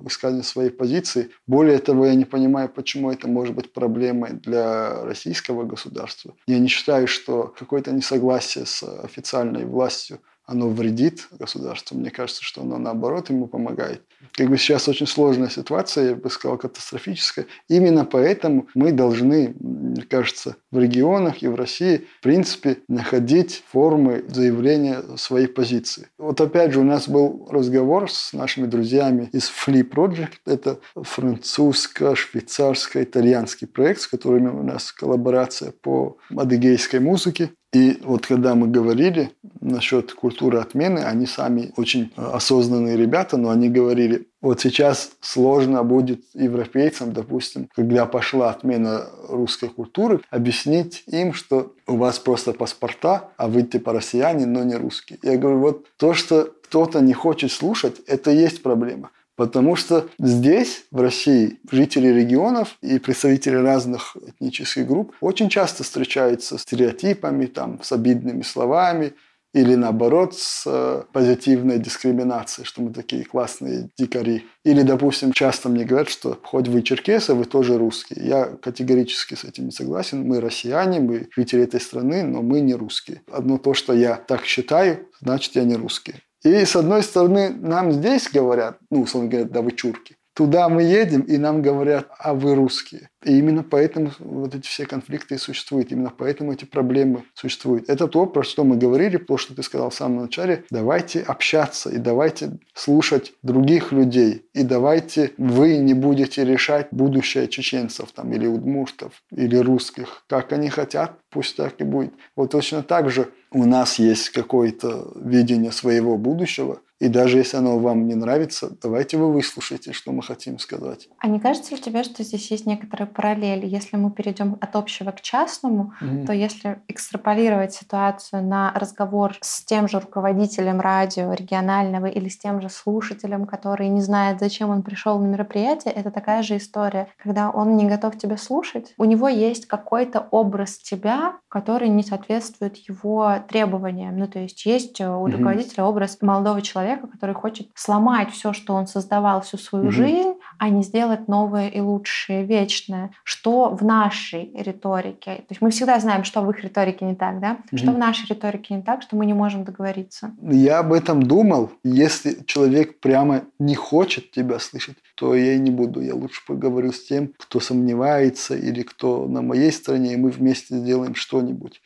высказывания 0.00 0.42
своей 0.42 0.70
позиции. 0.70 1.30
Более 1.46 1.78
того, 1.78 2.06
я 2.06 2.16
не 2.16 2.24
понимаю, 2.24 2.68
почему 2.68 3.12
это 3.12 3.28
может 3.28 3.54
быть 3.54 3.72
проблемой 3.72 4.32
для 4.32 5.04
российского 5.04 5.62
государства. 5.62 6.34
Я 6.48 6.58
не 6.58 6.66
считаю, 6.66 7.06
что 7.06 7.54
какое-то 7.56 7.92
несогласие 7.92 8.66
с 8.66 8.82
официальной 8.82 9.64
властью 9.64 10.18
оно 10.52 10.68
вредит 10.68 11.26
государству. 11.32 11.96
Мне 11.96 12.10
кажется, 12.10 12.44
что 12.44 12.60
оно 12.60 12.76
наоборот 12.78 13.30
ему 13.30 13.46
помогает. 13.46 14.02
Как 14.32 14.48
бы 14.48 14.58
сейчас 14.58 14.86
очень 14.86 15.06
сложная 15.06 15.48
ситуация, 15.48 16.10
я 16.10 16.14
бы 16.14 16.28
сказал, 16.30 16.58
катастрофическая. 16.58 17.46
Именно 17.68 18.04
поэтому 18.04 18.68
мы 18.74 18.92
должны, 18.92 19.54
мне 19.58 20.02
кажется, 20.02 20.56
в 20.70 20.78
регионах 20.78 21.42
и 21.42 21.48
в 21.48 21.54
России, 21.54 22.06
в 22.18 22.20
принципе, 22.22 22.76
находить 22.86 23.64
формы 23.66 24.22
заявления 24.28 25.02
своей 25.16 25.48
позиции. 25.48 26.08
Вот 26.18 26.38
опять 26.40 26.72
же 26.72 26.80
у 26.80 26.84
нас 26.84 27.08
был 27.08 27.48
разговор 27.50 28.10
с 28.10 28.34
нашими 28.34 28.66
друзьями 28.66 29.30
из 29.32 29.50
Flea 29.50 29.88
Project. 29.88 30.34
Это 30.46 30.80
французско-швейцарско-итальянский 30.94 33.66
проект, 33.66 34.02
с 34.02 34.06
которыми 34.06 34.48
у 34.48 34.62
нас 34.62 34.92
коллаборация 34.92 35.72
по 35.80 36.18
адыгейской 36.36 37.00
музыке. 37.00 37.50
И 37.72 37.98
вот 38.04 38.26
когда 38.26 38.54
мы 38.54 38.68
говорили 38.68 39.30
насчет 39.62 40.12
культуры 40.12 40.58
отмены, 40.58 41.00
они 41.00 41.26
сами 41.26 41.72
очень 41.76 42.12
э, 42.16 42.22
осознанные 42.22 42.96
ребята, 42.96 43.36
но 43.36 43.50
они 43.50 43.68
говорили, 43.68 44.26
вот 44.40 44.60
сейчас 44.60 45.12
сложно 45.20 45.82
будет 45.84 46.20
европейцам, 46.34 47.12
допустим, 47.12 47.68
когда 47.74 48.06
пошла 48.06 48.50
отмена 48.50 49.06
русской 49.28 49.68
культуры, 49.68 50.20
объяснить 50.30 51.04
им, 51.06 51.32
что 51.32 51.72
у 51.86 51.96
вас 51.96 52.18
просто 52.18 52.52
паспорта, 52.52 53.30
а 53.36 53.48
вы 53.48 53.62
типа 53.62 53.92
россияне, 53.92 54.46
но 54.46 54.64
не 54.64 54.74
русские. 54.74 55.18
Я 55.22 55.36
говорю, 55.36 55.60
вот 55.60 55.86
то, 55.96 56.14
что 56.14 56.52
кто-то 56.64 57.00
не 57.00 57.12
хочет 57.12 57.52
слушать, 57.52 58.00
это 58.06 58.30
есть 58.30 58.62
проблема. 58.62 59.10
Потому 59.36 59.76
что 59.76 60.08
здесь, 60.18 60.84
в 60.90 61.00
России, 61.00 61.58
жители 61.70 62.08
регионов 62.08 62.76
и 62.82 62.98
представители 62.98 63.56
разных 63.56 64.16
этнических 64.26 64.86
групп 64.86 65.14
очень 65.20 65.48
часто 65.48 65.84
встречаются 65.84 66.58
с 66.58 66.62
стереотипами, 66.62 67.46
там, 67.46 67.82
с 67.82 67.92
обидными 67.92 68.42
словами, 68.42 69.14
или 69.52 69.74
наоборот 69.74 70.34
с 70.34 70.64
э, 70.66 71.02
позитивной 71.12 71.78
дискриминацией, 71.78 72.66
что 72.66 72.82
мы 72.82 72.92
такие 72.92 73.24
классные 73.24 73.90
дикари. 73.98 74.46
Или, 74.64 74.82
допустим, 74.82 75.32
часто 75.32 75.68
мне 75.68 75.84
говорят, 75.84 76.08
что 76.08 76.38
хоть 76.42 76.68
вы 76.68 76.82
черкесы, 76.82 77.34
вы 77.34 77.44
тоже 77.44 77.76
русские. 77.76 78.26
Я 78.26 78.44
категорически 78.46 79.34
с 79.34 79.44
этим 79.44 79.66
не 79.66 79.70
согласен. 79.70 80.26
Мы 80.26 80.40
россияне, 80.40 81.00
мы 81.00 81.28
жители 81.36 81.64
этой 81.64 81.80
страны, 81.80 82.22
но 82.22 82.42
мы 82.42 82.60
не 82.60 82.74
русские. 82.74 83.22
Одно 83.30 83.58
то, 83.58 83.74
что 83.74 83.92
я 83.92 84.16
так 84.16 84.44
считаю, 84.44 85.06
значит, 85.20 85.54
я 85.54 85.64
не 85.64 85.76
русский. 85.76 86.14
И 86.44 86.64
с 86.64 86.74
одной 86.74 87.02
стороны, 87.02 87.50
нам 87.50 87.92
здесь 87.92 88.28
говорят, 88.28 88.78
ну, 88.90 89.02
условно 89.02 89.28
говоря, 89.28 89.48
да 89.48 89.62
вы 89.62 89.72
чурки. 89.72 90.16
Туда 90.34 90.68
мы 90.70 90.82
едем, 90.82 91.20
и 91.22 91.36
нам 91.36 91.60
говорят, 91.60 92.08
а 92.18 92.32
вы 92.32 92.54
русские. 92.54 93.10
И 93.22 93.38
именно 93.38 93.62
поэтому 93.62 94.12
вот 94.18 94.54
эти 94.54 94.66
все 94.66 94.86
конфликты 94.86 95.34
и 95.34 95.38
существуют. 95.38 95.92
Именно 95.92 96.12
поэтому 96.16 96.52
эти 96.52 96.64
проблемы 96.64 97.24
существуют. 97.34 97.88
Это 97.90 98.08
то, 98.08 98.24
про 98.26 98.42
что 98.42 98.64
мы 98.64 98.76
говорили, 98.76 99.18
то, 99.18 99.36
что 99.36 99.54
ты 99.54 99.62
сказал 99.62 99.90
в 99.90 99.94
самом 99.94 100.22
начале. 100.22 100.64
Давайте 100.70 101.20
общаться 101.20 101.90
и 101.90 101.98
давайте 101.98 102.58
слушать 102.74 103.34
других 103.42 103.92
людей. 103.92 104.46
И 104.54 104.62
давайте 104.62 105.32
вы 105.36 105.76
не 105.76 105.92
будете 105.92 106.44
решать 106.44 106.88
будущее 106.90 107.46
чеченцев 107.48 108.12
там, 108.12 108.32
или 108.32 108.46
удмуртов, 108.46 109.12
или 109.30 109.56
русских. 109.56 110.24
Как 110.28 110.52
они 110.52 110.70
хотят, 110.70 111.18
пусть 111.30 111.56
так 111.56 111.74
и 111.78 111.84
будет. 111.84 112.14
Вот 112.36 112.50
точно 112.52 112.82
так 112.82 113.10
же 113.10 113.28
у 113.50 113.66
нас 113.66 113.98
есть 113.98 114.30
какое-то 114.30 115.12
видение 115.14 115.72
своего 115.72 116.16
будущего– 116.16 116.80
и 117.02 117.08
даже 117.08 117.38
если 117.38 117.56
оно 117.56 117.80
вам 117.80 118.06
не 118.06 118.14
нравится, 118.14 118.70
давайте 118.80 119.16
вы 119.16 119.32
выслушайте, 119.32 119.92
что 119.92 120.12
мы 120.12 120.22
хотим 120.22 120.60
сказать. 120.60 121.08
А 121.18 121.26
не 121.26 121.40
кажется 121.40 121.74
ли 121.74 121.80
тебе, 121.80 122.04
что 122.04 122.22
здесь 122.22 122.48
есть 122.52 122.64
некоторая 122.64 123.08
параллель? 123.08 123.66
Если 123.66 123.96
мы 123.96 124.12
перейдем 124.12 124.56
от 124.60 124.76
общего 124.76 125.10
к 125.10 125.20
частному, 125.20 125.94
mm-hmm. 126.00 126.26
то 126.26 126.32
если 126.32 126.80
экстраполировать 126.86 127.74
ситуацию 127.74 128.44
на 128.44 128.72
разговор 128.76 129.36
с 129.40 129.64
тем 129.64 129.88
же 129.88 129.98
руководителем 129.98 130.80
радио 130.80 131.32
регионального 131.32 132.06
или 132.06 132.28
с 132.28 132.38
тем 132.38 132.62
же 132.62 132.68
слушателем, 132.68 133.46
который 133.46 133.88
не 133.88 134.00
знает, 134.00 134.38
зачем 134.38 134.70
он 134.70 134.84
пришел 134.84 135.18
на 135.18 135.26
мероприятие, 135.26 135.92
это 135.94 136.12
такая 136.12 136.44
же 136.44 136.56
история. 136.56 137.08
Когда 137.20 137.50
он 137.50 137.76
не 137.76 137.88
готов 137.88 138.16
тебя 138.16 138.36
слушать, 138.36 138.94
у 138.96 139.04
него 139.04 139.26
есть 139.28 139.66
какой-то 139.66 140.28
образ 140.30 140.78
тебя, 140.78 141.34
который 141.48 141.88
не 141.88 142.04
соответствует 142.04 142.76
его 142.76 143.34
требованиям. 143.48 144.16
Ну, 144.16 144.28
то 144.28 144.38
есть 144.38 144.64
есть 144.64 145.00
у 145.00 145.26
руководителя 145.26 145.82
mm-hmm. 145.82 145.88
образ 145.88 146.18
молодого 146.20 146.62
человека, 146.62 146.91
человека, 146.92 147.06
который 147.08 147.34
хочет 147.34 147.68
сломать 147.74 148.30
все, 148.30 148.52
что 148.52 148.74
он 148.74 148.86
создавал 148.86 149.40
всю 149.40 149.58
свою 149.58 149.86
угу. 149.86 149.92
жизнь, 149.92 150.34
а 150.58 150.68
не 150.68 150.82
сделать 150.82 151.28
новое 151.28 151.68
и 151.68 151.80
лучшее, 151.80 152.44
вечное. 152.44 153.10
Что 153.24 153.70
в 153.74 153.84
нашей 153.84 154.52
риторике? 154.54 155.36
То 155.36 155.46
есть 155.50 155.62
мы 155.62 155.70
всегда 155.70 155.98
знаем, 156.00 156.24
что 156.24 156.42
в 156.42 156.50
их 156.50 156.62
риторике 156.62 157.04
не 157.04 157.14
так, 157.14 157.40
да? 157.40 157.58
Угу. 157.70 157.78
Что 157.78 157.92
в 157.92 157.98
нашей 157.98 158.26
риторике 158.26 158.74
не 158.74 158.82
так, 158.82 159.02
что 159.02 159.16
мы 159.16 159.26
не 159.26 159.34
можем 159.34 159.64
договориться. 159.64 160.32
Я 160.42 160.80
об 160.80 160.92
этом 160.92 161.22
думал. 161.22 161.70
Если 161.84 162.42
человек 162.46 163.00
прямо 163.00 163.42
не 163.58 163.74
хочет 163.74 164.30
тебя 164.30 164.58
слышать, 164.58 164.96
то 165.14 165.34
я 165.34 165.54
и 165.54 165.58
не 165.58 165.70
буду. 165.70 166.00
Я 166.00 166.14
лучше 166.14 166.40
поговорю 166.46 166.92
с 166.92 167.04
тем, 167.04 167.32
кто 167.38 167.60
сомневается 167.60 168.56
или 168.56 168.82
кто 168.82 169.26
на 169.26 169.42
моей 169.42 169.72
стороне, 169.72 170.14
и 170.14 170.16
мы 170.16 170.30
вместе 170.30 170.76
сделаем 170.76 171.14
что-нибудь. 171.14 171.80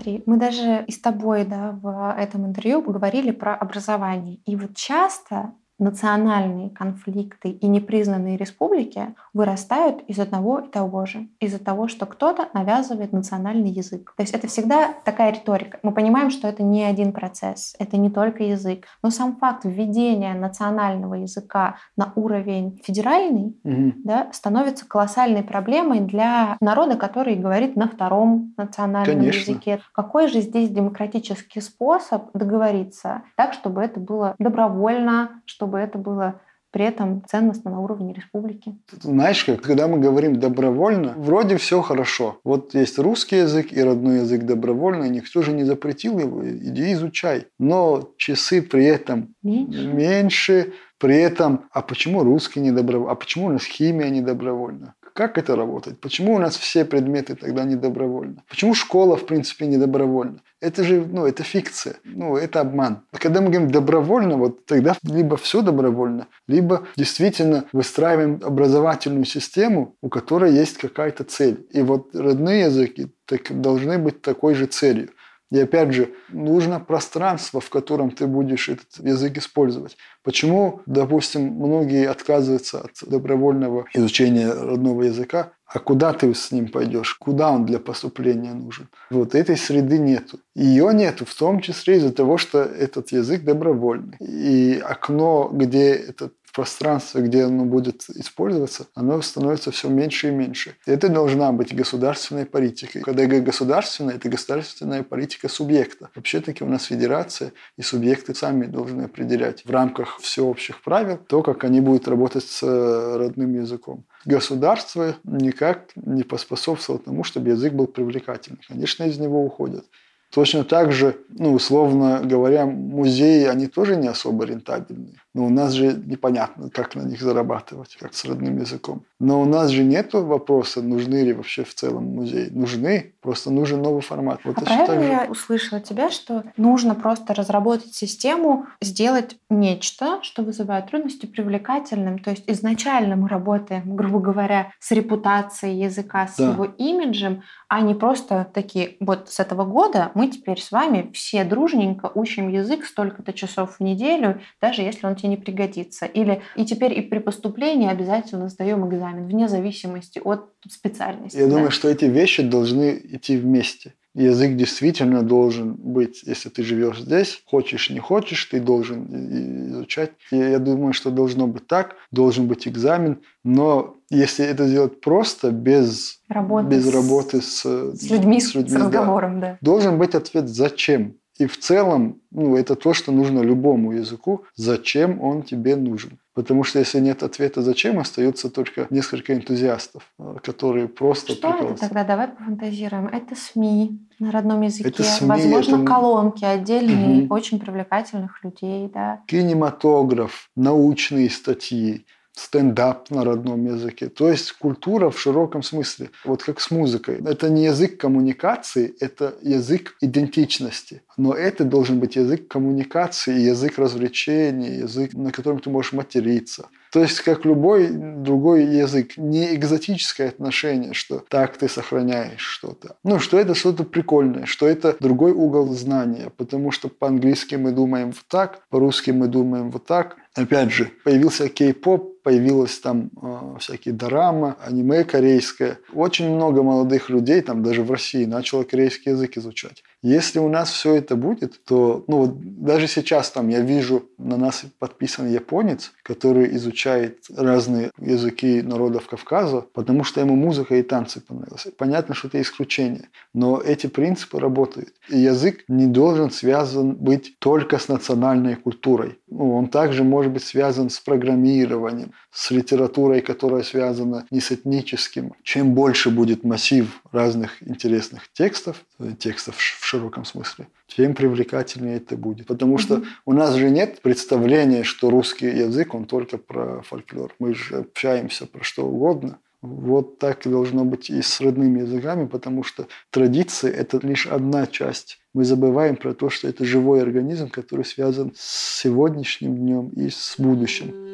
Смотри, 0.00 0.22
мы 0.24 0.38
даже 0.38 0.82
и 0.86 0.92
с 0.92 0.98
тобой 0.98 1.44
да, 1.44 1.72
в 1.72 2.14
этом 2.16 2.46
интервью 2.46 2.80
поговорили 2.82 3.32
про 3.32 3.54
образование. 3.54 4.36
И 4.46 4.56
вот 4.56 4.74
часто 4.74 5.52
национальные 5.80 6.70
конфликты 6.70 7.50
и 7.50 7.66
непризнанные 7.66 8.36
республики 8.36 9.14
вырастают 9.32 10.02
из 10.02 10.18
одного 10.18 10.60
и 10.60 10.68
того 10.68 11.06
же. 11.06 11.28
Из-за 11.40 11.58
того, 11.58 11.88
что 11.88 12.06
кто-то 12.06 12.48
навязывает 12.54 13.12
национальный 13.12 13.70
язык. 13.70 14.12
То 14.16 14.22
есть 14.22 14.34
это 14.34 14.46
всегда 14.46 14.94
такая 15.04 15.32
риторика. 15.32 15.78
Мы 15.82 15.92
понимаем, 15.92 16.30
что 16.30 16.48
это 16.48 16.62
не 16.62 16.84
один 16.84 17.12
процесс, 17.12 17.74
это 17.78 17.96
не 17.96 18.10
только 18.10 18.44
язык. 18.44 18.86
Но 19.02 19.10
сам 19.10 19.36
факт 19.36 19.64
введения 19.64 20.34
национального 20.34 21.14
языка 21.14 21.76
на 21.96 22.12
уровень 22.14 22.80
федеральный 22.84 23.56
угу. 23.64 23.92
да, 24.04 24.28
становится 24.32 24.86
колоссальной 24.86 25.42
проблемой 25.42 26.00
для 26.00 26.56
народа, 26.60 26.96
который 26.96 27.36
говорит 27.36 27.76
на 27.76 27.88
втором 27.88 28.54
национальном 28.56 29.18
Конечно. 29.18 29.52
языке. 29.52 29.80
Какой 29.92 30.28
же 30.28 30.40
здесь 30.40 30.70
демократический 30.70 31.60
способ 31.60 32.30
договориться 32.34 33.22
так, 33.36 33.52
чтобы 33.52 33.82
это 33.82 34.00
было 34.00 34.34
добровольно, 34.38 35.40
чтобы 35.44 35.69
чтобы 35.70 35.78
это 35.78 35.98
было 35.98 36.40
при 36.72 36.84
этом 36.84 37.24
ценностно 37.26 37.70
на 37.70 37.80
уровне 37.80 38.12
республики. 38.12 38.76
Знаешь, 39.02 39.44
как, 39.44 39.60
когда 39.60 39.88
мы 39.88 39.98
говорим 39.98 40.38
добровольно, 40.38 41.14
вроде 41.16 41.56
все 41.56 41.80
хорошо. 41.80 42.38
Вот 42.44 42.74
есть 42.74 42.98
русский 42.98 43.38
язык 43.38 43.72
и 43.72 43.82
родной 43.82 44.20
язык 44.20 44.44
добровольно, 44.44 45.08
никто 45.08 45.42
же 45.42 45.52
не 45.52 45.64
запретил 45.64 46.18
его, 46.18 46.48
иди 46.48 46.92
изучай. 46.92 47.46
Но 47.58 48.10
часы 48.16 48.62
при 48.62 48.84
этом 48.84 49.34
меньше, 49.42 49.92
меньше 49.92 50.72
при 50.98 51.16
этом, 51.16 51.64
а 51.72 51.82
почему 51.82 52.22
русский 52.22 52.60
не 52.60 52.70
добровольно, 52.70 53.12
а 53.12 53.14
почему 53.16 53.46
у 53.46 53.50
нас 53.50 53.64
химия 53.64 54.10
не 54.10 54.20
добровольна? 54.20 54.94
Как 55.14 55.38
это 55.38 55.56
работает? 55.56 56.00
Почему 56.00 56.34
у 56.34 56.38
нас 56.38 56.56
все 56.56 56.84
предметы 56.84 57.34
тогда 57.34 57.64
не 57.64 57.76
добровольно? 57.76 58.42
Почему 58.48 58.74
школа, 58.74 59.16
в 59.16 59.26
принципе, 59.26 59.66
не 59.66 59.76
добровольна? 59.76 60.40
Это 60.60 60.84
же, 60.84 61.04
ну, 61.06 61.26
это 61.26 61.42
фикция, 61.42 61.96
ну, 62.04 62.36
это 62.36 62.60
обман. 62.60 63.02
А 63.12 63.18
когда 63.18 63.40
мы 63.40 63.48
говорим 63.48 63.70
добровольно, 63.70 64.36
вот 64.36 64.66
тогда 64.66 64.96
либо 65.02 65.36
все 65.36 65.62
добровольно, 65.62 66.26
либо 66.46 66.86
действительно 66.96 67.64
выстраиваем 67.72 68.40
образовательную 68.42 69.24
систему, 69.24 69.96
у 70.02 70.08
которой 70.08 70.52
есть 70.52 70.76
какая-то 70.76 71.24
цель. 71.24 71.66
И 71.70 71.80
вот 71.82 72.14
родные 72.14 72.64
языки 72.64 73.08
так, 73.24 73.60
должны 73.60 73.98
быть 73.98 74.20
такой 74.20 74.54
же 74.54 74.66
целью. 74.66 75.10
И 75.50 75.58
опять 75.58 75.92
же, 75.92 76.14
нужно 76.28 76.78
пространство, 76.78 77.60
в 77.60 77.70
котором 77.70 78.10
ты 78.10 78.26
будешь 78.26 78.68
этот 78.68 79.04
язык 79.04 79.38
использовать. 79.38 79.96
Почему, 80.22 80.82
допустим, 80.86 81.42
многие 81.42 82.08
отказываются 82.08 82.80
от 82.80 83.08
добровольного 83.08 83.86
изучения 83.94 84.52
родного 84.52 85.02
языка, 85.02 85.52
а 85.72 85.78
куда 85.78 86.12
ты 86.12 86.34
с 86.34 86.50
ним 86.50 86.68
пойдешь? 86.68 87.14
Куда 87.14 87.50
он 87.50 87.64
для 87.64 87.78
поступления 87.78 88.52
нужен? 88.54 88.88
Вот 89.10 89.36
этой 89.36 89.56
среды 89.56 89.98
нету. 89.98 90.40
Ее 90.56 90.92
нету, 90.92 91.24
в 91.24 91.34
том 91.34 91.60
числе 91.60 91.98
из-за 91.98 92.12
того, 92.12 92.38
что 92.38 92.58
этот 92.60 93.12
язык 93.12 93.44
добровольный. 93.44 94.16
И 94.18 94.82
окно, 94.84 95.48
где 95.52 95.92
этот 95.92 96.34
пространстве, 96.52 97.22
где 97.22 97.44
оно 97.44 97.64
будет 97.64 98.08
использоваться, 98.10 98.86
оно 98.94 99.20
становится 99.22 99.70
все 99.70 99.88
меньше 99.88 100.28
и 100.28 100.30
меньше. 100.30 100.76
И 100.86 100.90
это 100.90 101.08
должна 101.08 101.52
быть 101.52 101.74
государственная 101.74 102.46
политика. 102.46 103.00
Когда 103.00 103.22
я 103.22 103.28
говорю 103.28 103.44
государственная, 103.44 104.16
это 104.16 104.28
государственная 104.28 105.02
политика 105.02 105.48
субъекта. 105.48 106.10
Вообще-таки 106.14 106.64
у 106.64 106.68
нас 106.68 106.84
федерация, 106.84 107.52
и 107.76 107.82
субъекты 107.82 108.34
сами 108.34 108.66
должны 108.66 109.02
определять 109.02 109.64
в 109.64 109.70
рамках 109.70 110.18
всеобщих 110.18 110.82
правил 110.82 111.18
то, 111.18 111.42
как 111.42 111.64
они 111.64 111.80
будут 111.80 112.08
работать 112.08 112.44
с 112.44 112.62
э, 112.62 113.16
родным 113.16 113.54
языком. 113.54 114.04
Государство 114.24 115.16
никак 115.24 115.90
не 115.96 116.22
поспособствовало 116.22 117.02
тому, 117.02 117.24
чтобы 117.24 117.50
язык 117.50 117.72
был 117.72 117.86
привлекательным. 117.86 118.60
Конечно, 118.68 119.04
из 119.04 119.18
него 119.18 119.44
уходят. 119.44 119.84
Точно 120.32 120.62
так 120.64 120.92
же, 120.92 121.16
ну, 121.28 121.52
условно 121.52 122.20
говоря, 122.22 122.64
музеи, 122.66 123.46
они 123.46 123.66
тоже 123.66 123.96
не 123.96 124.08
особо 124.08 124.44
рентабельные. 124.44 125.14
Но 125.32 125.46
у 125.46 125.48
нас 125.48 125.72
же 125.72 125.92
непонятно, 125.92 126.70
как 126.70 126.96
на 126.96 127.02
них 127.02 127.20
зарабатывать, 127.20 127.96
как 128.00 128.14
с 128.14 128.24
родным 128.24 128.58
языком. 128.58 129.04
Но 129.20 129.40
у 129.40 129.44
нас 129.44 129.70
же 129.70 129.84
нет 129.84 130.12
вопроса, 130.12 130.82
нужны 130.82 131.22
ли 131.22 131.32
вообще 131.32 131.62
в 131.62 131.72
целом 131.72 132.04
музеи. 132.14 132.48
Нужны, 132.50 133.12
просто 133.20 133.50
нужен 133.50 133.80
новый 133.80 134.02
формат. 134.02 134.40
Вот 134.44 134.58
а 134.58 134.62
правильно 134.62 135.02
же... 135.02 135.08
я 135.08 135.26
услышала 135.30 135.80
тебя, 135.80 136.10
что 136.10 136.42
нужно 136.56 136.96
просто 136.96 137.32
разработать 137.34 137.94
систему, 137.94 138.66
сделать 138.80 139.36
нечто, 139.48 140.18
что 140.22 140.42
вызывает 140.42 140.90
трудности 140.90 141.26
привлекательным. 141.26 142.18
То 142.18 142.30
есть 142.30 142.44
изначально 142.48 143.14
мы 143.14 143.28
работаем, 143.28 143.94
грубо 143.94 144.18
говоря, 144.18 144.72
с 144.80 144.90
репутацией 144.90 145.80
языка, 145.80 146.26
с 146.26 146.36
да. 146.36 146.50
его 146.50 146.64
имиджем, 146.64 147.42
а 147.68 147.82
не 147.82 147.94
просто 147.94 148.48
такие, 148.52 148.96
вот 148.98 149.30
с 149.30 149.38
этого 149.38 149.64
года 149.64 150.10
мы 150.20 150.28
теперь 150.28 150.60
с 150.60 150.70
вами 150.70 151.10
все 151.14 151.44
дружненько 151.44 152.12
учим 152.14 152.50
язык 152.50 152.84
столько-то 152.84 153.32
часов 153.32 153.76
в 153.78 153.80
неделю, 153.80 154.42
даже 154.60 154.82
если 154.82 155.06
он 155.06 155.16
тебе 155.16 155.30
не 155.30 155.36
пригодится. 155.38 156.04
Или 156.04 156.42
и 156.56 156.66
теперь 156.66 156.92
и 156.98 157.00
при 157.00 157.20
поступлении 157.20 157.88
обязательно 157.88 158.50
сдаем 158.50 158.86
экзамен, 158.86 159.26
вне 159.26 159.48
зависимости 159.48 160.20
от 160.22 160.50
специальности. 160.68 161.38
Я 161.38 161.46
да? 161.46 161.52
думаю, 161.52 161.70
что 161.70 161.88
эти 161.88 162.04
вещи 162.04 162.42
должны 162.42 163.00
идти 163.02 163.38
вместе. 163.38 163.94
Язык 164.14 164.56
действительно 164.56 165.22
должен 165.22 165.74
быть, 165.74 166.24
если 166.24 166.48
ты 166.48 166.64
живешь 166.64 167.00
здесь, 167.00 167.42
хочешь, 167.46 167.90
не 167.90 168.00
хочешь, 168.00 168.44
ты 168.46 168.60
должен 168.60 169.70
изучать. 169.70 170.10
И 170.32 170.36
я 170.36 170.58
думаю, 170.58 170.92
что 170.92 171.10
должно 171.12 171.46
быть 171.46 171.68
так, 171.68 171.94
должен 172.10 172.48
быть 172.48 172.66
экзамен, 172.66 173.20
но 173.44 173.96
если 174.10 174.44
это 174.44 174.66
сделать 174.66 175.00
просто, 175.00 175.52
без 175.52 176.20
работы, 176.28 176.66
без 176.66 176.86
с, 176.86 176.92
работы 176.92 177.40
с, 177.40 177.62
с 177.62 178.10
людьми, 178.10 178.40
с, 178.40 178.54
людьми, 178.54 178.76
с 178.78 178.82
разговором, 178.82 179.40
да, 179.40 179.46
да. 179.52 179.58
должен 179.60 179.98
быть 179.98 180.16
ответ 180.16 180.48
«зачем?». 180.48 181.14
И 181.40 181.46
в 181.46 181.58
целом, 181.58 182.20
ну, 182.30 182.54
это 182.54 182.74
то, 182.74 182.92
что 182.92 183.12
нужно 183.12 183.40
любому 183.40 183.92
языку, 183.92 184.44
зачем 184.56 185.22
он 185.22 185.42
тебе 185.42 185.74
нужен. 185.74 186.18
Потому 186.34 186.64
что 186.64 186.78
если 186.78 187.00
нет 187.00 187.22
ответа 187.22 187.62
«зачем», 187.62 187.98
остается 187.98 188.50
только 188.50 188.86
несколько 188.90 189.32
энтузиастов, 189.32 190.02
э, 190.18 190.36
которые 190.42 190.86
просто... 190.86 191.32
Что 191.32 191.48
это 191.48 191.80
тогда? 191.80 192.04
Давай 192.04 192.28
пофантазируем. 192.28 193.06
Это 193.06 193.34
СМИ 193.34 194.06
на 194.18 194.30
родном 194.32 194.60
языке, 194.60 194.90
это 194.90 195.02
СМИ, 195.02 195.28
возможно, 195.28 195.76
это... 195.76 195.84
колонки 195.86 196.44
отдельные, 196.44 197.24
угу. 197.24 197.34
очень 197.34 197.58
привлекательных 197.58 198.44
людей. 198.44 198.90
Да? 198.92 199.22
Кинематограф, 199.26 200.50
научные 200.56 201.30
статьи, 201.30 202.04
стендап 202.32 203.10
на 203.10 203.24
родном 203.24 203.66
языке. 203.66 204.08
То 204.08 204.28
есть 204.28 204.52
культура 204.52 205.10
в 205.10 205.20
широком 205.20 205.62
смысле. 205.62 206.10
Вот 206.24 206.42
как 206.42 206.60
с 206.60 206.70
музыкой. 206.70 207.20
Это 207.24 207.50
не 207.50 207.64
язык 207.64 207.98
коммуникации, 207.98 208.94
это 209.00 209.34
язык 209.42 209.96
идентичности. 210.00 211.02
Но 211.16 211.34
это 211.34 211.64
должен 211.64 212.00
быть 212.00 212.16
язык 212.16 212.48
коммуникации, 212.48 213.38
язык 213.38 213.78
развлечений, 213.78 214.78
язык, 214.78 215.12
на 215.14 215.32
котором 215.32 215.58
ты 215.60 215.70
можешь 215.70 215.92
материться. 215.92 216.68
То 216.92 217.00
есть, 217.00 217.20
как 217.20 217.44
любой 217.44 217.88
другой 217.88 218.64
язык, 218.64 219.16
не 219.16 219.54
экзотическое 219.54 220.28
отношение, 220.28 220.92
что 220.92 221.22
так 221.28 221.56
ты 221.56 221.68
сохраняешь 221.68 222.40
что-то. 222.40 222.96
Ну, 223.04 223.20
что 223.20 223.38
это 223.38 223.54
что-то 223.54 223.84
прикольное, 223.84 224.46
что 224.46 224.66
это 224.66 224.96
другой 224.98 225.32
угол 225.32 225.72
знания, 225.72 226.32
потому 226.36 226.72
что 226.72 226.88
по-английски 226.88 227.54
мы 227.54 227.70
думаем 227.70 228.08
вот 228.08 228.24
так, 228.28 228.66
по-русски 228.70 229.12
мы 229.12 229.28
думаем 229.28 229.70
вот 229.70 229.86
так. 229.86 230.16
Опять 230.34 230.72
же, 230.72 230.90
появился 231.04 231.48
кей-поп, 231.48 232.19
появилась 232.22 232.78
там 232.78 233.10
э, 233.20 233.56
всякие 233.58 233.94
дорамы, 233.94 234.56
аниме 234.64 235.04
корейское. 235.04 235.78
Очень 235.92 236.34
много 236.34 236.62
молодых 236.62 237.10
людей, 237.10 237.40
там 237.42 237.62
даже 237.62 237.82
в 237.82 237.90
России, 237.90 238.24
начало 238.24 238.64
корейский 238.64 239.12
язык 239.12 239.36
изучать. 239.36 239.82
Если 240.02 240.38
у 240.38 240.48
нас 240.48 240.70
все 240.70 240.94
это 240.94 241.14
будет, 241.14 241.62
то 241.64 242.04
ну, 242.08 242.18
вот 242.18 242.64
даже 242.64 242.86
сейчас 242.86 243.30
там 243.30 243.48
я 243.48 243.60
вижу, 243.60 244.08
на 244.16 244.38
нас 244.38 244.64
подписан 244.78 245.30
японец, 245.30 245.92
который 246.02 246.56
изучает 246.56 247.18
разные 247.36 247.90
языки 247.98 248.62
народов 248.62 249.06
Кавказа, 249.06 249.60
потому 249.74 250.04
что 250.04 250.20
ему 250.20 250.36
музыка 250.36 250.76
и 250.76 250.82
танцы 250.82 251.20
понравились. 251.20 251.66
Понятно, 251.76 252.14
что 252.14 252.28
это 252.28 252.40
исключение, 252.40 253.10
но 253.34 253.60
эти 253.60 253.88
принципы 253.88 254.40
работают. 254.40 254.94
И 255.10 255.18
язык 255.18 255.64
не 255.68 255.86
должен 255.86 256.30
связан 256.30 256.94
быть 256.94 257.38
только 257.38 257.78
с 257.78 257.88
национальной 257.88 258.54
культурой. 258.54 259.18
Ну, 259.28 259.54
он 259.54 259.68
также 259.68 260.02
может 260.02 260.32
быть 260.32 260.44
связан 260.44 260.88
с 260.88 260.98
программированием, 260.98 262.09
с 262.30 262.50
литературой, 262.50 263.20
которая 263.20 263.62
связана 263.62 264.26
не 264.30 264.40
с 264.40 264.52
этническим. 264.52 265.34
Чем 265.42 265.74
больше 265.74 266.10
будет 266.10 266.44
массив 266.44 267.00
разных 267.12 267.62
интересных 267.62 268.30
текстов, 268.32 268.84
э, 268.98 269.12
текстов 269.18 269.56
в 269.56 269.84
широком 269.84 270.24
смысле, 270.24 270.68
тем 270.86 271.14
привлекательнее 271.14 271.96
это 271.96 272.16
будет. 272.16 272.46
Потому 272.46 272.78
что 272.78 273.02
у 273.24 273.32
нас 273.32 273.54
же 273.54 273.70
нет 273.70 274.00
представления, 274.02 274.82
что 274.82 275.10
русский 275.10 275.46
язык, 275.46 275.94
он 275.94 276.04
только 276.04 276.38
про 276.38 276.82
фольклор. 276.82 277.34
Мы 277.38 277.54
же 277.54 277.76
общаемся 277.78 278.46
про 278.46 278.62
что 278.64 278.86
угодно. 278.86 279.38
Вот 279.62 280.18
так 280.18 280.46
и 280.46 280.50
должно 280.50 280.84
быть 280.84 281.10
и 281.10 281.20
с 281.20 281.38
родными 281.40 281.80
языками, 281.80 282.26
потому 282.26 282.62
что 282.62 282.86
традиции– 283.10 283.70
это 283.72 283.98
лишь 283.98 284.26
одна 284.26 284.66
часть. 284.66 285.18
Мы 285.34 285.44
забываем 285.44 285.96
про 285.96 286.14
то, 286.14 286.30
что 286.30 286.48
это 286.48 286.64
живой 286.64 287.02
организм, 287.02 287.50
который 287.50 287.84
связан 287.84 288.32
с 288.34 288.80
сегодняшним 288.80 289.56
днем 289.56 289.88
и 289.90 290.08
с 290.08 290.36
будущим. 290.38 291.09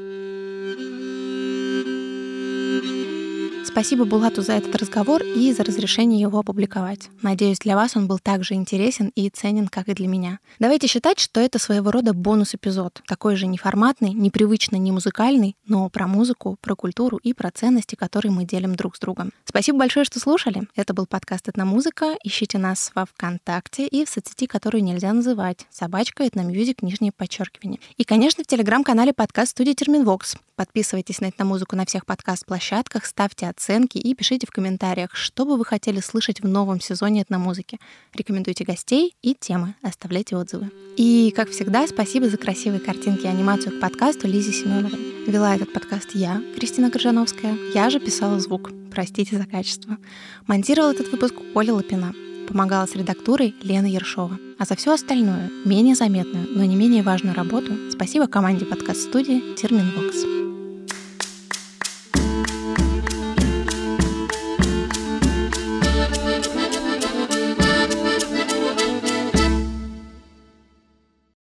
Спасибо 3.77 4.07
Булату 4.07 4.41
за 4.41 4.55
этот 4.55 4.75
разговор 4.75 5.23
и 5.23 5.53
за 5.53 5.63
разрешение 5.63 6.19
его 6.19 6.39
опубликовать. 6.39 7.11
Надеюсь, 7.21 7.59
для 7.59 7.77
вас 7.77 7.95
он 7.95 8.07
был 8.07 8.19
так 8.19 8.43
же 8.43 8.55
интересен 8.55 9.13
и 9.15 9.29
ценен, 9.29 9.69
как 9.69 9.89
и 9.89 9.93
для 9.93 10.09
меня. 10.09 10.39
Давайте 10.59 10.87
считать, 10.87 11.21
что 11.21 11.43
это 11.43 11.59
своего 11.59 11.91
рода 11.91 12.15
бонус-эпизод. 12.15 13.03
Такой 13.07 13.37
же 13.37 13.47
неформатный, 13.47 14.15
непривычно 14.15 14.77
не 14.77 14.93
музыкальный, 14.93 15.57
но 15.67 15.91
про 15.91 16.07
музыку, 16.07 16.57
про 16.63 16.75
культуру 16.75 17.19
и 17.19 17.35
про 17.35 17.51
ценности, 17.51 17.97
которые 17.97 18.33
мы 18.33 18.47
делим 18.47 18.77
друг 18.77 18.97
с 18.97 18.99
другом. 18.99 19.31
Спасибо 19.45 19.81
большое, 19.81 20.07
что 20.07 20.21
слушали. 20.21 20.67
Это 20.75 20.95
был 20.95 21.05
подкаст 21.05 21.47
«Этномузыка». 21.51 22.17
Ищите 22.25 22.57
нас 22.57 22.93
во 22.95 23.05
ВКонтакте 23.05 23.87
и 23.87 24.07
в 24.07 24.09
соцсети, 24.09 24.47
которую 24.47 24.85
нельзя 24.85 25.13
называть. 25.13 25.67
Собачка 25.71 26.27
«Этномьюзик», 26.27 26.81
нижнее 26.81 27.13
подчеркивание. 27.13 27.81
И, 27.99 28.05
конечно, 28.05 28.43
в 28.43 28.47
телеграм-канале 28.47 29.13
подкаст 29.13 29.51
студии 29.51 29.75
Терминвокс. 29.75 30.37
Подписывайтесь 30.57 31.21
на 31.21 31.29
«Этномузыку» 31.29 31.77
на 31.77 31.85
всех 31.85 32.07
подкаст-площадках, 32.07 33.05
ставьте 33.05 33.47
оценки 33.47 33.66
оценки 33.67 33.99
и 33.99 34.15
пишите 34.15 34.47
в 34.47 34.51
комментариях, 34.51 35.15
что 35.15 35.45
бы 35.45 35.57
вы 35.57 35.65
хотели 35.65 36.01
слышать 36.01 36.41
в 36.41 36.47
новом 36.47 36.81
сезоне 36.81 37.23
этномузыки. 37.23 37.79
Рекомендуйте 38.15 38.65
гостей 38.65 39.15
и 39.23 39.35
темы, 39.35 39.75
оставляйте 39.83 40.37
отзывы. 40.37 40.71
И, 40.97 41.33
как 41.35 41.51
всегда, 41.51 41.87
спасибо 41.87 42.29
за 42.29 42.37
красивые 42.37 42.81
картинки 42.81 43.25
и 43.25 43.29
анимацию 43.29 43.77
к 43.77 43.81
подкасту 43.81 44.29
Лизе 44.29 44.53
Семеновой. 44.53 45.27
Вела 45.27 45.57
этот 45.57 45.73
подкаст 45.73 46.11
я, 46.15 46.41
Кристина 46.57 46.91
Коржановская. 46.91 47.57
Я 47.75 47.91
же 47.91 47.99
писала 47.99 48.39
звук. 48.39 48.71
Простите 48.93 49.37
за 49.37 49.47
качество. 49.47 49.99
Монтировал 50.47 50.91
этот 50.91 51.11
выпуск 51.11 51.35
Оля 51.55 51.75
Лапина. 51.75 52.15
Помогала 52.49 52.87
с 52.87 52.95
редактурой 52.95 53.57
Лена 53.63 53.87
Ершова. 53.87 54.39
А 54.59 54.65
за 54.65 54.77
всю 54.77 54.93
остальную, 54.93 55.51
менее 55.65 55.97
заметную, 55.97 56.47
но 56.49 56.65
не 56.65 56.77
менее 56.77 57.03
важную 57.03 57.35
работу 57.35 57.73
спасибо 57.91 58.29
команде 58.29 58.65
подкаст-студии 58.65 59.55
«Терминвокс». 59.57 60.56